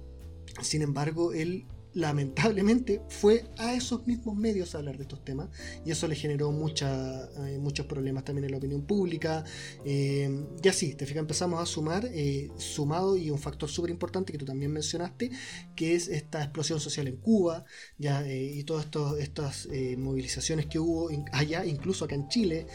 sin 0.61 0.81
embargo, 0.81 1.33
él 1.33 1.65
lamentablemente 1.95 3.01
fue 3.07 3.45
a 3.57 3.73
esos 3.73 4.05
mismos 4.05 4.35
medios 4.35 4.75
a 4.75 4.79
hablar 4.79 4.97
de 4.97 5.03
estos 5.03 5.23
temas 5.23 5.47
y 5.85 5.91
eso 5.91 6.07
le 6.09 6.15
generó 6.15 6.51
mucha, 6.51 7.23
eh, 7.47 7.57
muchos 7.57 7.85
problemas 7.85 8.25
también 8.25 8.45
en 8.45 8.51
la 8.51 8.57
opinión 8.57 8.81
pública. 8.85 9.45
Eh, 9.85 10.45
y 10.61 10.67
así, 10.67 10.93
te 10.93 11.05
fijas, 11.05 11.21
empezamos 11.21 11.61
a 11.61 11.65
sumar 11.65 12.05
eh, 12.11 12.51
sumado 12.57 13.15
y 13.15 13.29
un 13.29 13.39
factor 13.39 13.69
súper 13.69 13.91
importante 13.91 14.33
que 14.33 14.37
tú 14.37 14.43
también 14.43 14.73
mencionaste 14.73 15.31
que 15.73 15.95
es 15.95 16.09
esta 16.09 16.43
explosión 16.43 16.81
social 16.81 17.07
en 17.07 17.15
Cuba 17.15 17.63
ya, 17.97 18.27
y 18.29 18.63
todas 18.65 18.87
estas 19.19 19.67
movilizaciones 19.97 20.65
que 20.65 20.79
hubo 20.79 21.09
allá, 21.31 21.65
incluso 21.65 22.03
acá 22.05 22.15
en 22.15 22.27
Chile. 22.27 22.67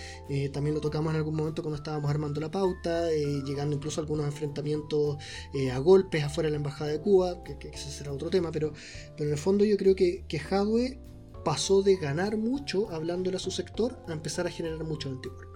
También 0.53 0.75
lo 0.75 0.81
tocamos 0.81 1.11
en 1.11 1.17
algún 1.17 1.37
momento 1.37 1.63
cuando 1.63 1.77
estábamos 1.77 2.11
armando 2.11 2.41
la 2.41 2.51
pauta 2.51 3.11
llegando 3.11 3.77
incluso 3.77 4.01
a 4.01 4.03
algunos 4.03 4.27
enfrentamientos 4.27 5.19
a 5.73 5.79
golpes 5.79 6.25
afuera 6.25 6.47
de 6.47 6.53
la 6.53 6.57
embajada 6.57 6.91
de 6.91 7.01
Cuba 7.01 7.43
que 7.45 7.69
ese 7.69 7.91
será 7.91 8.13
otro 8.13 8.31
tema 8.31 8.51
pero 8.51 8.73
pero 9.17 9.29
en 9.29 9.35
el 9.35 9.39
fondo 9.39 9.65
yo 9.65 9.77
creo 9.77 9.95
que, 9.95 10.25
que 10.29 10.41
pasó 11.45 11.83
de 11.83 11.97
ganar 11.97 12.37
mucho 12.37 12.91
hablándole 12.91 13.37
a 13.37 13.41
su 13.41 13.51
sector 13.51 13.99
a 14.09 14.13
empezar 14.13 14.47
a 14.47 14.51
generar 14.51 14.85
mucho 14.85 15.09
anticuerpos. 15.09 15.51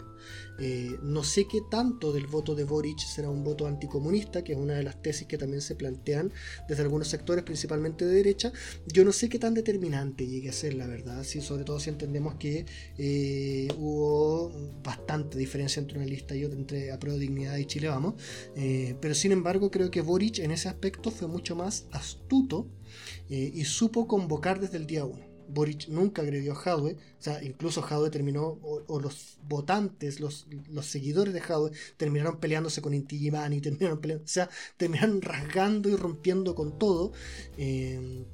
Eh, 0.59 0.98
no 1.02 1.24
sé 1.24 1.46
qué 1.46 1.61
tanto 1.68 2.12
del 2.12 2.26
voto 2.26 2.55
de 2.55 2.64
Boric 2.64 2.98
será 2.98 3.28
un 3.28 3.42
voto 3.42 3.66
anticomunista, 3.66 4.44
que 4.44 4.52
es 4.52 4.59
una 4.59 4.74
de 4.74 4.82
las 4.82 5.02
tesis 5.02 5.26
que 5.26 5.36
también 5.36 5.61
se 5.61 5.74
plantean 5.74 6.32
desde 6.68 6.82
algunos 6.82 7.09
sectores, 7.09 7.44
principalmente 7.44 8.05
de 8.05 8.14
derecha. 8.14 8.52
Yo 8.86 9.05
no 9.05 9.12
sé 9.12 9.28
qué 9.28 9.38
tan 9.38 9.55
determinante 9.55 10.26
llegue 10.26 10.48
a 10.50 10.52
ser, 10.52 10.74
la 10.74 10.86
verdad, 10.86 11.24
sí, 11.24 11.40
sobre 11.40 11.64
todo 11.64 11.80
si 11.80 11.90
entendemos 11.90 12.36
que 12.36 12.66
eh, 12.98 13.68
hubo 13.78 14.52
bastante 14.82 15.38
diferencia 15.38 15.80
entre 15.80 15.98
una 15.98 16.07
lista 16.07 16.36
y 16.36 16.44
otra, 16.44 16.59
entre 16.59 16.92
Apruebo 16.92 17.18
Dignidad 17.18 17.57
y 17.57 17.66
Chile 17.66 17.88
Vamos. 17.88 18.14
Eh, 18.57 18.96
pero 19.00 19.14
sin 19.14 19.32
embargo, 19.32 19.70
creo 19.70 19.90
que 19.90 20.02
Boric 20.02 20.38
en 20.38 20.52
ese 20.52 20.68
aspecto 20.68 21.11
fue 21.11 21.28
mucho 21.28 21.57
más 21.57 21.86
astuto 21.90 22.68
y 23.28 23.64
supo 23.64 24.06
convocar 24.06 24.60
desde 24.60 24.76
el 24.76 24.86
día 24.86 25.04
1. 25.04 25.34
Boric 25.48 25.88
nunca 25.88 26.22
agredió 26.22 26.52
a 26.52 26.56
Jadwe, 26.56 26.92
o 26.94 27.22
sea, 27.22 27.42
incluso 27.42 27.82
Jadwe 27.82 28.10
terminó, 28.10 28.58
o, 28.62 29.00
los 29.00 29.38
votantes, 29.48 30.20
los, 30.20 30.46
seguidores 30.82 31.34
de 31.34 31.40
Jadwe, 31.40 31.70
terminaron 31.96 32.38
peleándose 32.38 32.82
con 32.82 32.94
Inti 32.94 33.30
terminaron 33.60 34.00
peleando, 34.00 34.24
o 34.24 34.28
sea, 34.28 34.48
terminaron 34.76 35.22
rasgando 35.22 35.88
y 35.88 35.96
rompiendo 35.96 36.54
con 36.54 36.78
todo. 36.78 37.12
Eh, 37.56 38.24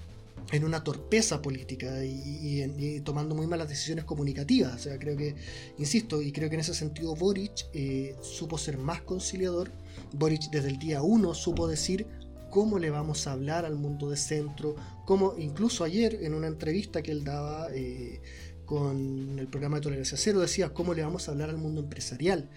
en 0.52 0.64
una 0.64 0.82
torpeza 0.82 1.40
política 1.40 2.04
y, 2.04 3.00
tomando 3.04 3.36
muy 3.36 3.46
malas 3.46 3.68
decisiones 3.68 4.04
comunicativas. 4.04 4.74
O 4.74 4.78
sea, 4.78 4.98
creo 4.98 5.16
que, 5.16 5.36
insisto, 5.78 6.20
y 6.22 6.32
creo 6.32 6.48
que 6.48 6.54
en 6.54 6.62
ese 6.62 6.74
sentido 6.74 7.14
Boric 7.14 7.66
eh, 7.72 8.16
supo 8.20 8.58
ser 8.58 8.76
más 8.78 9.02
conciliador. 9.02 9.70
Boric 10.12 10.50
desde 10.50 10.68
el 10.68 10.78
día 10.78 11.02
uno 11.02 11.34
supo 11.34 11.68
decir 11.68 12.06
cómo 12.50 12.78
le 12.78 12.90
vamos 12.90 13.26
a 13.26 13.32
hablar 13.32 13.64
al 13.64 13.76
mundo 13.76 14.10
de 14.10 14.16
centro, 14.16 14.76
como 15.04 15.34
incluso 15.38 15.84
ayer 15.84 16.18
en 16.22 16.34
una 16.34 16.46
entrevista 16.46 17.02
que 17.02 17.12
él 17.12 17.24
daba 17.24 17.68
eh, 17.72 18.20
con 18.64 19.38
el 19.38 19.48
programa 19.48 19.76
de 19.76 19.82
Tolerancia 19.82 20.18
Cero 20.18 20.40
decía 20.40 20.72
cómo 20.72 20.94
le 20.94 21.02
vamos 21.02 21.28
a 21.28 21.32
hablar 21.32 21.50
al 21.50 21.58
mundo 21.58 21.80
empresarial, 21.80 22.50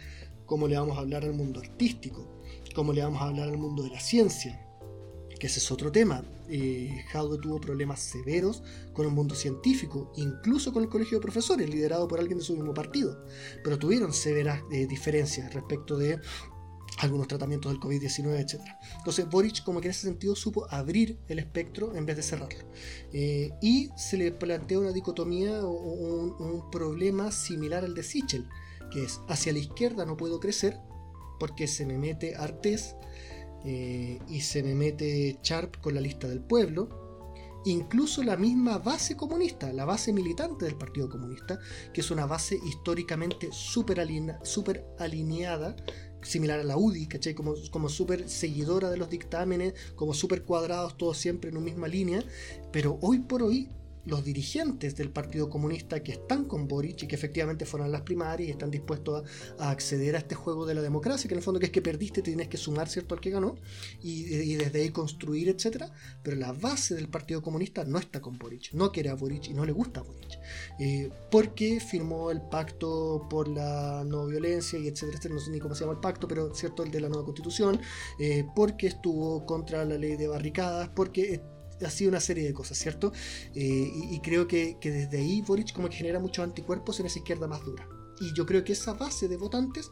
cómo 0.45 0.67
le 0.67 0.77
vamos 0.77 0.97
a 0.97 1.01
hablar 1.01 1.23
al 1.23 1.33
mundo 1.33 1.59
artístico, 1.59 2.27
cómo 2.75 2.93
le 2.93 3.03
vamos 3.03 3.21
a 3.21 3.25
hablar 3.25 3.49
al 3.49 3.57
mundo 3.57 3.83
de 3.83 3.89
la 3.89 3.99
ciencia 3.99 4.63
que 5.43 5.47
ese 5.47 5.59
es 5.59 5.71
otro 5.73 5.91
tema. 5.91 6.23
Eh, 6.47 7.03
tuvo 7.41 7.59
problemas 7.59 7.99
severos 7.99 8.63
con 8.93 9.05
el 9.05 9.11
mundo 9.11 9.35
científico, 9.35 10.13
incluso 10.15 10.71
con 10.71 10.83
el 10.83 10.89
colegio 10.89 11.17
de 11.17 11.21
profesores, 11.21 11.69
liderado 11.69 12.07
por 12.07 12.21
alguien 12.21 12.37
de 12.37 12.45
su 12.45 12.53
mismo 12.55 12.73
partido, 12.73 13.25
pero 13.61 13.77
tuvieron 13.77 14.13
severas 14.13 14.61
eh, 14.71 14.87
diferencias 14.87 15.53
respecto 15.53 15.97
de 15.97 16.17
algunos 16.99 17.27
tratamientos 17.27 17.71
del 17.71 17.81
COVID-19, 17.81 18.39
etc. 18.39 18.61
Entonces 18.97 19.29
Boric 19.29 19.63
como 19.63 19.81
que 19.81 19.87
en 19.87 19.91
ese 19.91 20.07
sentido 20.07 20.35
supo 20.35 20.67
abrir 20.69 21.17
el 21.27 21.39
espectro 21.39 21.95
en 21.95 22.05
vez 22.05 22.17
de 22.17 22.23
cerrarlo. 22.23 22.59
Eh, 23.11 23.51
y 23.61 23.89
se 23.97 24.17
le 24.17 24.31
plantea 24.31 24.79
una 24.79 24.91
dicotomía 24.91 25.65
o 25.65 25.71
un, 25.71 26.35
un, 26.39 26.71
problema 26.71 27.31
similar 27.31 27.83
al 27.83 27.93
de 27.93 28.03
Sichel, 28.03 28.47
que 28.91 29.03
es 29.03 29.19
hacia 29.27 29.53
la 29.53 29.59
izquierda 29.59 30.05
no 30.05 30.17
puedo 30.17 30.39
crecer 30.39 30.79
porque 31.39 31.67
se 31.67 31.85
me 31.85 31.97
mete 31.97 32.35
Artés 32.35 32.95
eh, 33.65 34.19
y 34.29 34.41
se 34.41 34.63
me 34.63 34.75
mete 34.75 35.39
Sharp 35.41 35.81
con 35.81 35.93
la 35.93 36.01
lista 36.01 36.27
del 36.27 36.41
pueblo, 36.41 36.89
incluso 37.65 38.23
la 38.23 38.35
misma 38.35 38.77
base 38.77 39.15
comunista, 39.15 39.71
la 39.71 39.85
base 39.85 40.11
militante 40.11 40.65
del 40.65 40.75
Partido 40.75 41.09
Comunista, 41.09 41.59
que 41.93 42.01
es 42.01 42.11
una 42.11 42.25
base 42.25 42.59
históricamente 42.65 43.49
súper 43.51 43.99
alineada, 44.99 45.75
similar 46.23 46.59
a 46.59 46.63
la 46.63 46.77
UDI, 46.77 47.07
¿cachai? 47.07 47.33
Como, 47.33 47.55
como 47.71 47.89
súper 47.89 48.29
seguidora 48.29 48.89
de 48.89 48.97
los 48.97 49.09
dictámenes, 49.09 49.73
como 49.95 50.13
súper 50.13 50.43
cuadrados, 50.43 50.97
todos 50.97 51.17
siempre 51.17 51.49
en 51.49 51.57
una 51.57 51.65
misma 51.65 51.87
línea, 51.87 52.23
pero 52.71 52.97
hoy 53.01 53.19
por 53.19 53.43
hoy 53.43 53.69
los 54.05 54.23
dirigentes 54.23 54.95
del 54.95 55.09
Partido 55.09 55.49
Comunista 55.49 56.01
que 56.03 56.13
están 56.13 56.45
con 56.45 56.67
Boric 56.67 57.03
y 57.03 57.07
que 57.07 57.15
efectivamente 57.15 57.65
fueron 57.65 57.91
las 57.91 58.01
primarias 58.01 58.49
y 58.49 58.51
están 58.51 58.71
dispuestos 58.71 59.23
a, 59.59 59.69
acceder 59.69 60.15
a 60.15 60.19
este 60.19 60.35
juego 60.35 60.65
de 60.65 60.73
la 60.73 60.81
democracia, 60.81 61.27
que 61.27 61.33
en 61.33 61.39
el 61.39 61.43
fondo 61.43 61.59
que 61.59 61.67
es 61.67 61.71
que 61.71 61.81
perdiste, 61.81 62.21
tienes 62.21 62.47
que 62.47 62.57
sumar 62.57 62.89
cierto 62.89 63.15
al 63.15 63.21
que 63.21 63.29
ganó 63.29 63.55
y, 64.01 64.55
desde 64.55 64.81
ahí 64.81 64.89
construir, 64.89 65.49
etcétera. 65.49 65.91
Pero 66.21 66.37
la 66.37 66.51
base 66.51 66.95
del 66.95 67.07
Partido 67.07 67.41
Comunista 67.41 67.83
no 67.85 67.97
está 67.97 68.21
con 68.21 68.37
Boric, 68.37 68.73
no 68.73 68.91
quiere 68.91 69.09
a 69.09 69.15
Boric 69.15 69.47
y 69.47 69.53
no 69.53 69.65
le 69.65 69.71
gusta 69.71 70.01
a 70.01 70.03
Boric, 70.03 70.39
eh, 70.79 71.09
porque 71.31 71.79
firmó 71.79 72.31
el 72.31 72.41
pacto 72.41 73.27
por 73.29 73.47
la 73.47 74.03
no 74.05 74.27
violencia 74.27 74.77
y 74.79 74.87
etcétera, 74.87 75.17
etcétera, 75.17 75.35
no 75.35 75.41
sé 75.41 75.51
ni 75.51 75.59
cómo 75.59 75.75
se 75.75 75.81
llama 75.81 75.93
el 75.93 75.99
pacto, 75.99 76.27
pero 76.27 76.53
cierto 76.53 76.83
el 76.83 76.91
de 76.91 77.01
la 77.01 77.09
nueva 77.09 77.25
constitución, 77.25 77.79
eh, 78.19 78.45
porque 78.55 78.87
estuvo 78.87 79.45
contra 79.45 79.85
la 79.85 79.97
ley 79.97 80.15
de 80.15 80.27
barricadas, 80.27 80.89
porque 80.89 81.41
ha 81.85 81.89
sido 81.89 82.09
una 82.09 82.19
serie 82.19 82.45
de 82.45 82.53
cosas, 82.53 82.77
¿cierto? 82.77 83.11
Eh, 83.55 83.91
y, 84.11 84.19
creo 84.19 84.47
que, 84.47 84.77
desde 84.81 85.17
ahí 85.17 85.41
Boric 85.41 85.73
como 85.73 85.89
que 85.89 85.97
genera 85.97 86.19
muchos 86.19 86.43
anticuerpos 86.43 86.99
en 86.99 87.05
esa 87.05 87.19
izquierda 87.19 87.47
más 87.47 87.63
dura. 87.63 87.87
Y 88.19 88.33
yo 88.33 88.45
creo 88.45 88.63
que 88.63 88.73
esa 88.73 88.93
base 88.93 89.27
de 89.27 89.37
votantes 89.37 89.89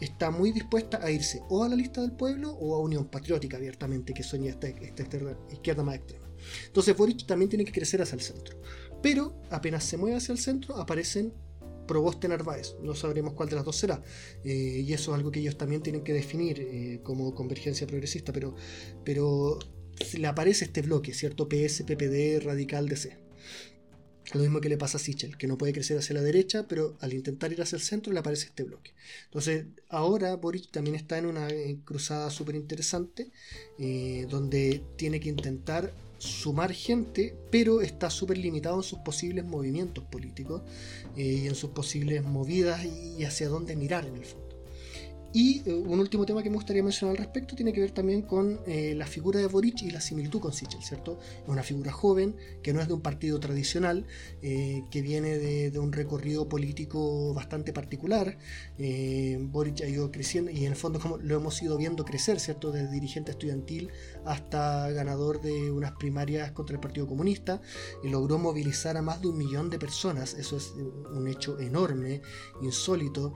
está 0.00 0.30
muy 0.30 0.52
dispuesta 0.52 1.00
a 1.02 1.10
irse 1.10 1.42
o 1.48 1.64
a 1.64 1.68
la 1.68 1.76
lista 1.76 2.00
del 2.00 2.12
pueblo 2.12 2.52
o 2.52 2.74
a 2.74 2.80
Unión 2.80 3.06
Patriótica 3.06 3.56
abiertamente, 3.56 4.14
que 4.14 4.22
sueña 4.22 4.50
esta, 4.50 4.68
izquierda 4.68 5.82
más 5.82 5.96
extrema. 5.96 6.24
Entonces 6.66 6.96
Boric 6.96 7.26
también 7.26 7.48
tiene 7.48 7.64
que 7.64 7.72
crecer 7.72 8.02
hacia 8.02 8.16
el 8.16 8.22
centro. 8.22 8.58
Pero 9.02 9.42
apenas 9.50 9.84
se 9.84 9.96
mueve 9.96 10.16
hacia 10.16 10.32
el 10.32 10.38
centro 10.38 10.76
aparecen 10.76 11.32
Proboste 11.86 12.28
Narváez. 12.28 12.76
No 12.82 12.94
sabremos 12.94 13.34
cuál 13.34 13.48
de 13.48 13.56
las 13.56 13.64
dos 13.64 13.76
será. 13.76 14.02
Eh, 14.44 14.82
y 14.86 14.92
eso 14.92 15.12
es 15.12 15.18
algo 15.18 15.30
que 15.30 15.40
ellos 15.40 15.56
también 15.56 15.82
tienen 15.82 16.02
que 16.02 16.12
definir 16.12 16.60
eh, 16.60 17.00
como 17.02 17.34
convergencia 17.34 17.86
progresista. 17.86 18.32
Pero, 18.32 18.54
pero 19.04 19.58
le 20.16 20.26
aparece 20.26 20.66
este 20.66 20.82
bloque, 20.82 21.14
¿cierto? 21.14 21.48
PS, 21.48 21.84
PPD, 21.84 22.40
Radical, 22.44 22.88
DC. 22.88 23.24
Lo 24.32 24.40
mismo 24.40 24.60
que 24.60 24.70
le 24.70 24.78
pasa 24.78 24.96
a 24.96 25.00
Sichel, 25.00 25.36
que 25.36 25.46
no 25.46 25.58
puede 25.58 25.74
crecer 25.74 25.98
hacia 25.98 26.14
la 26.14 26.22
derecha, 26.22 26.66
pero 26.66 26.96
al 27.00 27.12
intentar 27.12 27.52
ir 27.52 27.60
hacia 27.60 27.76
el 27.76 27.82
centro 27.82 28.12
le 28.12 28.20
aparece 28.20 28.46
este 28.46 28.62
bloque. 28.62 28.94
Entonces, 29.26 29.66
ahora 29.90 30.34
Boric 30.36 30.70
también 30.70 30.96
está 30.96 31.18
en 31.18 31.26
una 31.26 31.48
eh, 31.50 31.78
cruzada 31.84 32.30
súper 32.30 32.54
interesante, 32.54 33.30
eh, 33.78 34.26
donde 34.30 34.82
tiene 34.96 35.20
que 35.20 35.28
intentar 35.28 35.92
sumar 36.18 36.72
gente, 36.72 37.36
pero 37.50 37.82
está 37.82 38.08
súper 38.08 38.38
limitado 38.38 38.76
en 38.76 38.82
sus 38.82 39.00
posibles 39.00 39.44
movimientos 39.44 40.04
políticos 40.04 40.62
eh, 41.16 41.42
y 41.44 41.46
en 41.46 41.54
sus 41.54 41.70
posibles 41.70 42.24
movidas 42.24 42.82
y 42.84 43.24
hacia 43.24 43.48
dónde 43.48 43.76
mirar 43.76 44.06
en 44.06 44.16
el 44.16 44.24
fondo. 44.24 44.43
Y 45.34 45.68
eh, 45.68 45.74
un 45.74 45.98
último 45.98 46.24
tema 46.24 46.44
que 46.44 46.48
me 46.48 46.54
gustaría 46.54 46.84
mencionar 46.84 47.16
al 47.16 47.24
respecto 47.24 47.56
tiene 47.56 47.72
que 47.72 47.80
ver 47.80 47.90
también 47.90 48.22
con 48.22 48.60
eh, 48.68 48.94
la 48.94 49.04
figura 49.04 49.40
de 49.40 49.48
Boric 49.48 49.82
y 49.82 49.90
la 49.90 50.00
similitud 50.00 50.38
con 50.38 50.52
Sichel, 50.52 50.80
¿cierto? 50.80 51.18
Es 51.42 51.48
una 51.48 51.64
figura 51.64 51.90
joven, 51.90 52.36
que 52.62 52.72
no 52.72 52.80
es 52.80 52.86
de 52.86 52.94
un 52.94 53.00
partido 53.00 53.40
tradicional, 53.40 54.06
eh, 54.42 54.84
que 54.92 55.02
viene 55.02 55.36
de, 55.38 55.76
un 55.76 55.90
recorrido 55.92 56.48
político 56.48 57.34
bastante 57.34 57.72
particular. 57.72 58.38
Boric 58.78 59.80
ha 59.80 59.88
ido 59.88 60.12
creciendo 60.12 60.52
y 60.52 60.66
en 60.66 60.70
el 60.70 60.76
fondo 60.76 61.00
como 61.00 61.16
lo 61.16 61.34
hemos 61.34 61.60
ido 61.60 61.76
viendo 61.76 62.04
crecer, 62.04 62.38
¿cierto? 62.38 62.70
Desde 62.70 62.92
dirigente 62.92 63.32
estudiantil 63.32 63.90
hasta 64.24 64.88
ganador 64.92 65.40
de 65.40 65.72
unas 65.72 65.92
primarias 65.96 66.52
contra 66.52 66.76
el 66.76 66.80
Partido 66.80 67.08
Comunista, 67.08 67.60
y 68.04 68.08
logró 68.08 68.38
movilizar 68.38 68.96
a 68.96 69.02
más 69.02 69.20
de 69.20 69.26
un 69.26 69.36
millón 69.36 69.68
de 69.68 69.80
personas, 69.80 70.34
eso 70.34 70.56
es 70.56 70.74
un 71.12 71.26
hecho 71.26 71.58
enorme, 71.58 72.22
insólito. 72.62 73.34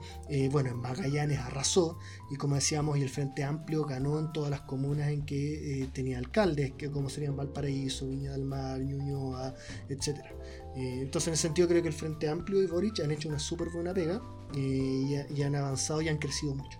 bueno, 0.49 0.69
en 0.69 0.77
Magallanes 0.77 1.39
arrasó 1.39 1.88
y 2.29 2.35
como 2.35 2.55
decíamos, 2.55 2.97
y 2.97 3.01
el 3.01 3.09
Frente 3.09 3.43
Amplio 3.43 3.85
ganó 3.85 4.19
en 4.19 4.31
todas 4.31 4.49
las 4.49 4.61
comunas 4.61 5.09
en 5.09 5.25
que 5.25 5.83
eh, 5.83 5.89
tenía 5.93 6.17
alcaldes, 6.17 6.73
que 6.73 6.89
como 6.89 7.09
serían 7.09 7.35
Valparaíso, 7.35 8.07
Viña 8.07 8.31
del 8.31 8.45
Mar, 8.45 8.79
Ñuñoa, 8.79 9.53
etc. 9.89 10.19
Eh, 10.75 10.99
entonces 11.01 11.27
en 11.27 11.33
ese 11.33 11.43
sentido 11.43 11.67
creo 11.67 11.81
que 11.81 11.87
el 11.87 11.93
Frente 11.93 12.29
Amplio 12.29 12.61
y 12.61 12.67
Boric 12.67 12.99
han 13.01 13.11
hecho 13.11 13.29
una 13.29 13.39
súper 13.39 13.69
buena 13.69 13.93
pega 13.93 14.21
eh, 14.55 15.25
y, 15.29 15.41
han 15.43 15.55
avanzado 15.55 16.01
y 16.01 16.09
han 16.09 16.17
crecido 16.17 16.55
mucho. 16.55 16.79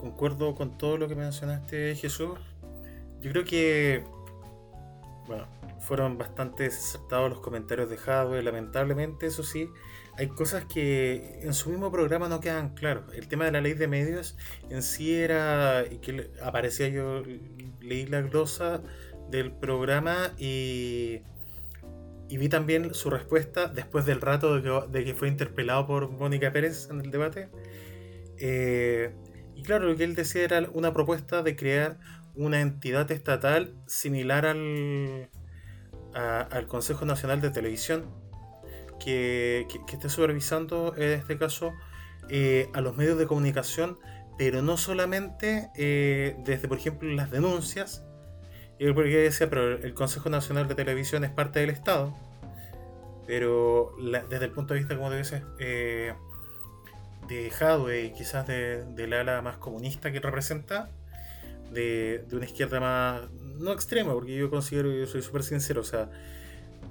Concuerdo 0.00 0.54
con 0.54 0.78
todo 0.78 0.96
lo 0.96 1.08
que 1.08 1.14
mencionaste, 1.14 1.94
Jesús. 1.94 2.38
Yo 3.20 3.30
creo 3.30 3.44
que, 3.44 4.04
bueno, 5.28 5.46
fueron 5.78 6.18
bastante 6.18 6.66
acertados 6.66 7.30
los 7.30 7.40
comentarios 7.40 7.88
de 7.88 7.96
Jadwe, 7.96 8.42
lamentablemente, 8.42 9.26
eso 9.26 9.42
sí, 9.44 9.68
hay 10.16 10.28
cosas 10.28 10.64
que 10.66 11.40
en 11.42 11.54
su 11.54 11.70
mismo 11.70 11.90
programa 11.90 12.28
no 12.28 12.40
quedan 12.40 12.74
claros. 12.74 13.04
El 13.14 13.28
tema 13.28 13.46
de 13.46 13.52
la 13.52 13.60
ley 13.60 13.74
de 13.74 13.88
medios 13.88 14.36
en 14.68 14.82
sí 14.82 15.14
era, 15.14 15.84
y 15.90 15.98
que 15.98 16.30
aparecía 16.42 16.88
yo, 16.88 17.22
leí 17.80 18.06
la 18.06 18.20
glosa 18.20 18.82
del 19.30 19.52
programa 19.52 20.32
y, 20.38 21.22
y 22.28 22.36
vi 22.36 22.48
también 22.48 22.92
su 22.94 23.08
respuesta 23.08 23.68
después 23.68 24.04
del 24.04 24.20
rato 24.20 24.60
de 24.60 25.04
que, 25.04 25.14
fue 25.14 25.28
interpelado 25.28 25.86
por 25.86 26.10
Mónica 26.10 26.52
Pérez 26.52 26.88
en 26.90 27.00
el 27.00 27.10
debate. 27.10 27.48
Eh, 28.38 29.14
y 29.54 29.62
claro, 29.62 29.86
lo 29.86 29.96
que 29.96 30.04
él 30.04 30.14
decía 30.14 30.44
era 30.44 30.68
una 30.74 30.92
propuesta 30.92 31.42
de 31.42 31.56
crear 31.56 31.98
una 32.34 32.60
entidad 32.60 33.10
estatal 33.10 33.74
similar 33.86 34.44
al, 34.44 35.30
al 36.14 36.66
Consejo 36.66 37.06
Nacional 37.06 37.40
de 37.40 37.50
Televisión 37.50 38.21
que, 39.02 39.66
esté 39.92 40.08
supervisando 40.08 40.94
en 40.96 41.10
este 41.10 41.38
caso 41.38 41.72
eh, 42.28 42.68
a 42.72 42.80
los 42.80 42.96
medios 42.96 43.18
de 43.18 43.26
comunicación, 43.26 43.98
pero 44.38 44.62
no 44.62 44.76
solamente 44.76 45.70
eh, 45.76 46.36
desde, 46.44 46.68
por 46.68 46.78
ejemplo, 46.78 47.08
las 47.10 47.30
denuncias, 47.30 48.04
porque 48.94 49.16
decía, 49.16 49.48
pero 49.48 49.76
el 49.76 49.94
Consejo 49.94 50.28
Nacional 50.28 50.66
de 50.66 50.74
Televisión 50.74 51.22
es 51.22 51.30
parte 51.30 51.60
del 51.60 51.70
Estado, 51.70 52.16
pero 53.26 53.94
desde 54.28 54.44
el 54.44 54.50
punto 54.50 54.74
de 54.74 54.80
vista, 54.80 54.96
como 54.96 55.10
debe 55.10 55.24
ser, 55.24 55.44
eh, 55.60 56.14
de 57.28 57.52
Hadwe, 57.60 58.12
quizás 58.16 58.46
de, 58.46 59.06
la 59.06 59.20
ala 59.20 59.40
más 59.40 59.58
comunista 59.58 60.10
que 60.10 60.18
representa, 60.18 60.90
de, 61.70 62.24
de, 62.28 62.36
una 62.36 62.44
izquierda 62.44 62.80
más, 62.80 63.30
no 63.30 63.72
extrema, 63.72 64.12
porque 64.12 64.34
yo 64.34 64.50
considero, 64.50 64.90
yo 64.90 65.06
soy 65.06 65.22
súper 65.22 65.44
sincero, 65.44 65.82
o 65.82 65.84
sea, 65.84 66.10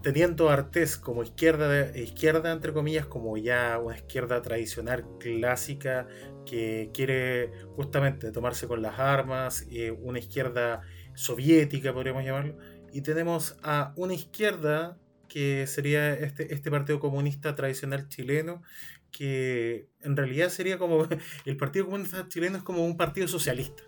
teniendo 0.02 0.50
Artés 0.50 0.98
como 0.98 1.24
izquierda, 1.24 1.98
izquierda, 1.98 2.52
entre 2.52 2.74
comillas, 2.74 3.06
como 3.06 3.38
ya 3.38 3.80
una 3.80 3.96
izquierda 3.96 4.42
tradicional, 4.42 5.06
clásica, 5.20 6.08
que 6.46 6.90
quiere 6.94 7.52
justamente 7.76 8.32
tomarse 8.32 8.68
con 8.68 8.82
las 8.82 9.00
armas, 9.00 9.68
una 10.02 10.20
izquierda 10.20 10.82
soviética, 11.14 11.94
podríamos 11.94 12.24
llamarlo, 12.24 12.58
y 12.92 13.02
tenemos 13.02 13.58
a 13.64 13.94
una 13.96 14.14
izquierda 14.14 14.98
que 15.28 15.66
sería 15.68 16.14
este, 16.14 16.54
este 16.54 16.70
Partido 16.72 17.00
Comunista 17.00 17.56
tradicional 17.56 18.10
chileno, 18.10 18.64
que 19.12 19.88
en 20.02 20.18
realidad 20.18 20.50
sería 20.50 20.78
como 20.78 21.08
el 21.46 21.58
Partido 21.58 21.86
Comunista 21.86 22.28
chileno 22.28 22.58
es 22.58 22.64
como 22.64 22.86
un 22.86 22.98
partido 22.98 23.28
socialista. 23.28 23.84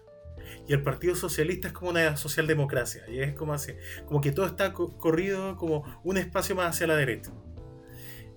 Y 0.68 0.74
el 0.74 0.82
Partido 0.82 1.16
Socialista 1.16 1.68
es 1.68 1.74
como 1.74 1.92
una 1.92 2.16
socialdemocracia, 2.18 3.04
y 3.10 3.20
es 3.20 3.34
como 3.34 3.54
así, 3.54 3.74
como 4.06 4.22
que 4.22 4.32
todo 4.32 4.46
está 4.46 4.74
corrido 4.74 5.56
como 5.58 5.84
un 6.04 6.18
espacio 6.18 6.56
más 6.56 6.76
hacia 6.76 6.88
la 6.88 6.96
derecha. 6.96 7.32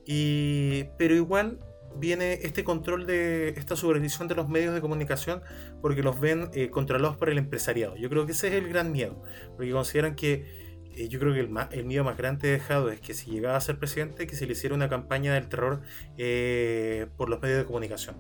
Y, 0.05 0.85
pero 0.99 1.15
igual 1.15 1.59
viene 1.99 2.35
este 2.43 2.65
control 2.65 3.07
de 3.07 3.51
esta 3.51 3.77
supervisión 3.77 4.29
de 4.29 4.35
los 4.35 4.49
medios 4.49 4.75
de 4.75 4.81
comunicación 4.81 5.43
porque 5.81 6.03
los 6.03 6.21
ven 6.21 6.51
eh, 6.53 6.71
controlados 6.71 7.17
por 7.17 7.31
el 7.31 7.39
empresariado. 7.39 7.97
Yo 7.97 8.09
creo 8.09 8.27
que 8.27 8.33
ese 8.33 8.49
es 8.49 8.55
el 8.55 8.69
gran 8.69 8.93
miedo, 8.93 9.23
porque 9.57 9.73
consideran 9.73 10.15
que 10.15 10.67
eh, 10.97 11.09
yo 11.09 11.19
creo 11.19 11.35
que 11.35 11.41
el, 11.41 11.51
el, 11.73 11.85
miedo 11.85 12.05
más 12.05 12.17
grande 12.17 12.49
dejado 12.49 12.91
es 12.91 13.01
que 13.01 13.15
si 13.15 13.31
llegaba 13.31 13.57
a 13.57 13.61
ser 13.61 13.79
presidente, 13.79 14.27
que 14.27 14.37
se 14.37 14.47
le 14.47 14.53
hiciera 14.53 14.75
una 14.75 14.89
campaña 14.89 15.35
del 15.35 15.49
terror 15.49 15.83
eh, 16.17 17.07
por 17.17 17.29
los 17.29 17.41
medios 17.41 17.59
de 17.59 17.65
comunicación. 17.65 18.17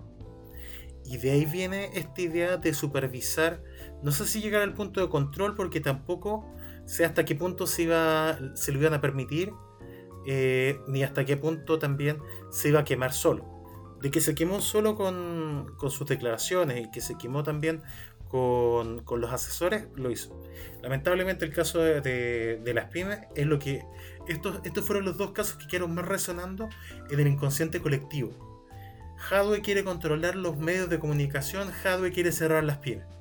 Y 1.05 1.19
de 1.19 1.31
ahí 1.31 1.47
viene 1.47 1.91
esta 1.95 2.21
idea 2.21 2.57
de 2.57 2.75
supervisar, 2.75 3.63
no 4.07 4.13
sé 4.13 4.25
si 4.25 4.41
llegar 4.41 4.63
al 4.63 4.73
punto 4.73 5.01
de 5.01 5.09
control, 5.09 5.57
porque 5.57 5.81
tampoco 5.81 6.49
sé 6.85 7.05
hasta 7.05 7.25
qué 7.25 7.35
punto 7.35 7.67
se, 7.67 7.83
iba, 7.83 8.39
se 8.55 8.71
lo 8.71 8.79
iban 8.79 8.95
a 8.95 9.01
permitir, 9.01 9.53
ni 10.87 11.03
hasta 11.03 11.25
qué 11.25 11.37
punto 11.37 11.81
también 11.81 12.19
se 12.53 12.69
iba 12.69 12.79
a 12.79 12.85
quemar 12.85 13.13
solo 13.13 13.99
de 14.01 14.13
que 14.13 14.21
se 14.21 14.37
quemó 14.37 14.61
solo 14.61 14.95
con, 14.95 15.75
sus 15.91 16.07
declaraciones 16.07 16.87
y 16.87 16.91
que 16.93 17.01
se 17.01 17.19
quemó 17.19 17.43
también 17.43 17.83
con, 18.29 19.03
los 19.05 19.33
asesores, 19.33 19.89
lo 19.97 20.13
hizo. 20.13 20.41
Lamentablemente 20.83 21.45
el 21.45 21.53
caso 21.53 21.81
de, 21.81 22.73
las 22.73 22.85
pymes 22.91 23.19
es 23.35 23.47
lo 23.47 23.59
que... 23.59 23.85
Estos, 24.29 24.61
estos 24.63 24.85
fueron 24.85 25.05
los 25.05 25.17
dos 25.17 25.33
casos 25.33 25.57
que 25.57 25.67
quedaron 25.67 25.97
más 25.97 26.05
resonando 26.05 26.69
en 27.11 27.19
el 27.19 27.27
inconsciente 27.27 27.81
colectivo. 27.81 28.31
Hadwe 29.31 29.63
quiere 29.63 29.83
controlar 29.83 30.37
los 30.37 30.57
medios 30.59 30.89
de 30.89 31.01
comunicación, 31.01 31.73
Hadwe 31.83 32.13
quiere 32.13 32.31
cerrar 32.31 32.63
las 32.63 32.79
pymes 32.79 33.16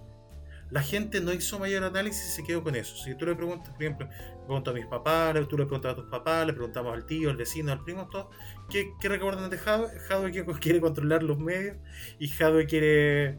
la 0.71 0.81
gente 0.81 1.21
no 1.21 1.31
hizo 1.31 1.59
mayor 1.59 1.83
análisis 1.83 2.25
y 2.25 2.31
se 2.31 2.43
quedó 2.43 2.63
con 2.63 2.75
eso. 2.75 2.95
Si 2.97 3.15
tú 3.15 3.25
le 3.25 3.35
preguntas, 3.35 3.73
por 3.73 3.83
ejemplo, 3.83 4.07
le 4.07 4.45
pregunto 4.45 4.71
a 4.71 4.73
mis 4.73 4.85
papás, 4.87 5.33
tú 5.47 5.57
le 5.57 5.65
preguntas 5.65 5.93
a 5.93 5.95
tus 5.95 6.05
papás, 6.05 6.45
le 6.47 6.53
preguntamos 6.53 6.93
al 6.93 7.05
tío, 7.05 7.29
al 7.29 7.37
vecino, 7.37 7.71
al 7.71 7.83
primo, 7.83 8.07
todo, 8.09 8.31
¿qué, 8.69 8.91
qué 8.99 9.09
recuerdan 9.09 9.49
de 9.49 9.57
Jadwe? 9.57 9.99
Jadwe 9.99 10.31
quiere 10.59 10.81
controlar 10.81 11.23
los 11.23 11.37
medios 11.37 11.77
y 12.19 12.27
Jadwe 12.27 12.65
quiere, 12.65 13.37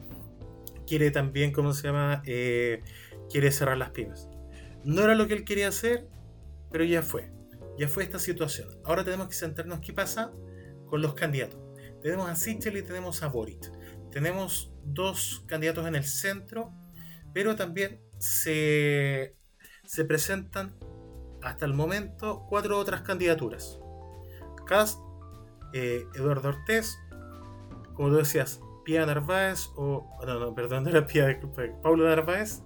quiere 0.85 1.11
también, 1.11 1.51
¿cómo 1.51 1.73
se 1.73 1.87
llama? 1.87 2.21
Eh, 2.25 2.81
quiere 3.29 3.51
cerrar 3.51 3.77
las 3.77 3.91
pymes. 3.91 4.29
No 4.83 5.03
era 5.03 5.15
lo 5.15 5.27
que 5.27 5.33
él 5.33 5.43
quería 5.43 5.67
hacer, 5.67 6.07
pero 6.71 6.85
ya 6.85 7.01
fue. 7.01 7.29
Ya 7.77 7.87
fue 7.87 8.03
esta 8.03 8.19
situación. 8.19 8.69
Ahora 8.85 9.03
tenemos 9.03 9.27
que 9.27 9.35
centrarnos 9.35 9.81
qué 9.81 9.93
pasa 9.93 10.31
con 10.87 11.01
los 11.01 11.13
candidatos. 11.13 11.59
Tenemos 12.01 12.29
a 12.29 12.35
Sichel 12.35 12.77
y 12.77 12.83
tenemos 12.83 13.21
a 13.21 13.27
Boric. 13.27 13.69
Tenemos 14.11 14.71
dos 14.85 15.43
candidatos 15.45 15.85
en 15.85 15.95
el 15.95 16.05
centro 16.05 16.73
pero 17.37 17.55
también 17.55 18.01
se, 18.17 19.35
presentan 20.07 20.75
hasta 21.43 21.67
el 21.67 21.73
momento 21.75 22.47
cuatro 22.49 22.79
otras 22.79 23.03
candidaturas. 23.03 23.79
Cast, 24.65 24.97
eh, 25.71 26.03
Eduardo 26.15 26.49
Ortiz, 26.49 26.97
como 27.93 28.09
tú 28.09 28.15
decías, 28.15 28.59
Pia 28.85 29.05
Narváez, 29.05 29.69
o. 29.75 30.17
No, 30.25 30.39
no, 30.39 30.55
perdón, 30.55 30.85
no 30.85 30.89
era 30.89 31.05
Pia, 31.05 31.27
disculpa, 31.27 31.61
Paulo 31.83 32.09
Narváez. 32.09 32.63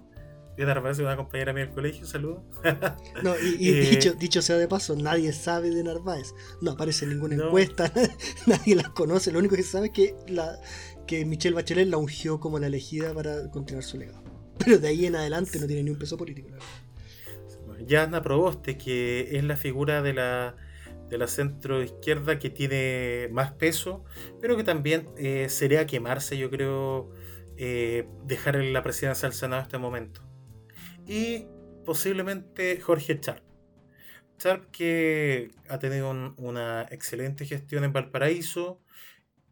Pia 0.56 0.64
Narváez 0.64 0.96
es 0.96 1.04
una 1.04 1.16
compañera 1.16 1.52
mía 1.52 1.66
del 1.66 1.74
colegio, 1.74 2.06
saludo. 2.06 2.42
no, 3.22 3.34
y, 3.38 3.68
eh, 3.68 4.14
dicho, 4.18 4.40
sea 4.40 4.56
de 4.56 4.68
paso, 4.68 4.96
nadie 4.96 5.34
sabe 5.34 5.68
de 5.68 5.84
Narváez. 5.84 6.32
No 6.62 6.70
aparece 6.70 7.04
en 7.04 7.10
ninguna 7.10 7.34
encuesta, 7.34 7.92
nadie 8.46 8.74
la 8.74 8.84
conoce. 8.94 9.32
Lo 9.32 9.38
único 9.38 9.54
que 9.54 9.64
se 9.64 9.72
sabe 9.72 9.88
es 9.88 9.92
que, 9.92 10.16
la, 10.28 10.58
que 11.06 11.26
Michelle 11.26 11.54
Bachelet 11.54 11.88
la 11.88 11.98
ungió 11.98 12.40
como 12.40 12.58
la 12.58 12.68
elegida 12.68 13.12
para 13.12 13.50
continuar 13.50 13.84
su 13.84 13.98
legado. 13.98 14.21
De 14.66 14.88
ahí 14.88 15.06
en 15.06 15.16
adelante 15.16 15.58
no 15.58 15.66
tiene 15.66 15.82
ni 15.84 15.90
un 15.90 15.98
peso 15.98 16.16
político. 16.16 16.48
Yana 17.86 18.22
Proboste, 18.22 18.78
que 18.78 19.36
es 19.36 19.44
la 19.44 19.56
figura 19.56 20.02
de 20.02 20.12
la, 20.12 20.56
de 21.08 21.18
la 21.18 21.26
centro 21.26 21.82
izquierda 21.82 22.38
que 22.38 22.50
tiene 22.50 23.28
más 23.32 23.52
peso, 23.52 24.04
pero 24.40 24.56
que 24.56 24.64
también 24.64 25.08
eh, 25.16 25.48
sería 25.48 25.86
quemarse, 25.86 26.38
yo 26.38 26.50
creo, 26.50 27.10
eh, 27.56 28.06
dejar 28.24 28.56
la 28.56 28.82
presidencia 28.82 29.28
del 29.28 29.36
Senado 29.36 29.60
en 29.60 29.66
este 29.66 29.78
momento. 29.78 30.22
Y 31.06 31.46
posiblemente 31.84 32.80
Jorge 32.80 33.18
Charp. 33.20 33.42
Charp 34.38 34.70
que 34.70 35.50
ha 35.68 35.78
tenido 35.78 36.10
una 36.36 36.86
excelente 36.90 37.44
gestión 37.44 37.84
en 37.84 37.92
Valparaíso, 37.92 38.80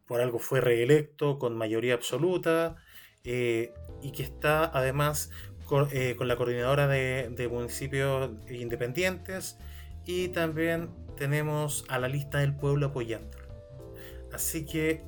por 0.05 0.19
algo 0.19 0.39
fue 0.39 0.59
reelecto 0.59 1.39
con 1.39 1.55
mayoría 1.55 1.93
absoluta, 1.93 2.75
eh, 3.23 3.73
y 4.01 4.11
que 4.11 4.23
está 4.23 4.65
además 4.65 5.29
eh, 5.91 6.15
con, 6.17 6.27
la 6.27 6.35
coordinadora 6.35 6.85
de, 6.87 7.47
municipios 7.49 8.31
independientes 8.49 9.57
y 10.05 10.27
también 10.27 10.89
tenemos 11.15 11.85
a 11.87 11.97
la 11.97 12.09
lista 12.09 12.39
del 12.39 12.53
pueblo 12.53 12.87
apoyándolo. 12.87 13.45
Así 14.33 14.65
que 14.65 15.01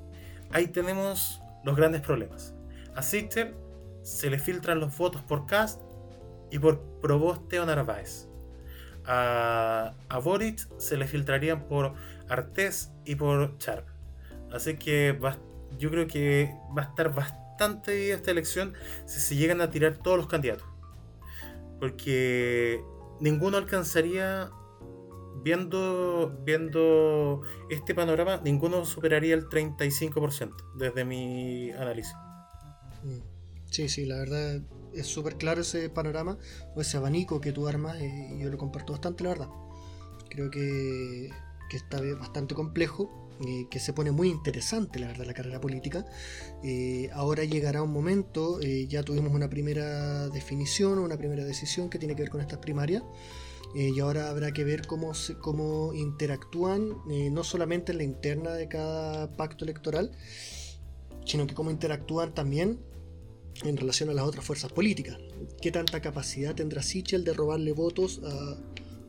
ahí 0.51 0.67
tenemos 0.67 1.41
los 1.65 1.75
grandes 1.75 1.99
problemas. 1.99 2.53
A 2.95 3.01
Sister 3.01 3.53
se 4.03 4.29
le 4.29 4.39
filtran 4.39 4.79
los 4.79 4.97
votos 4.97 5.21
por 5.21 5.45
Cast 5.47 5.81
y 6.49 6.59
por 6.59 6.79
Proboste 7.01 7.59
o 7.59 7.65
Narváez. 7.65 8.29
A, 9.05 9.95
a 10.07 10.17
Boric 10.19 10.65
se 10.77 10.95
le 10.95 11.07
filtrarían 11.07 11.67
por 11.67 11.93
Artés 12.29 12.89
y 13.03 13.15
por 13.15 13.57
Charp. 13.57 13.85
Así 14.53 14.77
que 14.77 15.19
yo 15.77 15.89
creo 15.89 16.07
que 16.07 16.55
va 16.77 16.83
a 16.83 16.85
estar 16.85 17.13
bastante 17.13 17.42
bastante 17.53 18.11
esta 18.11 18.31
elección 18.31 18.73
si 19.05 19.19
se 19.19 19.35
llegan 19.35 19.61
a 19.61 19.69
tirar 19.69 19.97
todos 19.97 20.17
los 20.17 20.27
candidatos. 20.27 20.67
Porque 21.79 22.83
ninguno 23.19 23.57
alcanzaría, 23.57 24.49
viendo, 25.43 26.35
viendo 26.43 27.41
este 27.69 27.93
panorama, 27.93 28.41
ninguno 28.43 28.85
superaría 28.85 29.35
el 29.35 29.45
35% 29.45 30.55
desde 30.77 31.05
mi 31.05 31.71
análisis. 31.71 32.15
Sí, 33.69 33.89
sí, 33.89 34.05
la 34.05 34.17
verdad 34.17 34.61
es 34.93 35.07
súper 35.07 35.37
claro 35.37 35.61
ese 35.61 35.89
panorama 35.89 36.37
o 36.75 36.81
ese 36.81 36.97
abanico 36.97 37.41
que 37.41 37.51
tú 37.51 37.67
armas 37.67 37.97
y 38.01 38.39
yo 38.39 38.49
lo 38.49 38.57
comparto 38.57 38.93
bastante, 38.93 39.23
la 39.23 39.29
verdad. 39.31 39.49
Creo 40.29 40.49
que, 40.49 41.29
que 41.69 41.77
está 41.77 42.01
bastante 42.17 42.55
complejo 42.55 43.22
eh, 43.41 43.67
que 43.69 43.79
se 43.79 43.93
pone 43.93 44.11
muy 44.11 44.29
interesante, 44.29 44.99
la 44.99 45.07
verdad, 45.07 45.25
la 45.25 45.33
carrera 45.33 45.59
política. 45.59 46.05
Eh, 46.63 47.09
ahora 47.13 47.43
llegará 47.43 47.81
un 47.81 47.91
momento, 47.91 48.61
eh, 48.61 48.87
ya 48.87 49.03
tuvimos 49.03 49.33
una 49.33 49.49
primera 49.49 50.29
definición, 50.29 50.99
una 50.99 51.17
primera 51.17 51.43
decisión 51.43 51.89
que 51.89 51.99
tiene 51.99 52.15
que 52.15 52.23
ver 52.23 52.31
con 52.31 52.41
estas 52.41 52.59
primarias. 52.59 53.03
y 53.75 53.99
ahora 53.99 54.29
habrá 54.29 54.51
que 54.51 54.63
ver 54.63 54.85
cómo, 54.85 55.13
cómo 55.41 55.95
interactúan, 55.95 56.95
no 57.07 57.43
solamente 57.43 57.91
en 57.91 57.97
la 57.97 58.03
interna 58.03 58.53
de 58.53 58.67
cada 58.67 59.31
pacto 59.35 59.65
electoral, 59.65 60.11
sino 61.25 61.47
que 61.47 61.55
cómo 61.55 61.71
interactúan 61.71 62.35
también 62.35 62.77
en 63.63 63.75
relación 63.75 64.09
a 64.09 64.13
las 64.13 64.25
otras 64.25 64.45
fuerzas 64.45 64.71
políticas. 64.71 65.17
¿Qué 65.59 65.71
tanta 65.71 66.01
capacidad 66.01 66.53
tendrá 66.53 66.83
Sichel 66.83 67.23
de 67.23 67.33
robarle 67.33 67.71
votos 67.71 68.21
a 68.23 68.57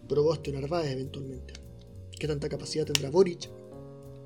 Proboste 0.09 0.51
Narváez 0.51 0.93
eventualmente? 0.93 1.53
¿Qué 2.19 2.27
tanta 2.27 2.49
capacidad 2.49 2.87
tendrá 2.87 3.11
Boric 3.11 3.51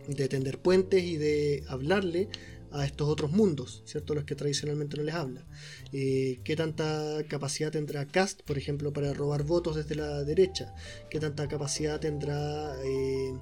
de 0.09 0.29
tender 0.29 0.59
puentes 0.59 1.05
y 1.05 1.17
de 1.17 1.65
hablarle 1.69 2.29
a 2.71 2.85
estos 2.85 3.09
otros 3.09 3.31
mundos, 3.31 3.83
¿cierto? 3.87 4.15
Los 4.15 4.25
que 4.25 4.35
tradicionalmente 4.35 4.97
no 4.97 5.03
les 5.03 5.15
habla. 5.15 5.47
Eh, 5.93 6.41
¿Qué 6.45 6.57
tanta 6.57 7.23
capacidad 7.29 7.71
tendrá 7.71 8.07
Cast, 8.07 8.43
por 8.43 8.59
ejemplo, 8.59 8.93
para 8.93 9.13
robar 9.15 9.45
votos 9.45 9.77
desde 9.77 9.95
la 9.95 10.23
derecha? 10.25 10.75
¿Qué 11.11 11.19
tanta 11.19 11.49
capacidad 11.49 12.01
tendrá 12.01 12.75
eh, 12.85 13.33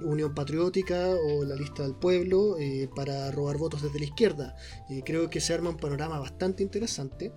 Unión 0.00 0.34
Patriótica 0.34 1.10
o 1.10 1.44
la 1.44 1.54
lista 1.54 1.84
del 1.84 1.94
pueblo 1.94 2.58
eh, 2.58 2.88
para 2.94 3.30
robar 3.30 3.58
votos 3.58 3.82
desde 3.82 3.98
la 3.98 4.06
izquierda? 4.06 4.56
creo 5.04 5.30
que 5.30 5.40
se 5.40 5.54
arma 5.54 5.70
un 5.70 5.76
panorama 5.76 6.18
bastante 6.18 6.62
interesante, 6.62 7.32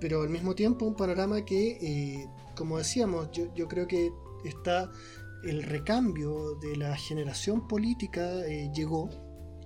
pero 0.00 0.22
al 0.22 0.28
mismo 0.28 0.54
tiempo 0.54 0.84
un 0.84 0.96
panorama 0.96 1.44
que, 1.44 2.26
como 2.54 2.78
decíamos, 2.78 3.30
yo, 3.32 3.52
yo 3.54 3.68
creo 3.68 3.86
que 3.86 4.10
está 4.44 4.90
el 5.44 5.62
recambio 5.62 6.56
de 6.56 6.76
la 6.76 6.96
generación 6.96 7.68
política 7.68 8.46
eh, 8.46 8.70
llegó. 8.74 9.10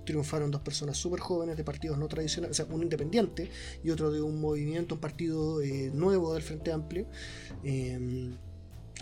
Triunfaron 0.05 0.51
dos 0.51 0.61
personas 0.61 0.97
súper 0.97 1.21
jóvenes 1.21 1.55
de 1.55 1.63
partidos 1.63 1.97
no 1.97 2.09
tradicionales, 2.09 2.59
o 2.59 2.65
sea, 2.65 2.75
un 2.75 2.83
independiente 2.83 3.49
y 3.83 3.89
otro 3.89 4.11
de 4.11 4.21
un 4.21 4.41
movimiento, 4.41 4.95
un 4.95 5.01
partido 5.01 5.61
eh, 5.61 5.91
nuevo 5.93 6.33
del 6.33 6.43
Frente 6.43 6.73
Amplio. 6.73 7.07
Em, 7.63 8.35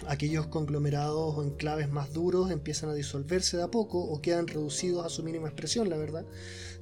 aquellos 0.07 0.47
conglomerados 0.47 1.37
o 1.37 1.43
enclaves 1.43 1.89
más 1.89 2.13
duros 2.13 2.51
empiezan 2.51 2.89
a 2.89 2.93
disolverse 2.93 3.57
de 3.57 3.63
a 3.63 3.71
poco 3.71 3.99
o 3.99 4.21
quedan 4.21 4.47
reducidos 4.47 5.05
a 5.05 5.09
su 5.09 5.23
mínima 5.23 5.47
expresión, 5.47 5.89
la 5.89 5.97
verdad. 5.97 6.25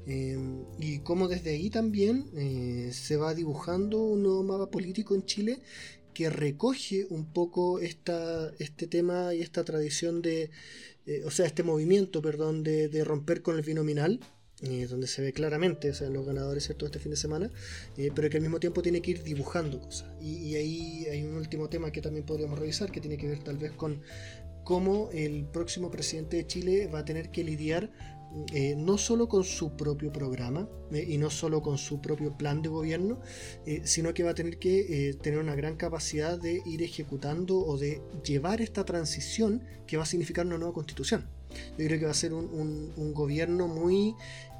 Y 0.05 0.99
como 0.99 1.27
desde 1.27 1.51
ahí 1.51 1.69
también 1.69 2.31
eh, 2.35 2.89
se 2.93 3.15
va 3.15 3.35
dibujando 3.35 4.01
un 4.01 4.23
nuevo 4.23 4.43
mapa 4.43 4.71
político 4.71 5.13
en 5.13 5.23
Chile 5.25 5.61
que 6.19 6.29
recoge 6.29 7.07
un 7.09 7.31
poco 7.31 7.79
esta, 7.79 8.51
este 8.59 8.87
tema 8.87 9.33
y 9.33 9.39
esta 9.39 9.63
tradición 9.63 10.21
de, 10.21 10.51
eh, 11.05 11.23
o 11.25 11.31
sea, 11.31 11.45
este 11.45 11.63
movimiento, 11.63 12.21
perdón, 12.21 12.61
de, 12.61 13.03
romper 13.05 13.41
con 13.41 13.55
el 13.55 13.61
binominal, 13.61 14.19
eh, 14.63 14.85
donde 14.89 15.07
se 15.07 15.21
ve 15.21 15.31
claramente, 15.31 15.91
o 15.91 15.93
sea, 15.93 16.09
los 16.09 16.25
ganadores 16.25 16.65
¿cierto? 16.65 16.85
este 16.85 16.99
fin 16.99 17.11
de 17.11 17.15
semana, 17.15 17.49
eh, 17.95 18.11
pero 18.13 18.29
que 18.29 18.35
al 18.35 18.43
mismo 18.43 18.59
tiempo 18.59 18.81
tiene 18.81 19.01
que 19.01 19.11
ir 19.11 19.23
dibujando 19.23 19.79
cosas. 19.79 20.09
Y, 20.21 20.55
ahí 20.55 21.05
hay 21.09 21.23
un 21.23 21.35
último 21.35 21.69
tema 21.69 21.89
que 21.89 22.01
también 22.01 22.25
podríamos 22.25 22.59
revisar, 22.59 22.91
que 22.91 22.99
tiene 22.99 23.15
que 23.15 23.29
ver 23.29 23.41
tal 23.41 23.57
vez 23.57 23.71
con 23.71 24.01
cómo 24.65 25.09
el 25.13 25.45
próximo 25.45 25.89
presidente 25.89 26.35
de 26.35 26.47
Chile 26.47 26.87
va 26.87 26.99
a 26.99 27.05
tener 27.05 27.31
que 27.31 27.45
lidiar 27.45 27.93
eh, 28.53 28.75
no 28.77 28.97
solo 28.97 29.27
con 29.27 29.43
su 29.43 29.75
propio 29.75 30.11
programa 30.11 30.67
y 30.91 31.17
no 31.17 31.29
solo 31.29 31.61
con 31.61 31.77
su 31.77 32.01
propio 32.01 32.35
plan 32.35 32.61
de 32.61 32.69
gobierno, 32.69 33.21
sino 33.83 34.13
que 34.13 34.23
va 34.23 34.31
a 34.31 34.33
tener 34.33 34.57
que 34.57 35.15
tener 35.21 35.39
una 35.39 35.55
gran 35.55 35.75
capacidad 35.75 36.39
de 36.39 36.63
ir 36.65 36.81
ejecutando 36.81 37.59
o 37.59 37.77
de 37.77 38.01
llevar 38.23 38.61
esta 38.61 38.85
transición 38.85 39.63
que 39.85 39.97
va 39.97 40.03
a 40.03 40.05
significar 40.07 40.47
una 40.47 40.57
nueva 40.57 40.73
constitución. 40.73 41.27
Yo 41.77 41.85
creo 41.85 41.99
que 41.99 42.05
va 42.05 42.11
a 42.11 42.15
ser 42.15 42.33
un, 42.33 43.13
gobierno 43.13 43.67
muy 43.67 44.15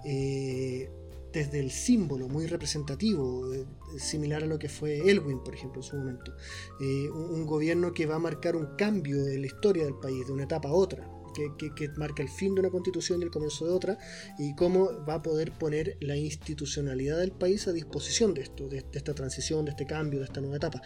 eh, 0.06 0.90
desde 1.32 1.60
el 1.60 1.72
símbolo 1.72 2.28
muy 2.28 2.48
representativo, 2.48 3.54
eh, 3.54 3.66
similar 3.98 4.44
a 4.44 4.48
lo 4.48 4.58
que 4.58 4.70
fue 4.70 5.10
Elwin, 5.10 5.44
por 5.44 5.54
ejemplo, 5.54 5.82
en 5.82 5.84
su 5.84 5.98
momento. 5.98 6.34
Eh, 6.82 7.10
un, 7.10 7.46
gobierno 7.46 7.94
que 7.94 8.06
va 8.06 8.16
a 8.16 8.20
marcar 8.20 8.56
un 8.56 8.76
cambio 8.76 9.28
en 9.28 9.42
la 9.42 9.48
historia 9.48 9.86
del 9.86 9.96
país, 9.96 10.26
de 10.26 10.34
una 10.34 10.44
etapa 10.44 10.70
a 10.70 10.74
otra, 10.74 11.08
que, 11.34 11.90
marca 11.98 12.24
el 12.24 12.30
fin 12.30 12.56
de 12.56 12.62
una 12.62 12.70
constitución 12.70 13.22
y 13.22 13.26
el 13.26 13.32
comienzo 13.32 13.66
de 13.66 13.72
otra, 13.72 13.98
y 14.38 14.56
cómo 14.56 14.90
va 15.08 15.16
a 15.16 15.22
poder 15.22 15.52
poner 15.52 15.98
la 16.02 16.16
institucionalidad 16.16 17.18
del 17.18 17.32
país 17.32 17.68
a 17.68 17.74
disposición 17.74 18.34
de 18.34 18.42
esto, 18.42 18.68
de, 18.68 18.86
esta 18.92 19.14
transición, 19.14 19.66
de 19.66 19.72
este 19.72 19.86
cambio, 19.86 20.20
de 20.20 20.26
esta 20.26 20.42
nueva 20.42 20.58
etapa. 20.58 20.82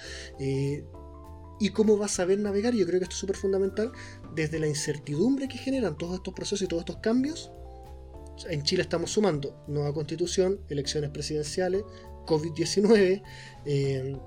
y 1.59 1.69
cómo 1.69 1.97
va 1.97 2.07
a 2.07 2.09
saber 2.09 2.39
navegar, 2.39 2.73
yo 2.73 2.85
creo 2.85 2.99
que 2.99 3.05
esto 3.05 3.13
es 3.13 3.19
súper 3.19 3.37
fundamental, 3.37 3.91
desde 4.35 4.59
la 4.59 4.67
incertidumbre 4.67 5.47
que 5.47 5.57
generan 5.57 5.97
todos 5.97 6.15
estos 6.15 6.33
procesos 6.33 6.63
y 6.63 6.67
todos 6.67 6.81
estos 6.81 6.97
cambios, 6.97 7.51
en 8.49 8.63
Chile 8.63 8.81
estamos 8.81 9.11
sumando 9.11 9.63
nueva 9.67 9.93
constitución, 9.93 10.59
elecciones 10.69 11.11
presidenciales, 11.11 11.83
COVID-19, 12.25 13.21
eh, 13.65 14.17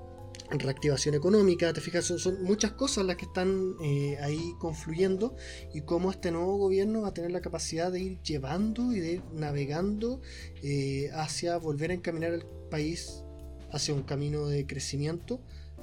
reactivación 0.49 1.15
económica, 1.15 1.73
te 1.73 1.81
fijas, 1.81 2.05
son, 2.05 2.43
muchas 2.43 2.71
cosas 2.71 3.05
las 3.05 3.17
que 3.17 3.25
están 3.25 3.75
eh, 3.83 4.17
ahí 4.21 4.53
confluyendo 4.59 5.35
y 5.73 5.81
cómo 5.81 6.11
este 6.11 6.31
nuevo 6.31 6.57
gobierno 6.57 7.01
va 7.01 7.09
a 7.09 7.13
tener 7.13 7.31
la 7.31 7.41
capacidad 7.41 7.91
de 7.91 7.99
ir 7.99 8.21
llevando 8.21 8.93
y 8.93 8.99
de 8.99 9.11
ir 9.13 9.23
navegando 9.33 10.21
eh, 10.63 11.09
hacia 11.13 11.57
volver 11.57 11.91
a 11.91 11.95
encaminar 11.95 12.33
el 12.33 12.45
país 12.69 13.23
hacia 13.71 13.93
un 13.93 14.03
camino 14.03 14.47
de 14.47 14.65
crecimiento, 14.65 15.41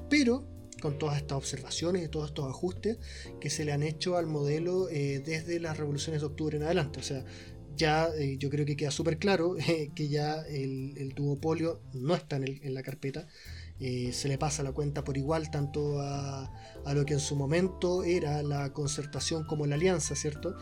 pero 0.09 0.47
con 0.81 0.99
todas 0.99 1.17
estas 1.17 1.39
observaciones 1.39 2.05
y 2.05 2.09
todos 2.09 2.29
estos 2.29 2.49
ajustes 2.49 2.99
que 3.41 3.51
se 3.51 3.65
le 3.65 3.73
han 3.73 3.83
hecho 3.83 4.17
al 4.17 4.27
modelo 4.27 4.87
desde 4.87 5.61
las 5.61 5.79
revoluciones 5.79 6.21
de 6.21 6.27
octubre 6.27 6.57
en 6.57 6.65
adelante. 6.65 7.01
O 7.01 7.03
sea, 7.03 7.25
ya 7.77 8.09
eh, 8.17 8.37
yo 8.39 8.51
creo 8.51 8.65
que 8.67 8.77
queda 8.77 8.91
súper 8.91 9.19
claro 9.19 9.57
eh, 9.69 9.91
que 9.95 10.09
ya 10.09 10.43
el, 10.43 11.13
duopolio 11.15 11.81
no 11.93 12.15
está 12.15 12.37
en, 12.37 12.75
la 12.75 12.83
carpeta. 12.83 13.27
Eh, 13.87 14.15
se 14.15 14.29
le 14.29 14.39
pasa 14.39 14.63
la 14.63 14.73
cuenta 14.73 15.05
por 15.05 15.19
igual 15.19 15.51
tanto 15.51 16.01
a, 16.01 16.51
a, 16.87 16.95
lo 16.95 17.05
que 17.05 17.13
en 17.13 17.21
su 17.21 17.37
momento 17.37 18.03
era 18.03 18.43
la 18.43 18.73
concertación 18.73 19.45
como 19.45 19.67
la 19.67 19.75
alianza, 19.75 20.17
¿cierto? 20.17 20.55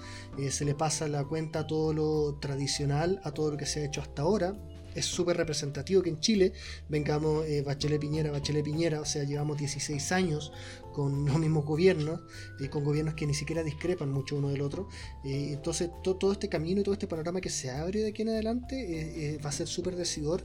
se 0.51 0.64
le 0.64 0.75
pasa 0.75 1.07
la 1.07 1.25
cuenta 1.25 1.61
a 1.61 1.66
todo 1.68 1.93
lo 1.93 2.41
tradicional, 2.41 3.20
a 3.23 3.31
todo 3.31 3.53
lo 3.53 3.57
que 3.57 3.64
se 3.64 3.81
ha 3.81 3.85
hecho 3.85 4.01
hasta 4.01 4.23
ahora, 4.23 4.57
es 4.95 5.07
súper 5.07 5.36
representativo 5.36 6.03
que 6.03 6.11
en 6.11 6.20
Chile 6.20 6.53
vengamos 6.88 7.47
eh, 7.47 7.62
Bachelet 7.62 8.01
Piñera, 8.01 8.30
Bachelet 8.30 8.64
Piñera, 8.64 9.01
o 9.01 9.05
sea, 9.05 9.24
llevamos 9.24 9.59
16 9.59 10.12
años 10.12 10.53
con 10.93 11.24
los 11.24 11.38
mismos 11.38 11.64
gobiernos, 11.64 12.20
eh, 12.61 12.68
con 12.68 12.84
gobiernos 12.84 13.14
que 13.14 13.26
ni 13.26 13.34
siquiera 13.34 13.62
discrepan 13.62 14.11
mucho 14.11 14.36
uno 14.36 14.51
del 14.51 14.61
otro. 14.61 14.88
Eh, 15.24 15.51
entonces, 15.53 15.90
todo 16.03 16.32
este 16.32 16.49
camino 16.49 16.80
y 16.80 16.84
todo 16.84 16.93
este 16.93 17.07
panorama 17.07 17.40
que 17.40 17.51
se 17.51 17.70
abre 17.70 18.01
de 18.01 18.09
aquí 18.09 18.22
en 18.22 18.30
adelante 18.30 19.38
va 19.45 19.49
a 19.49 19.53
ser 19.53 19.66
súper 19.66 19.97
decidor 19.97 20.45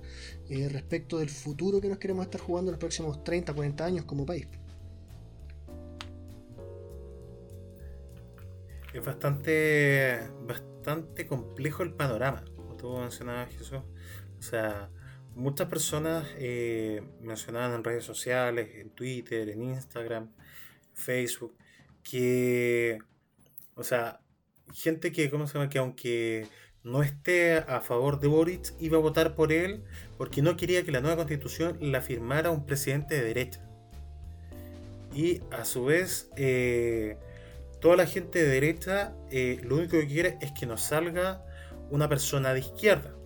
respecto 0.50 1.20
del 1.20 1.30
futuro 1.30 1.82
que 1.82 1.90
nos 1.90 1.98
queremos 1.98 2.26
estar 2.26 2.40
jugando 2.42 2.72
en 2.72 2.74
los 2.74 2.80
próximos 2.80 3.24
30, 3.24 3.54
40 3.54 3.86
años 3.86 4.06
como 4.06 4.26
país. 4.26 4.48
Es 8.94 9.06
bastante, 9.06 10.20
bastante 10.48 11.28
complejo 11.28 11.84
el 11.84 11.94
panorama, 11.94 12.44
como 12.56 12.76
tú 12.76 12.98
mencionabas, 12.98 13.50
Jesús 13.50 13.82
o 14.40 14.42
sea, 14.42 14.90
muchas 15.36 15.68
personas 15.68 16.28
eh, 16.38 17.04
mencionaban 17.22 17.74
en 17.74 17.84
redes 17.84 18.04
sociales, 18.04 18.70
en 18.76 18.90
Twitter, 18.90 19.50
en 19.50 19.62
Instagram, 19.64 20.32
Facebook, 20.94 21.56
que, 22.04 23.00
o 23.76 23.84
sea, 23.84 24.20
gente 24.74 25.12
que, 25.12 25.30
¿cómo 25.30 25.48
se 25.48 25.54
llama? 25.54 25.70
Que 25.70 25.80
aunque 25.80 26.48
no 26.84 27.04
esté 27.04 27.58
a 27.58 27.82
favor 27.82 28.20
de 28.20 28.28
Boric, 28.28 28.74
iba 28.80 28.98
a 28.98 29.02
votar 29.02 29.36
por 29.36 29.52
él 29.52 29.84
porque 30.18 30.42
no 30.42 30.56
quería 30.56 30.84
que 30.84 30.92
la 30.92 31.02
nueva 31.02 31.18
constitución 31.18 31.78
la 31.82 32.02
firmara 32.02 32.50
un 32.50 32.66
presidente 32.66 33.16
de 33.16 33.24
derecha. 33.24 33.62
Y 35.14 35.42
a 35.52 35.66
su 35.66 35.86
vez, 35.86 36.30
eh, 36.38 37.18
toda 37.82 37.98
la 37.98 38.06
gente 38.06 38.40
de 38.40 38.48
derecha 38.48 39.14
eh, 39.32 39.60
lo 39.64 39.76
único 39.78 39.98
que 40.00 40.08
quiere 40.08 40.38
es 40.42 40.52
que 40.52 40.66
nos 40.66 40.82
salga 40.82 41.44
una 41.90 42.08
persona 42.08 42.54
de 42.54 42.62
izquierda. 42.62 43.17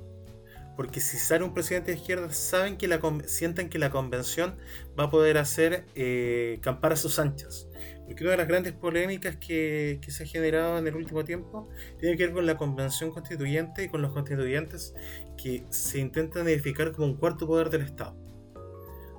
Porque 0.82 0.99
si 0.99 1.17
sale 1.17 1.43
un 1.43 1.53
presidente 1.53 1.91
de 1.91 1.97
izquierda, 1.97 2.34
saben 2.34 2.75
que 2.75 2.88
la 2.88 2.99
sienten 3.27 3.69
que 3.69 3.77
la 3.77 3.91
convención 3.91 4.57
va 4.99 5.03
a 5.03 5.09
poder 5.11 5.38
hacer 5.38 5.86
eh, 5.93 6.57
campar 6.63 6.93
a 6.93 6.95
sus 6.95 7.19
anchas. 7.19 7.67
Porque 8.07 8.23
una 8.23 8.32
de 8.32 8.38
las 8.38 8.47
grandes 8.47 8.73
polémicas 8.73 9.36
que, 9.36 9.99
se 10.07 10.23
ha 10.23 10.25
generado 10.25 10.79
en 10.79 10.88
el 10.88 10.95
último 10.95 11.23
tiempo 11.23 11.69
tiene 11.99 12.17
que 12.17 12.25
ver 12.25 12.34
con 12.34 12.47
la 12.47 12.57
convención 12.57 13.11
constituyente 13.11 13.84
y 13.84 13.89
con 13.89 14.01
los 14.01 14.11
constituyentes 14.11 14.95
que 15.38 15.63
se 15.69 15.99
intentan 15.99 16.47
edificar 16.47 16.93
como 16.93 17.05
un 17.05 17.15
cuarto 17.15 17.45
poder 17.45 17.69
del 17.69 17.84
Estado. 17.84 18.15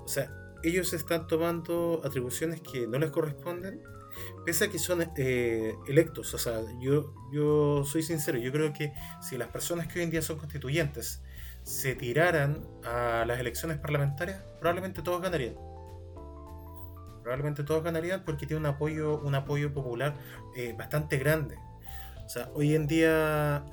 O 0.05 0.09
sea, 0.09 0.35
ellos 0.65 0.93
están 0.93 1.29
tomando 1.29 2.01
atribuciones 2.05 2.61
que 2.61 2.89
no 2.89 2.99
les 2.99 3.13
corresponden, 3.13 3.81
pese 4.45 4.65
a 4.65 4.69
que 4.69 4.81
son 4.81 5.09
eh, 5.17 5.77
electos. 5.87 6.35
O 6.35 6.39
sea, 6.39 6.61
yo, 6.81 7.15
yo 7.33 7.85
soy 7.85 8.03
sincero, 8.03 8.37
yo 8.39 8.51
creo 8.51 8.73
que 8.73 8.93
si 9.21 9.39
las 9.39 9.47
personas 9.47 9.87
que 9.87 10.01
hoy 10.01 10.07
en 10.07 10.11
día 10.11 10.23
son 10.23 10.39
constituyentes 10.39 11.23
se 11.63 11.95
tiraran 11.95 12.67
a 12.85 13.25
las 13.27 13.39
elecciones 13.39 13.79
parlamentarias, 13.79 14.43
probablemente 14.59 15.03
todos 15.03 15.23
ganarían. 15.23 15.55
Probablemente 17.23 17.63
todos 17.63 17.85
ganarían 17.85 18.25
porque 18.25 18.47
tiene 18.47 18.61
un 18.61 18.67
apoyo, 18.67 19.21
un 19.21 19.35
apoyo 19.35 19.73
popular 19.73 20.15
eh, 20.57 20.75
bastante 20.77 21.19
grande. 21.19 21.57
O 22.25 22.29
sea, 22.29 22.51
hoy 22.55 22.75
en 22.75 22.89
día, 22.89 23.65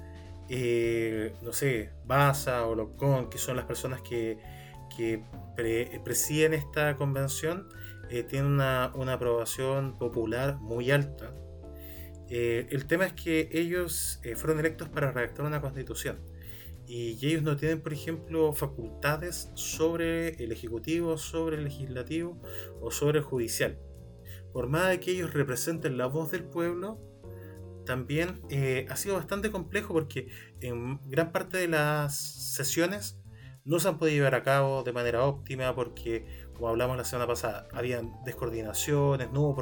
eh, 0.50 1.34
no 1.42 1.52
sé, 1.52 1.92
Baza 2.06 2.68
o 2.68 2.76
Locón, 2.76 3.30
que 3.30 3.40
son 3.40 3.56
las 3.56 3.66
personas 3.66 4.02
que, 4.02 4.38
que 4.96 5.24
presiden 6.04 6.54
esta 6.54 6.96
convención, 6.96 7.70
eh, 8.12 8.24
tienen 8.24 8.52
una, 8.52 8.92
una, 8.94 9.14
aprobación 9.14 9.98
popular 9.98 10.58
muy 10.58 10.92
alta. 10.92 11.32
el 12.30 12.86
tema 12.86 13.06
es 13.06 13.14
que 13.14 13.50
ellos 13.52 14.22
fueron 14.36 14.60
electos 14.60 14.90
para 14.90 15.12
redactar 15.12 15.46
una 15.46 15.62
constitución 15.62 16.20
y 16.90 17.24
ellos 17.24 17.44
no 17.44 17.56
tienen, 17.56 17.82
por 17.82 17.94
ejemplo, 17.94 18.52
facultades 18.52 19.52
sobre 19.54 20.30
el 20.44 20.52
Ejecutivo, 20.52 21.20
sobre 21.20 21.58
el 21.58 21.66
Legislativo 21.66 22.42
o 22.82 22.90
sobre 22.90 23.20
el 23.20 23.24
Judicial. 23.24 23.78
Por 24.52 24.68
más 24.68 24.90
de 24.90 25.00
que 25.00 25.12
ellos 25.12 25.32
representen 25.32 26.00
la 26.00 26.08
voz 26.08 26.32
del 26.32 26.46
pueblo, 26.46 27.00
también 27.86 28.42
eh, 28.50 28.88
ha 28.90 28.96
sido 28.96 29.16
bastante 29.16 29.52
complejo 29.52 29.94
porque 29.94 30.30
en 30.62 31.00
gran 31.08 31.32
parte 31.32 31.60
de 31.60 31.68
las 31.68 32.18
sesiones 32.56 33.22
no 33.66 33.80
se 33.80 33.88
han 33.88 34.00
podido 34.00 34.18
llevar 34.18 34.34
a 34.34 34.42
cabo 34.42 34.82
de 34.82 34.92
manera 34.92 35.24
óptima 35.26 35.76
porque, 35.76 36.26
como 36.56 36.70
hablamos 36.70 36.98
la 36.98 37.06
semana 37.06 37.28
pasada, 37.28 37.68
habían 37.72 38.14
descoordinaciones, 38.26 39.32
no 39.32 39.42
hubo, 39.42 39.62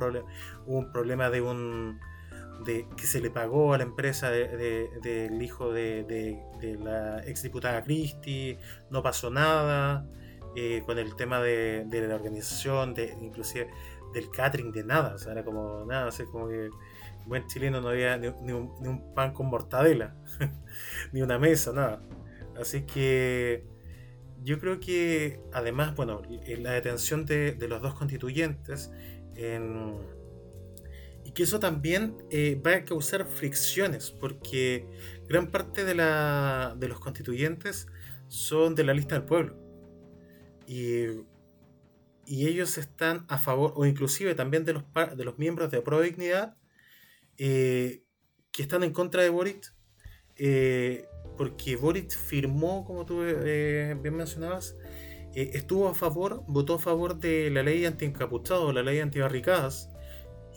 hubo 0.65 0.77
un 0.77 0.91
problema 0.93 1.29
de 1.29 1.41
un 1.41 1.99
que 2.65 3.05
se 3.05 3.21
le 3.21 3.29
pagó 3.29 3.73
a 3.73 3.77
la 3.77 3.83
empresa 3.83 4.29
del 4.31 5.41
hijo 5.41 5.71
de, 5.71 6.39
la 6.61 7.23
exdiputada 7.25 7.83
Christie, 7.83 8.57
no 8.89 9.01
pasó 9.01 9.29
nada, 9.29 10.05
eh, 10.55 10.81
con 10.85 10.97
el 10.97 11.15
tema 11.15 11.41
de, 11.41 11.85
la 12.07 12.15
organización, 12.15 12.93
de, 12.93 13.15
inclusive 13.21 13.69
del 14.13 14.29
catering, 14.29 14.71
de 14.71 14.83
nada, 14.83 15.15
o 15.15 15.17
sea, 15.17 15.33
era 15.33 15.43
como 15.43 15.85
nada, 15.85 16.09
o 16.09 16.31
como 16.31 16.47
que 16.47 16.69
buen 17.25 17.45
chileno 17.47 17.81
no 17.81 17.89
había 17.89 18.17
ni, 18.17 18.27
un, 18.27 19.13
pan 19.13 19.33
con 19.33 19.47
mortadela, 19.47 20.15
ni 21.11 21.21
una 21.21 21.37
mesa, 21.37 21.73
nada. 21.73 22.01
Así 22.59 22.83
que 22.83 23.65
yo 24.43 24.59
creo 24.59 24.79
que 24.79 25.41
además, 25.51 25.95
bueno, 25.95 26.21
la 26.59 26.71
detención 26.71 27.25
de, 27.25 27.55
los 27.67 27.81
dos 27.81 27.93
constituyentes 27.93 28.91
en 29.35 30.17
que 31.37 31.43
eso 31.43 31.59
también 31.59 32.15
eh, 32.31 32.59
va 32.65 32.77
a 32.77 32.83
causar 32.83 33.23
fricciones, 33.27 34.09
porque 34.09 34.87
gran 35.27 35.51
parte 35.51 35.83
de, 35.83 35.95
la, 35.95 36.75
de 36.77 36.87
los 36.87 36.99
constituyentes 36.99 37.87
son 38.27 38.75
de 38.75 38.83
la 38.83 38.93
lista 38.93 39.15
del 39.15 39.25
pueblo. 39.25 39.55
Y, 40.65 41.25
ellos 42.29 42.77
están 42.77 43.25
a 43.29 43.37
favor, 43.37 43.71
o 43.77 43.85
inclusive 43.85 44.35
también 44.35 44.65
de 44.65 44.73
los, 44.73 44.83
de 45.15 45.23
los 45.23 45.37
miembros 45.37 45.71
de 45.71 45.81
Pro 45.81 46.01
Dignidad, 46.01 46.57
eh, 47.37 48.03
que 48.51 48.63
están 48.63 48.83
en 48.83 48.91
contra 48.91 49.23
de 49.23 49.29
Boric, 49.29 49.73
eh, 50.35 51.07
porque 51.37 51.77
Boric 51.77 52.11
firmó, 52.11 52.83
como 52.83 53.05
tú 53.05 53.23
eh, 53.23 53.97
bien 54.01 54.15
mencionabas, 54.15 54.75
estuvo 55.35 55.87
a 55.87 55.93
favor, 55.93 56.43
votó 56.47 56.73
a 56.75 56.79
favor 56.79 57.17
de 57.17 57.49
la 57.49 57.63
ley 57.63 57.85
anti-encapuchados, 57.85 58.73
la 58.73 58.83
ley 58.83 58.99
anti-barricadas, 58.99 59.89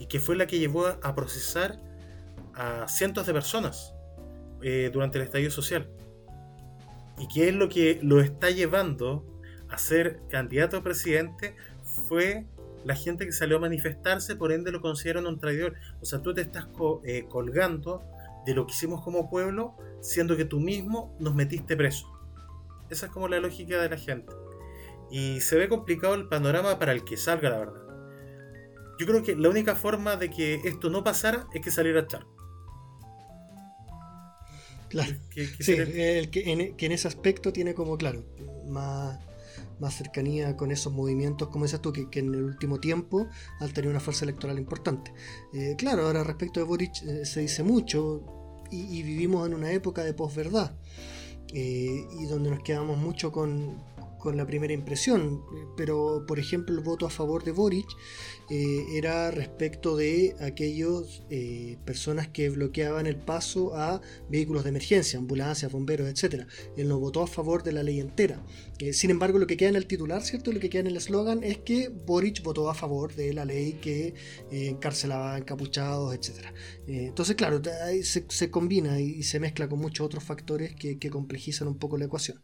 y 0.01 0.07
que 0.07 0.19
fue 0.19 0.35
la 0.35 0.49
que 0.49 0.59
llevó 0.59 0.87
a 0.89 1.15
procesar 1.15 1.79
a 2.55 2.89
cientos 2.89 3.27
de 3.27 3.33
personas 3.33 3.95
eh, 4.63 4.91
durante 4.93 5.19
el 5.19 5.25
estallido 5.25 5.51
social. 5.51 5.89
Y 7.19 7.29
que 7.29 7.49
es 7.49 7.55
lo 7.55 7.69
que 7.69 7.99
lo 8.03 8.21
está 8.21 8.51
llevando 8.51 9.25
a 9.69 9.79
ser 9.79 10.21
candidato 10.29 10.77
a 10.77 10.83
presidente 10.83 11.55
fue 12.09 12.47
la 12.85 12.95
gente 12.95 13.27
que 13.27 13.33
salió 13.33 13.59
a 13.59 13.61
manifestarse, 13.61 14.37
por 14.37 14.53
ende 14.53 14.73
lo 14.73 14.81
consideran 14.81 15.27
un 15.27 15.39
traidor. 15.39 15.75
O 16.01 16.07
sea, 16.07 16.23
tú 16.23 16.33
te 16.33 16.41
estás 16.41 16.67
eh, 17.05 17.27
colgando 17.29 18.03
de 18.47 18.55
lo 18.55 18.67
que 18.67 18.73
hicimos 18.73 19.03
como 19.03 19.29
pueblo, 19.29 19.77
siendo 20.01 20.37
que 20.37 20.45
tú 20.45 20.61
mismo 20.61 21.15
nos 21.21 21.35
metiste 21.35 21.77
preso. 21.77 22.11
Esa 22.89 23.07
es 23.07 23.13
como 23.13 23.29
la 23.29 23.39
lógica 23.39 23.81
de 23.81 23.89
la 23.89 23.99
gente. 23.99 24.33
Y 25.11 25.41
se 25.41 25.57
ve 25.57 25.69
complicado 25.69 26.15
el 26.15 26.29
panorama 26.29 26.79
para 26.79 26.93
el 26.93 27.05
que 27.05 27.17
salga, 27.17 27.51
la 27.51 27.59
verdad. 27.59 27.83
Yo 28.99 29.07
creo 29.07 29.23
que 29.23 29.37
la 29.37 29.49
única 29.49 29.75
forma 29.75 30.17
de 30.17 30.31
que 30.31 30.61
esto 30.65 30.91
no 30.91 31.05
pasara 31.05 31.47
es 31.55 31.61
que 31.63 31.71
saliera 31.71 32.07
Claro. 34.91 35.15
sí, 35.61 35.73
el 35.73 36.31
que, 36.31 36.53
en, 36.53 36.77
que 36.77 36.87
en 36.87 36.93
ese 36.93 37.09
aspecto 37.09 37.53
tiene 37.53 37.75
como, 37.75 37.97
claro, 37.97 38.25
más, 38.67 39.19
más 39.79 39.97
cercanía 39.97 40.57
con 40.57 40.71
esos 40.71 40.93
movimientos, 40.93 41.49
como 41.49 41.65
dices 41.65 41.81
tú, 41.81 41.93
que, 41.93 42.07
en 42.19 42.35
el 42.35 42.43
último 42.43 42.81
tiempo 42.81 43.29
han 43.61 43.73
tenido 43.73 43.91
una 43.91 44.01
fuerza 44.01 44.25
electoral 44.25 44.59
importante. 44.59 45.13
Eh, 45.55 45.75
claro, 45.79 46.07
ahora 46.07 46.25
respecto 46.25 46.61
de 46.61 46.67
Boric 46.67 47.03
eh, 47.03 47.25
se 47.25 47.41
dice 47.41 47.63
mucho 47.63 48.65
y, 48.71 49.03
vivimos 49.03 49.47
en 49.47 49.55
una 49.55 49.73
época 49.73 50.05
de 50.05 50.13
posverdad 50.13 50.73
eh, 51.53 52.05
y 52.21 52.27
donde 52.27 52.51
nos 52.51 52.63
quedamos 52.63 52.99
mucho 52.99 53.33
con, 53.33 53.83
con 54.21 54.37
la 54.37 54.47
primera 54.47 54.73
impresión, 54.73 55.43
pero 55.77 56.25
por 56.27 56.39
ejemplo 56.39 56.75
el 56.77 56.85
voto 56.85 57.07
a 57.07 57.11
favor 57.11 57.43
de 57.45 57.53
Boric 57.53 57.89
eh, 58.51 58.85
era 58.97 59.31
respecto 59.31 59.97
de 59.97 60.35
aquellas 60.41 61.23
eh, 61.31 61.79
personas 61.85 62.27
que 62.27 62.49
bloqueaban 62.51 63.07
el 63.07 63.17
paso 63.17 63.77
a 63.77 64.01
vehículos 64.29 64.65
de 64.65 64.71
emergencia, 64.71 65.19
ambulancias, 65.21 65.71
bomberos, 65.71 66.09
etc. 66.09 66.47
Él 66.77 66.89
no 66.89 66.99
votó 66.99 67.23
a 67.23 67.29
favor 67.29 67.63
de 67.63 67.73
la 67.73 67.85
ley 67.85 68.01
entera. 68.01 68.45
Eh, 68.79 68.93
sin 68.93 69.11
embargo, 69.11 69.39
lo 69.39 69.47
que 69.47 69.57
queda 69.57 69.69
en 69.69 69.77
el 69.77 69.87
titular, 69.87 70.23
¿cierto? 70.23 70.53
Lo 70.53 70.59
que 70.59 70.69
queda 70.69 70.81
en 70.81 70.89
el 70.89 70.97
eslogan 70.97 71.45
es 71.45 71.59
que 71.59 71.89
Boric 71.89 72.43
votó 72.43 72.69
a 72.69 72.75
favor 72.75 73.15
de 73.15 73.33
la 73.33 73.45
ley 73.45 73.75
que 73.75 74.15
encarcelaba 74.51 75.39
encapuchados, 75.39 76.15
etc. 76.15 76.47
entonces, 76.87 77.37
claro, 77.37 77.63
se, 78.03 78.51
combina 78.51 79.01
y 79.01 79.23
se 79.23 79.39
mezcla 79.39 79.69
con 79.69 79.79
muchos 79.79 80.05
otros 80.05 80.25
factores 80.25 80.75
que, 80.75 80.99
que 80.99 81.11
complejizan 81.11 81.69
un 81.69 81.79
poco 81.79 81.97
la 81.99 82.07
ecuación. 82.07 82.43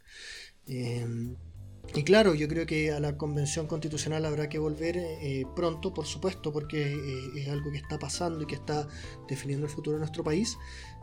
Y 1.95 2.03
claro, 2.03 2.34
yo 2.34 2.47
creo 2.49 2.66
que 2.66 2.93
a 2.93 3.01
la 3.01 3.16
convención 3.16 3.66
constitucional 3.66 4.24
habrá 4.26 4.49
que 4.49 4.59
volver 4.59 4.97
eh, 4.99 5.47
pronto, 5.55 5.95
por 5.95 6.05
supuesto, 6.07 6.53
porque 6.53 6.93
eh, 6.93 7.30
es 7.37 7.49
algo 7.49 7.70
que 7.70 7.78
está 7.78 7.99
pasando 7.99 8.43
y 8.43 8.47
que 8.47 8.57
está 8.57 8.87
definiendo 9.28 9.66
el 9.66 9.72
futuro 9.72 9.97
de 9.97 10.01
nuestro 10.01 10.22
país. 10.22 10.59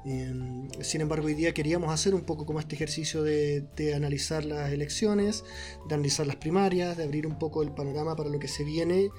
Em, 0.06 0.70
sin 0.82 1.02
embargo, 1.02 1.28
hoy 1.28 1.34
día 1.34 1.54
queríamos 1.54 1.92
hacer 1.94 2.14
un 2.14 2.22
poco 2.22 2.46
como 2.46 2.60
este 2.60 2.76
ejercicio 2.76 3.24
de, 3.24 3.66
analizar 3.96 4.46
las 4.46 4.72
elecciones, 4.72 5.44
de 5.88 5.96
analizar 5.96 6.28
las 6.28 6.36
primarias, 6.36 6.98
de 6.98 7.04
abrir 7.04 7.26
un 7.26 7.40
poco 7.40 7.64
el 7.64 7.72
panorama 7.72 8.16
para 8.16 8.30
lo 8.30 8.38
que 8.38 8.48
se 8.48 8.64
viene 8.64 9.10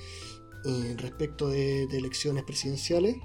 eh, 0.66 0.94
respecto 0.98 1.48
de, 1.48 1.86
de 1.86 1.98
elecciones 1.98 2.44
presidenciales. 2.44 3.16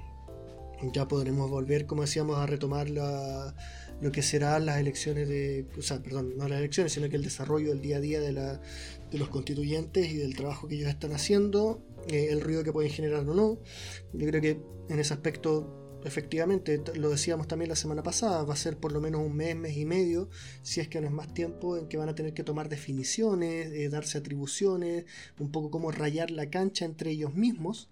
Ya 0.94 1.06
podremos 1.06 1.50
volver, 1.50 1.86
como 1.86 2.02
decíamos, 2.02 2.38
a 2.38 2.46
retomar 2.46 2.88
la 2.88 3.54
lo 4.00 4.12
que 4.12 4.22
serán 4.22 4.66
las 4.66 4.78
elecciones 4.78 5.28
de, 5.28 5.66
o 5.78 5.82
sea, 5.82 6.02
perdón, 6.02 6.36
no 6.36 6.48
las 6.48 6.58
elecciones, 6.58 6.92
sino 6.92 7.08
que 7.08 7.16
el 7.16 7.22
desarrollo 7.22 7.70
del 7.70 7.80
día 7.80 7.98
a 7.98 8.00
día 8.00 8.20
de, 8.20 8.32
la, 8.32 8.60
de 9.10 9.18
los 9.18 9.28
constituyentes 9.28 10.10
y 10.10 10.16
del 10.16 10.34
trabajo 10.34 10.68
que 10.68 10.76
ellos 10.76 10.88
están 10.88 11.12
haciendo, 11.12 11.82
eh, 12.08 12.28
el 12.30 12.40
ruido 12.40 12.64
que 12.64 12.72
pueden 12.72 12.90
generar 12.90 13.28
o 13.28 13.34
no. 13.34 13.58
Yo 14.12 14.26
creo 14.26 14.40
que 14.40 14.60
en 14.88 14.98
ese 14.98 15.14
aspecto 15.14 15.79
efectivamente, 16.04 16.82
lo 16.94 17.10
decíamos 17.10 17.48
también 17.48 17.68
la 17.68 17.76
semana 17.76 18.02
pasada, 18.02 18.42
va 18.44 18.54
a 18.54 18.56
ser 18.56 18.76
por 18.76 18.92
lo 18.92 19.00
menos 19.00 19.20
un 19.20 19.34
mes, 19.34 19.56
mes 19.56 19.76
y 19.76 19.84
medio, 19.84 20.28
si 20.62 20.80
es 20.80 20.88
que 20.88 21.00
no 21.00 21.06
es 21.06 21.12
más 21.12 21.32
tiempo, 21.34 21.76
en 21.76 21.88
que 21.88 21.96
van 21.96 22.08
a 22.08 22.14
tener 22.14 22.34
que 22.34 22.44
tomar 22.44 22.68
definiciones, 22.68 23.72
eh, 23.72 23.88
darse 23.88 24.18
atribuciones, 24.18 25.04
un 25.38 25.50
poco 25.50 25.70
como 25.70 25.90
rayar 25.90 26.30
la 26.30 26.50
cancha 26.50 26.84
entre 26.84 27.10
ellos 27.10 27.34
mismos. 27.34 27.90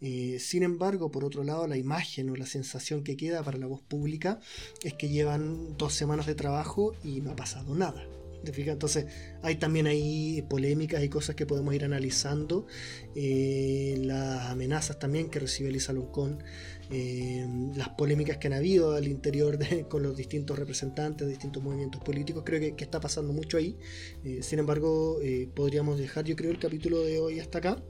Eh, 0.00 0.38
sin 0.40 0.62
embargo, 0.62 1.10
por 1.10 1.24
otro 1.24 1.44
lado, 1.44 1.66
la 1.66 1.76
imagen 1.76 2.30
o 2.30 2.36
la 2.36 2.46
sensación 2.46 3.04
que 3.04 3.16
queda 3.16 3.42
para 3.42 3.58
la 3.58 3.66
voz 3.66 3.82
pública 3.82 4.40
es 4.82 4.94
que 4.94 5.08
llevan 5.08 5.76
dos 5.76 5.94
semanas 5.94 6.26
de 6.26 6.34
trabajo 6.34 6.94
y 7.04 7.20
no 7.20 7.32
ha 7.32 7.36
pasado 7.36 7.74
nada. 7.74 8.02
Entonces 8.44 9.06
hay 9.42 9.56
también 9.56 9.86
ahí 9.86 10.42
polémicas 10.48 11.02
y 11.02 11.08
cosas 11.08 11.36
que 11.36 11.46
podemos 11.46 11.74
ir 11.74 11.84
analizando. 11.84 12.66
Eh, 13.14 13.96
las 14.02 14.46
amenazas 14.46 14.98
también 14.98 15.28
que 15.30 15.40
recibe 15.40 15.70
Lisa 15.70 15.92
Loncón, 15.92 16.42
eh, 16.90 17.46
las 17.74 17.90
polémicas 17.90 18.38
que 18.38 18.48
han 18.48 18.52
habido 18.54 18.92
al 18.92 19.06
interior 19.06 19.58
de, 19.58 19.84
con 19.88 20.02
los 20.02 20.16
distintos 20.16 20.58
representantes 20.58 21.26
de 21.26 21.32
distintos 21.32 21.62
movimientos 21.62 22.02
políticos. 22.02 22.42
Creo 22.44 22.60
que, 22.60 22.82
está 22.82 23.00
pasando 23.00 23.32
mucho 23.32 23.56
ahí. 23.56 23.76
Eh, 24.24 24.42
sin 24.42 24.58
embargo, 24.58 25.18
podríamos 25.54 25.98
dejar 25.98 26.24
yo 26.24 26.36
creo 26.36 26.50
el 26.50 26.58
capítulo 26.58 27.00
de 27.00 27.18
hoy 27.18 27.40
hasta 27.40 27.58
acá. 27.58 27.82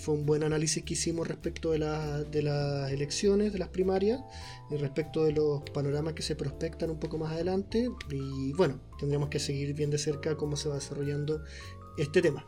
fue 0.00 0.14
un 0.14 0.26
buen 0.26 0.42
análisis 0.42 0.82
que 0.82 0.94
hicimos 0.94 1.26
respecto 1.26 1.72
de, 1.72 1.78
de 2.30 2.42
las 2.42 2.92
elecciones, 2.92 3.52
de 3.52 3.58
las 3.58 3.68
primarias 3.68 4.20
respecto 4.78 5.24
de 5.24 5.32
los 5.32 5.62
panoramas 5.72 6.14
que 6.14 6.22
se 6.22 6.36
prospectan 6.36 6.90
un 6.90 6.98
poco 6.98 7.18
más 7.18 7.32
adelante 7.32 7.90
y 8.10 8.52
bueno, 8.52 8.80
tendremos 8.98 9.28
que 9.28 9.38
seguir 9.38 9.74
bien 9.74 9.90
de 9.90 9.98
cerca 9.98 10.36
cómo 10.36 10.56
se 10.56 10.68
va 10.68 10.76
desarrollando 10.76 11.42
este 11.98 12.22
tema. 12.22 12.46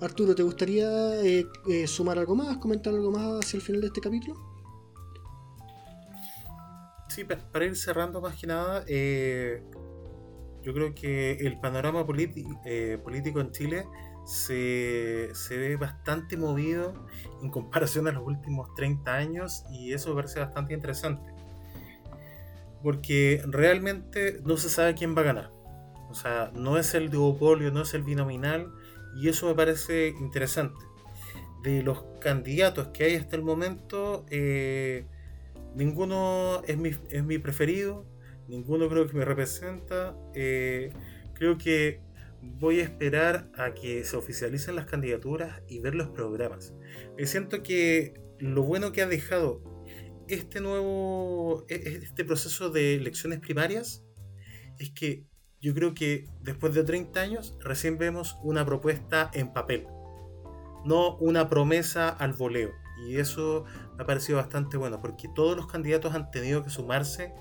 Arturo, 0.00 0.34
¿te 0.34 0.42
gustaría 0.42 1.22
eh, 1.22 1.46
eh, 1.68 1.86
sumar 1.86 2.18
algo 2.18 2.34
más, 2.34 2.58
comentar 2.58 2.92
algo 2.92 3.10
más 3.10 3.44
hacia 3.44 3.56
el 3.58 3.62
final 3.62 3.80
de 3.82 3.86
este 3.88 4.00
capítulo? 4.00 4.53
Sí, 7.14 7.22
para 7.24 7.64
ir 7.64 7.76
cerrando 7.76 8.20
más 8.20 8.34
que 8.34 8.48
nada, 8.48 8.84
eh, 8.88 9.62
yo 10.64 10.74
creo 10.74 10.96
que 10.96 11.34
el 11.34 11.60
panorama 11.60 12.04
político 12.04 13.40
en 13.40 13.52
Chile 13.52 13.86
se, 14.24 15.30
ve 15.50 15.76
bastante 15.76 16.36
movido 16.36 17.06
en 17.40 17.50
comparación 17.50 18.08
a 18.08 18.10
los 18.10 18.26
últimos 18.26 18.74
30 18.74 19.14
años 19.14 19.62
y 19.70 19.92
eso 19.92 20.08
me 20.08 20.16
parece 20.16 20.40
bastante 20.40 20.74
interesante 20.74 21.32
porque 22.82 23.40
realmente 23.46 24.40
no 24.44 24.56
se 24.56 24.68
sabe 24.68 24.96
quién 24.96 25.16
va 25.16 25.20
a 25.20 25.24
ganar. 25.24 25.52
O 26.10 26.14
sea, 26.14 26.50
no 26.52 26.78
es 26.78 26.94
el 26.94 27.10
duopolio, 27.10 27.70
no 27.70 27.82
es 27.82 27.94
el 27.94 28.02
binominal, 28.02 28.72
y 29.16 29.28
eso 29.28 29.46
me 29.46 29.54
parece 29.54 30.08
interesante. 30.08 30.84
De 31.62 31.82
los 31.82 32.04
candidatos 32.20 32.88
que 32.88 33.04
hay 33.04 33.14
hasta 33.14 33.36
el 33.36 33.42
momento, 33.42 34.26
eh, 34.30 35.06
ninguno 35.74 36.62
es 36.66 36.76
mi, 36.76 36.90
es 37.10 37.24
mi, 37.24 37.38
preferido, 37.38 38.06
ninguno 38.48 38.88
creo 38.88 39.06
que 39.06 39.16
me 39.16 39.24
representa. 39.24 40.16
Eh, 40.34 40.90
creo 41.34 41.58
que 41.58 42.00
voy 42.42 42.80
a 42.80 42.84
esperar 42.84 43.50
a 43.56 43.74
que 43.74 44.04
se 44.04 44.16
oficialicen 44.16 44.76
las 44.76 44.86
candidaturas 44.86 45.62
y 45.68 45.80
ver 45.80 45.94
los 45.94 46.08
programas. 46.08 46.74
Me 47.16 47.26
siento 47.26 47.62
que 47.62 48.14
lo 48.38 48.62
bueno 48.62 48.92
que 48.92 49.02
ha 49.02 49.06
dejado 49.06 49.62
este 50.28 50.60
nuevo, 50.60 51.64
e, 51.68 51.74
e, 51.74 51.96
este 52.02 52.24
proceso 52.24 52.70
de 52.70 52.94
elecciones 52.94 53.40
primarias 53.40 54.04
es 54.78 54.90
que 54.90 55.24
yo 55.60 55.74
creo 55.74 55.94
que 55.94 56.26
después 56.42 56.74
de 56.74 56.84
30 56.84 57.20
años 57.20 57.56
recién 57.60 57.96
vemos 57.98 58.36
una 58.42 58.66
propuesta 58.66 59.30
en 59.32 59.52
papel, 59.52 59.86
no 60.84 61.16
una 61.16 61.48
promesa 61.48 62.08
al 62.08 62.34
voleo. 62.34 62.83
Y 63.06 63.16
eso 63.16 63.64
me 63.96 64.04
ha 64.04 64.06
parecido 64.06 64.38
bastante 64.38 64.76
bueno, 64.76 65.00
porque 65.00 65.28
todos 65.34 65.56
los 65.56 65.66
candidatos 65.66 66.14
han 66.14 66.30
tenido 66.30 66.62
que 66.62 66.70
sumarse 66.70 67.34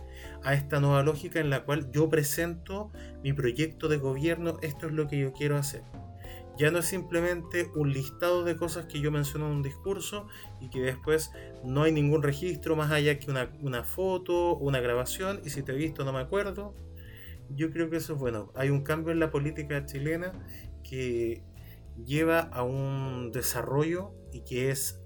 a 0.43 0.53
esta 0.53 0.79
nueva 0.79 1.03
lógica 1.03 1.39
en 1.39 1.49
la 1.49 1.63
cual 1.63 1.91
yo 1.91 2.09
presento 2.09 2.91
mi 3.23 3.33
proyecto 3.33 3.87
de 3.87 3.97
gobierno, 3.97 4.57
esto 4.61 4.87
es 4.87 4.93
lo 4.93 5.07
que 5.07 5.19
yo 5.19 5.31
quiero 5.33 5.57
hacer 5.57 5.83
ya 6.57 6.69
no 6.69 6.79
es 6.79 6.85
simplemente 6.85 7.71
un 7.75 7.91
listado 7.91 8.43
de 8.43 8.55
cosas 8.55 8.85
que 8.85 8.99
yo 8.99 9.11
menciono 9.11 9.47
en 9.47 9.53
un 9.53 9.63
discurso 9.63 10.27
y 10.61 10.69
que 10.69 10.81
después 10.81 11.31
no 11.63 11.83
hay 11.83 11.91
ningún 11.91 12.21
registro 12.21 12.75
más 12.75 12.91
allá 12.91 13.17
que 13.17 13.31
una, 13.31 13.83
foto 13.83 14.51
o 14.51 14.57
una 14.59 14.79
grabación 14.79 15.41
y 15.43 15.49
si 15.49 15.63
te 15.63 15.71
he 15.71 15.75
visto 15.75 16.03
no 16.03 16.13
me 16.13 16.19
acuerdo. 16.19 16.75
Yo 17.49 17.71
creo 17.71 17.89
que 17.89 17.97
eso 17.97 18.13
es 18.13 18.19
bueno. 18.19 18.51
Hay 18.55 18.69
un 18.69 18.83
cambio 18.83 19.11
en 19.11 19.19
la 19.19 19.31
política 19.31 19.85
chilena 19.85 20.31
que 20.83 21.43
lleva 22.03 22.39
a 22.39 22.63
un 22.63 23.31
desarrollo 23.31 24.11
y 24.31 24.41
que 24.41 24.69
es, 24.69 25.02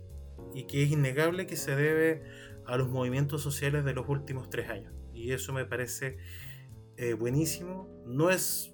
y 0.54 0.66
que 0.66 0.84
es 0.84 0.92
innegable 0.92 1.48
que 1.48 1.56
se 1.56 1.76
debe 1.76 2.24
a 2.66 2.78
los 2.78 2.90
movimientos 2.90 3.42
sociales 3.42 3.86
de 3.86 3.94
los 3.94 4.08
últimos 4.10 4.50
tres 4.50 4.70
años. 4.70 4.94
Y 5.14 5.32
eso 5.32 5.54
me 5.54 5.66
parece 5.66 6.18
eh, 6.98 7.14
buenísimo. 7.14 7.88
No 8.06 8.30
es 8.30 8.74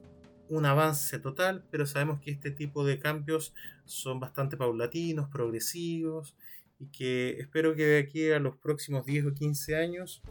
un 0.50 0.66
avance 0.66 1.20
total, 1.20 1.66
pero 1.72 1.86
sabemos 1.86 2.20
que 2.20 2.32
este 2.32 2.52
tipo 2.52 2.86
de 2.86 3.00
cambios 3.00 3.54
son 3.86 4.20
bastante 4.20 4.58
paulatinos, 4.58 5.30
progresivos, 5.30 6.36
y 6.80 6.88
que 6.88 7.40
espero 7.40 7.76
que 7.76 7.86
de 7.86 8.00
aquí 8.00 8.32
a 8.32 8.40
los 8.40 8.58
próximos 8.58 9.06
10 9.06 9.28
o 9.28 9.34
15 9.34 9.76
años 9.76 10.22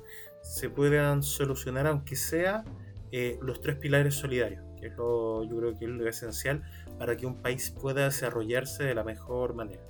se 0.43 0.69
puedan 0.69 1.23
solucionar, 1.23 1.87
aunque 1.87 2.17
sea 2.17 2.65
eh, 3.11 3.39
los 3.43 3.61
tres 3.61 3.77
pilares 3.77 4.15
solidarios, 4.15 4.63
que 4.79 4.89
es 4.89 4.97
lo, 4.97 5.45
yo 5.45 5.57
creo 5.59 5.79
que 5.79 5.85
es 5.85 5.91
lo 5.91 6.09
esencial 6.09 6.63
para 6.99 7.17
que 7.17 7.27
un 7.27 7.41
país 7.41 7.71
pueda 7.71 8.05
desarrollarse 8.05 8.85
de 8.85 8.95
la 8.95 9.05
mejor 9.05 9.55
manera. 9.55 9.83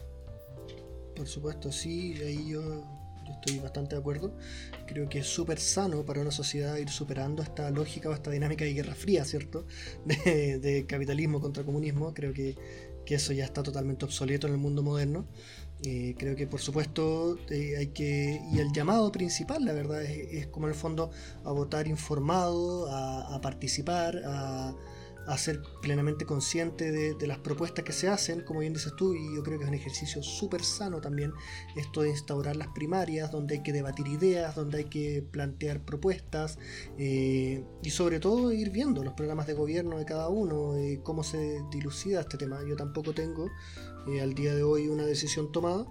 Por 1.14 1.28
supuesto, 1.28 1.70
sí, 1.70 2.14
ahí 2.24 2.48
yo, 2.48 2.60
yo 3.24 3.32
estoy 3.32 3.58
bastante 3.58 3.94
de 3.94 4.00
acuerdo. 4.00 4.36
Creo 4.86 5.08
que 5.08 5.18
es 5.18 5.26
súper 5.26 5.58
sano 5.60 6.04
para 6.04 6.20
una 6.20 6.30
sociedad 6.30 6.76
ir 6.76 6.88
superando 6.88 7.42
esta 7.42 7.70
lógica 7.70 8.08
o 8.08 8.12
esta 8.12 8.30
dinámica 8.30 8.64
de 8.64 8.72
guerra 8.72 8.94
fría, 8.94 9.24
¿cierto? 9.24 9.66
De, 10.04 10.58
de 10.58 10.86
capitalismo 10.86 11.40
contra 11.40 11.64
comunismo. 11.64 12.14
Creo 12.14 12.32
que, 12.32 12.56
que, 13.04 13.16
eso 13.16 13.32
ya 13.32 13.44
está 13.44 13.62
totalmente 13.62 14.04
obsoleto 14.04 14.46
en 14.46 14.54
el 14.54 14.58
mundo 14.58 14.82
moderno. 14.82 15.26
Eh, 15.84 16.14
creo 16.16 16.36
que 16.36 16.46
por 16.46 16.60
supuesto 16.60 17.38
eh, 17.50 17.76
hay 17.76 17.88
que... 17.88 18.40
Y 18.52 18.58
el 18.60 18.72
llamado 18.72 19.10
principal, 19.10 19.64
la 19.64 19.72
verdad, 19.72 20.02
es, 20.02 20.32
es 20.32 20.46
como 20.46 20.66
en 20.66 20.72
el 20.72 20.78
fondo 20.78 21.10
a 21.44 21.52
votar 21.52 21.88
informado, 21.88 22.88
a, 22.90 23.34
a 23.34 23.40
participar, 23.40 24.22
a 24.24 24.74
a 25.26 25.38
ser 25.38 25.62
plenamente 25.80 26.26
consciente 26.26 26.90
de, 26.90 27.26
las 27.26 27.38
propuestas 27.38 27.84
que 27.84 27.92
se 27.92 28.08
hacen, 28.08 28.42
como 28.42 28.60
bien 28.60 28.72
dices 28.72 28.94
tú, 28.96 29.14
y 29.14 29.36
yo 29.36 29.42
creo 29.42 29.58
que 29.58 29.64
es 29.64 29.68
un 29.68 29.76
ejercicio 29.76 30.22
súper 30.22 30.64
sano 30.64 31.00
también 31.00 31.32
esto 31.76 32.02
de 32.02 32.10
instaurar 32.10 32.56
las 32.56 32.68
primarias, 32.68 33.30
donde 33.30 33.56
hay 33.56 33.62
que 33.62 33.72
debatir 33.72 34.08
ideas, 34.08 34.54
donde 34.56 34.78
hay 34.78 34.84
que 34.84 35.22
plantear 35.30 35.84
propuestas, 35.84 36.58
eh, 36.98 37.64
y 37.82 37.90
sobre 37.90 38.18
todo 38.18 38.52
ir 38.52 38.70
viendo 38.70 39.04
los 39.04 39.14
programas 39.14 39.46
de 39.46 39.54
gobierno 39.54 39.98
de 39.98 40.04
cada 40.04 40.28
uno, 40.28 40.76
eh, 40.76 41.00
cómo 41.02 41.22
se 41.22 41.60
dilucida 41.70 42.20
este 42.20 42.38
tema. 42.38 42.60
Yo 42.66 42.76
tampoco 42.76 43.12
tengo 43.12 43.48
eh, 44.08 44.20
al 44.20 44.34
día 44.34 44.54
de 44.54 44.62
hoy 44.62 44.88
una 44.88 45.04
decisión 45.04 45.52
tomada. 45.52 45.86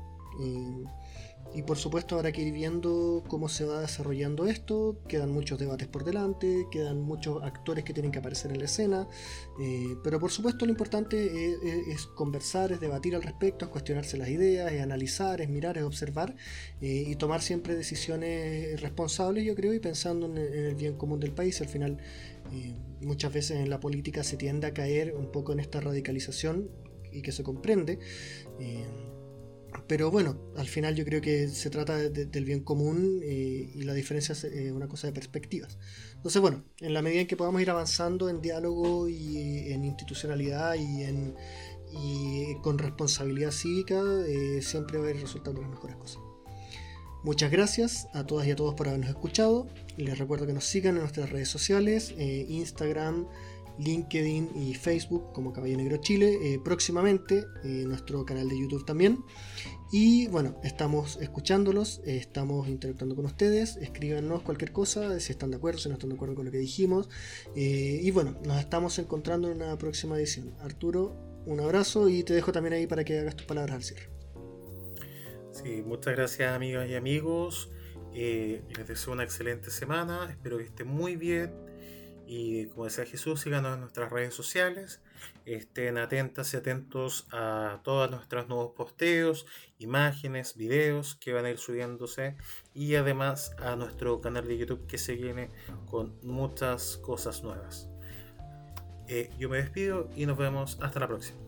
Y 1.53 1.63
por 1.63 1.77
supuesto 1.77 2.15
habrá 2.15 2.31
que 2.31 2.41
ir 2.41 2.53
viendo 2.53 3.23
cómo 3.27 3.49
se 3.49 3.65
va 3.65 3.81
desarrollando 3.81 4.47
esto. 4.47 4.97
Quedan 5.07 5.31
muchos 5.31 5.59
debates 5.59 5.87
por 5.87 6.05
delante, 6.05 6.65
quedan 6.71 7.01
muchos 7.01 7.43
actores 7.43 7.83
que 7.83 7.93
tienen 7.93 8.11
que 8.11 8.19
aparecer 8.19 8.51
en 8.51 8.59
la 8.59 8.65
escena. 8.65 9.07
Eh, 9.61 9.97
pero 10.01 10.19
por 10.19 10.31
supuesto 10.31 10.65
lo 10.65 10.71
importante 10.71 11.25
es, 11.25 11.57
es, 11.61 11.87
es, 11.87 12.05
conversar, 12.05 12.71
es 12.71 12.79
debatir 12.79 13.15
al 13.15 13.23
respecto, 13.23 13.65
es 13.65 13.71
cuestionarse 13.71 14.17
las 14.17 14.29
ideas, 14.29 14.71
es 14.71 14.81
analizar, 14.81 15.41
es 15.41 15.49
mirar, 15.49 15.77
es 15.77 15.83
observar 15.83 16.35
eh, 16.79 17.03
y 17.07 17.15
tomar 17.17 17.41
siempre 17.41 17.75
decisiones 17.75 18.79
responsables, 18.79 19.43
yo 19.43 19.53
creo, 19.53 19.73
y 19.73 19.79
pensando 19.79 20.27
en, 20.27 20.37
en 20.37 20.65
el 20.67 20.75
bien 20.75 20.95
común 20.95 21.19
del 21.19 21.33
país. 21.33 21.59
Al 21.59 21.67
final, 21.67 21.97
eh, 22.53 22.75
muchas 23.01 23.33
veces 23.33 23.57
en 23.57 23.69
la 23.69 23.79
política 23.79 24.23
se 24.23 24.37
tiende 24.37 24.67
a 24.67 24.73
caer 24.73 25.13
un 25.13 25.31
poco 25.31 25.53
en 25.53 25.59
esta 25.59 25.79
radicalización 25.79 26.69
y 27.11 27.21
que 27.21 27.31
se 27.31 27.43
comprende. 27.43 27.99
Eh, 28.59 28.85
pero 29.91 30.09
bueno, 30.09 30.37
al 30.55 30.67
final 30.67 30.95
yo 30.95 31.03
creo 31.03 31.19
que 31.19 31.49
se 31.49 31.69
trata 31.69 31.97
de, 31.97 32.09
de, 32.09 32.25
del 32.25 32.45
bien 32.45 32.61
común 32.61 33.19
eh, 33.23 33.73
y 33.75 33.83
la 33.83 33.93
diferencia 33.93 34.31
es 34.31 34.45
eh, 34.45 34.71
una 34.71 34.87
cosa 34.87 35.07
de 35.07 35.11
perspectivas. 35.11 35.77
Entonces, 36.15 36.41
bueno, 36.41 36.63
en 36.79 36.93
la 36.93 37.01
medida 37.01 37.19
en 37.19 37.27
que 37.27 37.35
podamos 37.35 37.61
ir 37.61 37.69
avanzando 37.69 38.29
en 38.29 38.39
diálogo 38.39 39.09
y 39.09 39.69
en 39.69 39.83
institucionalidad 39.83 40.75
y, 40.75 42.55
con 42.61 42.77
responsabilidad 42.77 43.51
cívica, 43.51 44.01
eh, 44.25 44.61
siempre 44.61 44.97
va 44.97 45.07
a 45.07 45.09
ir 45.09 45.19
resultando 45.19 45.59
las 45.59 45.69
mejores 45.69 45.97
cosas. 45.97 46.21
Muchas 47.25 47.51
gracias 47.51 48.07
a 48.13 48.25
todas 48.25 48.47
y 48.47 48.51
a 48.51 48.55
todos 48.55 48.75
por 48.75 48.87
habernos 48.87 49.09
escuchado. 49.09 49.67
Les 49.97 50.17
recuerdo 50.17 50.47
que 50.47 50.53
nos 50.53 50.63
sigan 50.63 50.95
en 50.95 51.01
nuestras 51.01 51.31
redes 51.31 51.49
sociales, 51.49 52.15
eh, 52.17 52.45
Instagram, 52.47 53.27
LinkedIn 53.83 54.51
y 54.55 54.73
Facebook 54.73 55.33
como 55.33 55.53
Caballo 55.53 55.77
Negro 55.77 55.97
Chile. 55.97 56.37
Eh, 56.41 56.59
próximamente 56.63 57.45
eh, 57.63 57.83
nuestro 57.87 58.25
canal 58.25 58.47
de 58.47 58.59
YouTube 58.59 58.85
también. 58.85 59.23
Y 59.91 60.27
bueno, 60.27 60.55
estamos 60.63 61.17
escuchándolos, 61.17 62.01
eh, 62.05 62.15
estamos 62.15 62.69
interactuando 62.69 63.13
con 63.13 63.25
ustedes. 63.25 63.75
Escríbanos 63.75 64.41
cualquier 64.41 64.71
cosa, 64.71 65.19
si 65.19 65.33
están 65.33 65.51
de 65.51 65.57
acuerdo, 65.57 65.79
si 65.79 65.89
no 65.89 65.95
están 65.95 66.09
de 66.09 66.15
acuerdo 66.15 66.35
con 66.35 66.45
lo 66.45 66.51
que 66.51 66.59
dijimos. 66.59 67.09
Eh, 67.55 67.99
y 68.01 68.09
bueno, 68.11 68.39
nos 68.45 68.57
estamos 68.57 68.97
encontrando 68.99 69.51
en 69.51 69.61
una 69.61 69.77
próxima 69.77 70.17
edición. 70.17 70.55
Arturo, 70.61 71.13
un 71.45 71.59
abrazo 71.59 72.07
y 72.07 72.23
te 72.23 72.33
dejo 72.33 72.53
también 72.53 72.73
ahí 72.73 72.87
para 72.87 73.03
que 73.03 73.19
hagas 73.19 73.35
tus 73.35 73.45
palabras 73.45 73.75
al 73.75 73.83
cierre. 73.83 74.09
Sí, 75.51 75.83
muchas 75.85 76.15
gracias 76.15 76.55
amigas 76.55 76.89
y 76.89 76.95
amigos. 76.95 77.69
Les 78.13 78.87
deseo 78.87 79.11
una 79.11 79.23
excelente 79.23 79.71
semana. 79.71 80.29
Espero 80.29 80.57
que 80.57 80.63
estén 80.63 80.87
muy 80.87 81.17
bien 81.17 81.70
y 82.33 82.67
como 82.67 82.85
decía 82.85 83.05
Jesús, 83.05 83.41
síganos 83.41 83.73
en 83.73 83.81
nuestras 83.81 84.09
redes 84.09 84.33
sociales. 84.33 85.01
Estén 85.45 85.97
atentas 85.97 86.53
y 86.53 86.57
atentos 86.57 87.27
a 87.33 87.81
todos 87.83 88.09
nuestros 88.09 88.47
nuevos 88.47 88.71
posteos, 88.71 89.45
imágenes, 89.79 90.55
videos 90.55 91.15
que 91.15 91.33
van 91.33 91.43
a 91.43 91.49
ir 91.49 91.57
subiéndose. 91.57 92.37
Y 92.73 92.95
además 92.95 93.53
a 93.59 93.75
nuestro 93.75 94.21
canal 94.21 94.47
de 94.47 94.57
YouTube 94.57 94.87
que 94.87 94.97
se 94.97 95.15
viene 95.15 95.49
con 95.87 96.17
muchas 96.23 96.95
cosas 96.95 97.43
nuevas. 97.43 97.89
Eh, 99.09 99.29
yo 99.37 99.49
me 99.49 99.57
despido 99.57 100.09
y 100.15 100.25
nos 100.25 100.37
vemos 100.37 100.77
hasta 100.81 101.01
la 101.01 101.09
próxima. 101.09 101.40